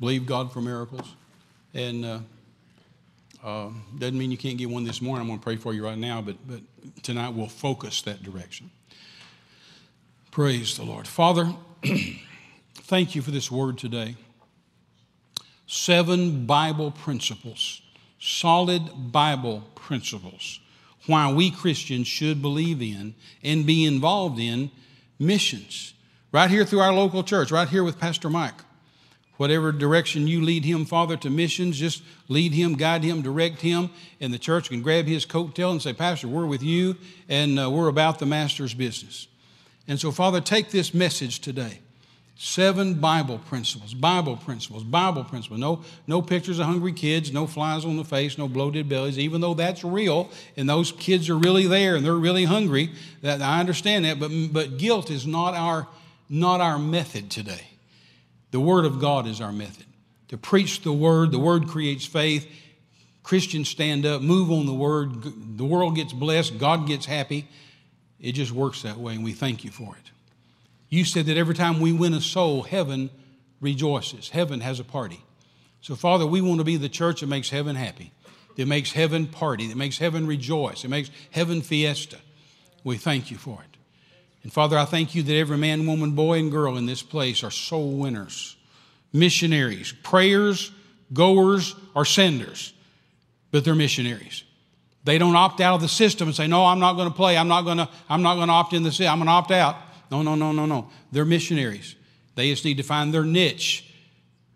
[0.00, 1.14] believe God for miracles.
[1.72, 2.18] And uh,
[3.42, 5.22] uh, doesn't mean you can't get one this morning.
[5.22, 6.60] I'm going to pray for you right now, but, but
[7.02, 8.70] tonight we'll focus that direction.
[10.30, 11.06] Praise the Lord.
[11.06, 11.52] Father,
[12.74, 14.16] thank you for this word today.
[15.66, 17.82] Seven Bible principles,
[18.18, 20.60] solid Bible principles,
[21.10, 24.70] why we Christians should believe in and be involved in
[25.18, 25.94] missions.
[26.32, 28.54] Right here through our local church, right here with Pastor Mike.
[29.36, 33.88] Whatever direction you lead him, Father, to missions, just lead him, guide him, direct him,
[34.20, 36.96] and the church can grab his coattail and say, Pastor, we're with you,
[37.26, 39.28] and uh, we're about the Master's business.
[39.88, 41.80] And so, Father, take this message today.
[42.42, 45.60] Seven Bible principles, Bible principles, Bible principles.
[45.60, 49.42] No, no pictures of hungry kids, no flies on the face, no bloated bellies, even
[49.42, 52.92] though that's real and those kids are really there and they're really hungry.
[53.20, 55.86] That I understand that, but, but guilt is not our,
[56.30, 57.66] not our method today.
[58.52, 59.84] The Word of God is our method.
[60.28, 62.50] To preach the Word, the Word creates faith.
[63.22, 65.58] Christians stand up, move on the Word.
[65.58, 67.46] The world gets blessed, God gets happy.
[68.18, 70.10] It just works that way, and we thank you for it.
[70.90, 73.10] You said that every time we win a soul, heaven
[73.60, 74.28] rejoices.
[74.28, 75.24] Heaven has a party.
[75.80, 78.12] So, Father, we want to be the church that makes heaven happy,
[78.56, 82.18] that makes heaven party, that makes heaven rejoice, that makes heaven fiesta.
[82.84, 83.76] We thank you for it.
[84.42, 87.44] And Father, I thank you that every man, woman, boy, and girl in this place
[87.44, 88.56] are soul winners,
[89.12, 90.72] missionaries, prayers,
[91.12, 92.72] goers, or senders,
[93.50, 94.44] but they're missionaries.
[95.04, 97.36] They don't opt out of the system and say, "No, I'm not going to play.
[97.36, 97.88] I'm not going to.
[98.08, 99.08] I'm not going to opt in the system.
[99.08, 99.76] I'm going to opt out."
[100.10, 100.90] No, no, no, no, no.
[101.12, 101.94] They're missionaries.
[102.34, 103.86] They just need to find their niche.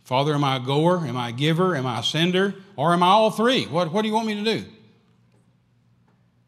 [0.05, 1.07] Father, am I a goer?
[1.07, 1.77] Am I a giver?
[1.77, 2.55] Am I a sender?
[2.77, 3.65] Or am I all three?
[3.65, 4.65] What, what do you want me to do?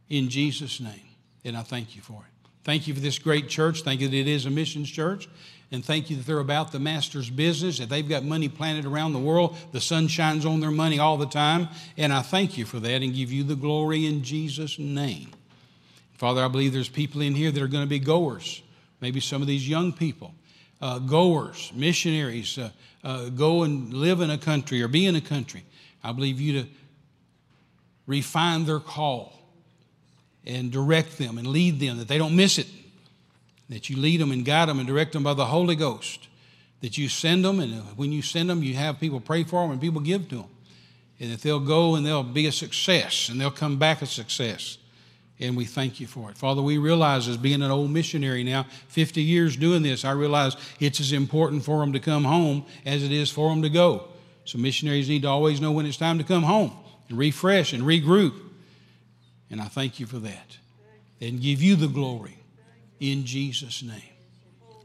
[0.08, 1.00] In Jesus' name.
[1.44, 2.48] And I thank you for it.
[2.64, 3.82] Thank you for this great church.
[3.82, 5.28] Thank you that it is a missions church.
[5.72, 9.12] And thank you that they're about the master's business, that they've got money planted around
[9.12, 9.56] the world.
[9.72, 11.68] The sun shines on their money all the time.
[11.96, 15.30] And I thank you for that and give you the glory in Jesus' name.
[16.14, 18.62] Father, I believe there's people in here that are going to be goers.
[19.06, 20.34] Maybe some of these young people,
[20.80, 22.70] uh, goers, missionaries, uh,
[23.04, 25.62] uh, go and live in a country or be in a country.
[26.02, 26.68] I believe you to
[28.08, 29.32] refine their call
[30.44, 32.66] and direct them and lead them, that they don't miss it,
[33.68, 36.26] that you lead them and guide them and direct them by the Holy Ghost,
[36.80, 39.70] that you send them, and when you send them, you have people pray for them
[39.70, 40.50] and people give to them,
[41.20, 44.78] and that they'll go and they'll be a success and they'll come back a success.
[45.38, 46.38] And we thank you for it.
[46.38, 50.56] Father, we realize as being an old missionary now, 50 years doing this, I realize
[50.80, 54.08] it's as important for them to come home as it is for them to go.
[54.46, 56.72] So missionaries need to always know when it's time to come home
[57.08, 58.46] and refresh and regroup
[59.50, 60.58] and I thank you for that.
[61.20, 62.38] And give you the glory
[63.00, 64.02] in Jesus' name.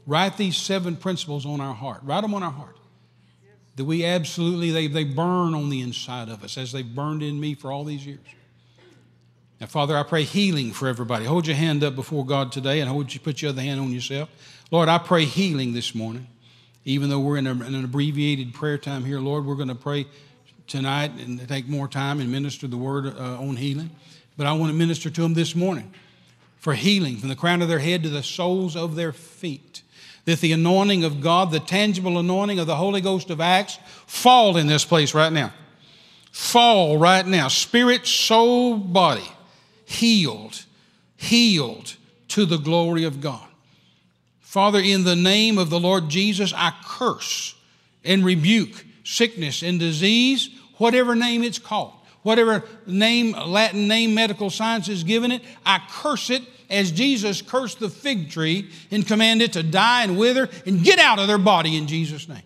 [0.06, 2.00] Write these seven principles on our heart.
[2.02, 2.76] Write them on our heart.
[3.76, 7.38] That we absolutely, they, they burn on the inside of us as they've burned in
[7.38, 8.20] me for all these years.
[9.62, 11.24] Now, Father, I pray healing for everybody.
[11.24, 13.92] Hold your hand up before God today and hold you, put your other hand on
[13.92, 14.28] yourself.
[14.72, 16.26] Lord, I pray healing this morning.
[16.84, 20.06] Even though we're in, a, an abbreviated prayer time here, Lord, we're going to pray
[20.66, 23.90] tonight and take more time and minister the word uh, on healing.
[24.36, 25.94] But I want to minister to them this morning
[26.58, 29.84] for healing from the crown of their head to the soles of their feet.
[30.24, 33.78] That the anointing of God, the tangible anointing of the Holy Ghost of Acts,
[34.08, 35.52] fall in this place right now.
[36.32, 37.46] Fall right now.
[37.46, 39.28] Spirit, soul, body,
[39.92, 40.64] healed,
[41.16, 41.96] healed
[42.28, 43.46] to the glory of God.
[44.40, 47.54] Father, in the name of the Lord Jesus, I curse
[48.04, 54.86] and rebuke sickness and disease, whatever name it's called whatever name, Latin name medical science
[54.86, 59.52] has given it, I curse it as Jesus cursed the fig tree and commanded it
[59.54, 62.42] to die and wither and get out of their body in Jesus' name.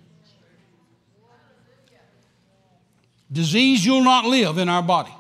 [3.30, 5.12] Disease, you'll not live in our body.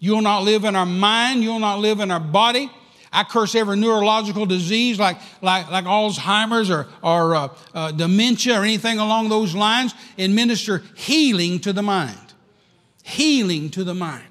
[0.00, 1.42] You'll not live in our mind.
[1.42, 2.70] You'll not live in our body.
[3.10, 8.64] I curse every neurological disease like, like, like Alzheimer's or, or uh, uh, dementia or
[8.64, 12.28] anything along those lines and minister healing to the mind
[13.08, 14.28] healing to the mind,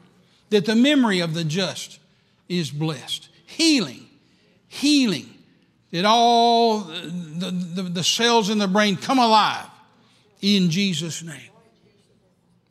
[0.49, 1.99] that the memory of the just
[2.48, 3.27] is blessed.
[3.45, 4.07] Healing,
[4.68, 5.27] healing,
[5.91, 9.68] that all the, the, the cells in the brain come alive
[10.41, 11.49] in Jesus' name.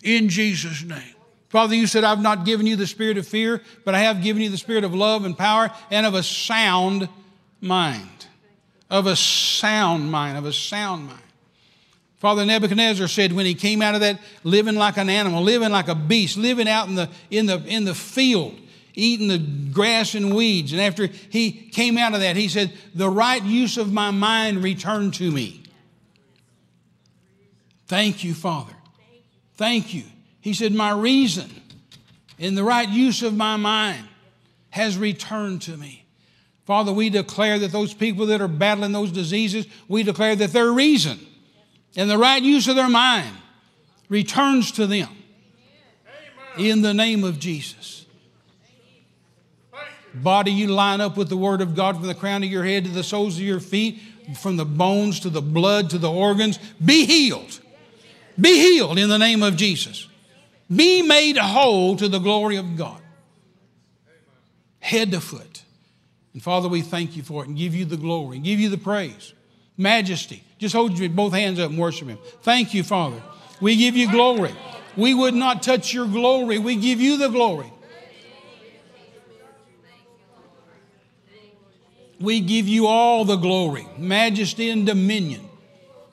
[0.05, 1.16] In Jesus' name.
[1.49, 4.43] Father, you said, I've not given you the spirit of fear, but I have given
[4.43, 7.09] you the spirit of love and power and of a sound
[7.61, 8.27] mind.
[8.91, 11.21] Of a sound mind, of a sound mind.
[12.17, 15.89] Father Nebuchadnezzar said when he came out of that living like an animal, living like
[15.89, 18.59] a beast, living out in the, in the, in the field,
[18.95, 20.73] eating the grass and weeds.
[20.73, 24.63] And after he came out of that, he said, The right use of my mind
[24.63, 25.63] returned to me.
[27.87, 28.75] Thank you, Father.
[29.55, 30.05] Thank you.
[30.47, 31.51] He said, My reason
[32.39, 34.07] in the right use of my mind
[34.71, 36.07] has returned to me.
[36.67, 40.71] Father, we declare that those people that are battling those diseases, we declare that their
[40.71, 41.19] reason
[41.97, 43.37] and the right use of their mind
[44.09, 45.09] returns to them
[46.57, 48.07] in the name of Jesus.
[50.15, 52.85] Body, you line up with the Word of God from the crown of your head
[52.85, 54.01] to the soles of your feet,
[54.41, 56.61] from the bones to the blood to the organs.
[56.85, 57.59] Be healed.
[58.41, 60.07] Be healed in the name of Jesus.
[60.75, 63.01] Be made whole to the glory of God,
[64.81, 65.63] head to foot.
[66.33, 68.69] And Father, we thank you for it and give you the glory, and give you
[68.69, 69.33] the praise,
[69.77, 70.43] majesty.
[70.59, 72.19] Just hold your both hands up and worship Him.
[72.43, 73.23] Thank you, Father.
[73.61, 74.55] We give you glory.
[74.97, 76.59] We would not touch your glory.
[76.59, 77.73] We give you the glory.
[82.19, 85.49] We give you all the glory, majesty, and dominion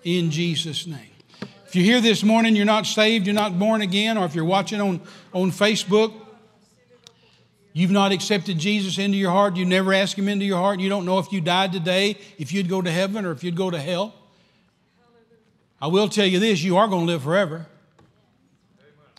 [0.04, 1.13] in Jesus' name.
[1.74, 4.46] If you're here this morning, you're not saved, you're not born again, or if you're
[4.46, 5.02] watching on,
[5.34, 6.14] on Facebook,
[7.74, 10.88] you've not accepted Jesus into your heart, you never asked Him into your heart, you
[10.88, 13.72] don't know if you died today, if you'd go to heaven or if you'd go
[13.72, 14.14] to hell.
[15.82, 17.66] I will tell you this you are going to live forever.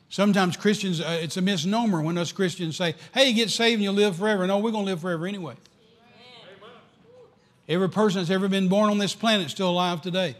[0.08, 3.82] Sometimes Christians, uh, it's a misnomer when us Christians say, hey, you get saved and
[3.82, 4.46] you'll live forever.
[4.46, 5.56] No, we're going to live forever anyway.
[7.68, 10.36] Every person that's ever been born on this planet is still alive today.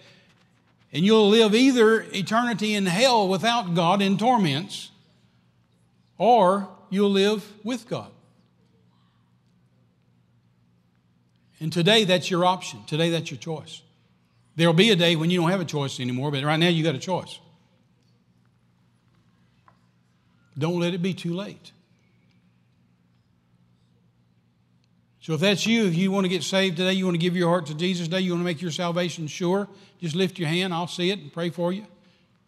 [0.95, 4.91] And you'll live either eternity in hell without God in torments,
[6.17, 8.13] or you'll live with God.
[11.59, 12.85] And today, that's your option.
[12.87, 13.83] Today, that's your choice.
[14.55, 16.85] There'll be a day when you don't have a choice anymore, but right now, you
[16.85, 17.41] got a choice.
[20.57, 21.73] Don't let it be too late.
[25.25, 27.35] So if that's you, if you want to get saved today, you want to give
[27.35, 29.67] your heart to Jesus today, you want to make your salvation sure,
[29.99, 30.75] just lift your hand.
[30.75, 31.87] I'll see it and pray for you.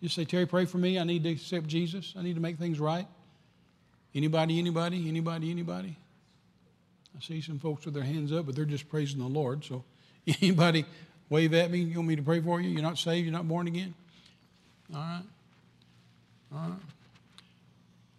[0.03, 0.99] Just say, Terry, pray for me.
[0.99, 2.13] I need to accept Jesus.
[2.19, 3.07] I need to make things right.
[4.15, 5.97] Anybody, anybody, anybody, anybody?
[7.17, 9.65] I see some folks with their hands up, but they're just praising the Lord.
[9.65, 9.83] So
[10.43, 10.85] anybody
[11.31, 11.79] wave at me?
[11.79, 12.69] You want me to pray for you?
[12.69, 13.25] You're not saved?
[13.25, 13.95] You're not born again?
[14.95, 15.23] All right.
[16.53, 16.96] All right.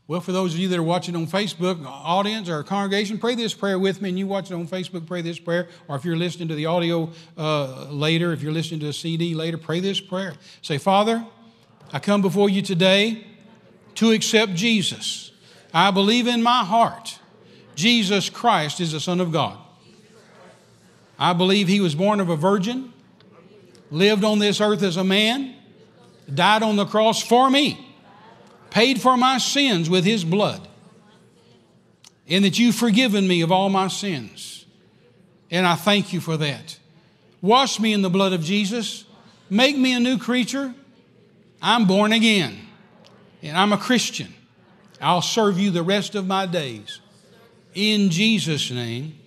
[0.10, 3.54] Well, for those of you that are watching on Facebook, audience or congregation, pray this
[3.54, 4.08] prayer with me.
[4.08, 5.68] And you watch it on Facebook, pray this prayer.
[5.90, 9.36] Or if you're listening to the audio uh, later, if you're listening to a CD
[9.36, 10.36] later, pray this prayer.
[10.62, 11.26] Say, Father,
[11.92, 13.28] I come before you today
[13.96, 15.32] to accept Jesus.
[15.74, 17.20] I believe in my heart
[17.76, 19.58] Jesus Christ is the Son of God.
[21.20, 22.94] I believe he was born of a virgin,
[23.92, 25.54] lived on this earth as a man,
[26.34, 27.87] died on the cross for me
[28.70, 30.68] paid for my sins with his blood,
[32.28, 34.66] and that you've forgiven me of all my sins.
[35.50, 36.78] And I thank you for that.
[37.42, 39.06] Wash me in the blood of Jesus,
[39.50, 40.74] make me a new creature.
[41.62, 42.58] I'm born again,
[43.42, 44.34] and I'm a Christian.
[45.02, 47.00] I'll serve you the rest of my days.
[47.74, 49.18] In Jesus' name,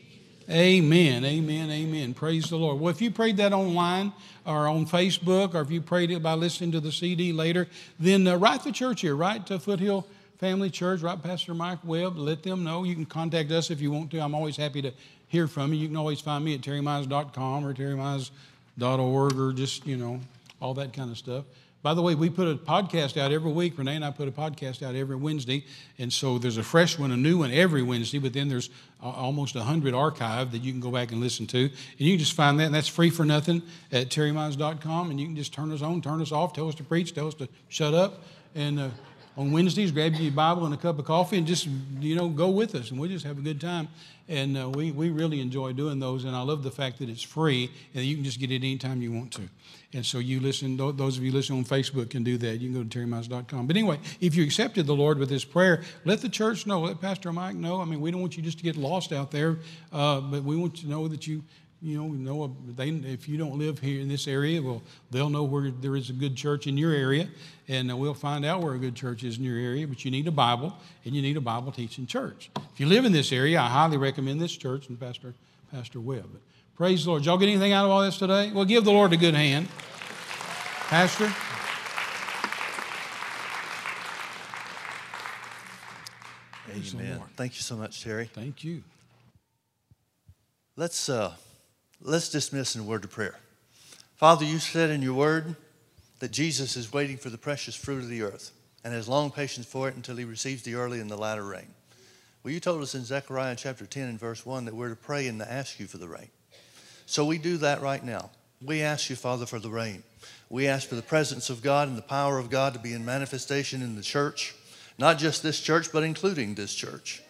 [0.51, 2.15] amen, amen, amen.
[2.15, 2.81] Praise the Lord.
[2.81, 4.13] Well, if you prayed that online,
[4.47, 7.69] or on Facebook, or if you prayed it by listening to the CD later,
[7.99, 10.07] then uh, write the church here, write to Foothill
[10.39, 12.85] Family Church, write Pastor Mike Webb, let them know.
[12.85, 14.19] You can contact us if you want to.
[14.19, 14.93] I'm always happy to
[15.29, 15.81] hear from you.
[15.81, 20.21] You can always find me at terrymize.com or terrymize.org or just, you know,
[20.61, 21.45] all that kind of stuff.
[21.83, 23.79] By the way, we put a podcast out every week.
[23.79, 25.65] Renee and I put a podcast out every Wednesday.
[25.99, 28.69] And so there's a fresh one, a new one every Wednesday, but then there's
[29.01, 31.59] almost 100 archived that you can go back and listen to.
[31.59, 33.63] And you can just find that, and that's free for nothing
[33.93, 35.11] at terrymize.com.
[35.11, 37.29] And you can just turn us on, turn us off, tell us to preach, tell
[37.29, 38.25] us to shut up.
[38.55, 38.89] And uh,
[39.39, 41.67] on Wednesdays, grab your Bible and a cup of coffee and just,
[41.99, 42.91] you know, go with us.
[42.91, 43.89] And we'll just have a good time.
[44.29, 46.25] And uh, we, we really enjoy doing those.
[46.25, 49.01] And I love the fact that it's free and you can just get it anytime
[49.01, 49.49] you want to.
[49.93, 52.61] And so you listen, those of you listening on Facebook can do that.
[52.61, 53.67] You can go to terrymize.com.
[53.67, 57.01] But anyway, if you accepted the Lord with this prayer, let the church know, let
[57.01, 57.81] Pastor Mike know.
[57.81, 59.59] I mean, we don't want you just to get lost out there,
[59.93, 61.43] uh, but we want you to know that you,
[61.83, 64.81] you know, know they, if you don't live here in this area, well,
[65.11, 67.29] they'll know where there is a good church in your area,
[67.67, 69.89] and we'll find out where a good church is in your area.
[69.89, 70.73] But you need a Bible,
[71.05, 72.51] and you need a Bible teaching church.
[72.73, 75.35] If you live in this area, I highly recommend this church and Pastor
[75.73, 76.29] Pastor Webb.
[76.81, 77.21] Praise the Lord.
[77.21, 78.51] Did y'all get anything out of all this today?
[78.55, 79.69] Well, give the Lord a good hand.
[80.89, 81.31] Pastor?
[86.71, 87.21] Amen.
[87.37, 88.31] Thank you so much, Terry.
[88.33, 88.83] Thank you.
[90.75, 91.35] Let's, uh,
[92.01, 93.39] let's dismiss in a word of prayer.
[94.17, 95.57] Father, you said in your word
[96.21, 98.53] that Jesus is waiting for the precious fruit of the earth
[98.85, 101.75] and has long patience for it until he receives the early and the latter rain.
[102.43, 105.27] Well, you told us in Zechariah chapter 10 and verse 1 that we're to pray
[105.27, 106.31] and to ask you for the rain.
[107.11, 108.31] So we do that right now.
[108.63, 110.05] We ask you, Father, for the rain.
[110.49, 113.05] We ask for the presence of God and the power of God to be in
[113.05, 114.55] manifestation in the church,
[114.97, 117.21] not just this church, but including this church.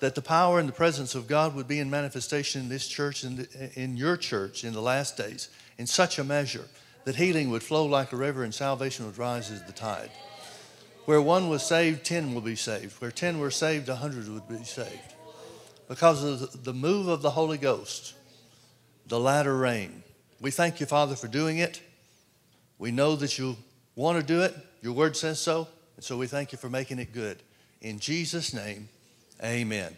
[0.00, 3.22] That the power and the presence of God would be in manifestation in this church
[3.22, 3.46] and
[3.76, 6.64] in your church in the last days in such a measure
[7.04, 10.10] that healing would flow like a river and salvation would rise as the tide.
[11.04, 13.00] Where one was saved, ten will be saved.
[13.00, 15.14] Where ten were saved, a hundred would be saved.
[15.86, 18.14] Because of the move of the Holy Ghost,
[19.06, 20.02] the latter rain.
[20.40, 21.80] We thank you, Father, for doing it.
[22.78, 23.56] We know that you
[23.96, 24.54] want to do it.
[24.82, 25.68] Your word says so.
[25.96, 27.42] And so we thank you for making it good.
[27.80, 28.88] In Jesus' name,
[29.42, 29.94] amen.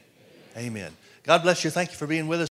[0.57, 0.93] Amen.
[1.23, 1.71] God bless you.
[1.71, 2.45] Thank you for being with us.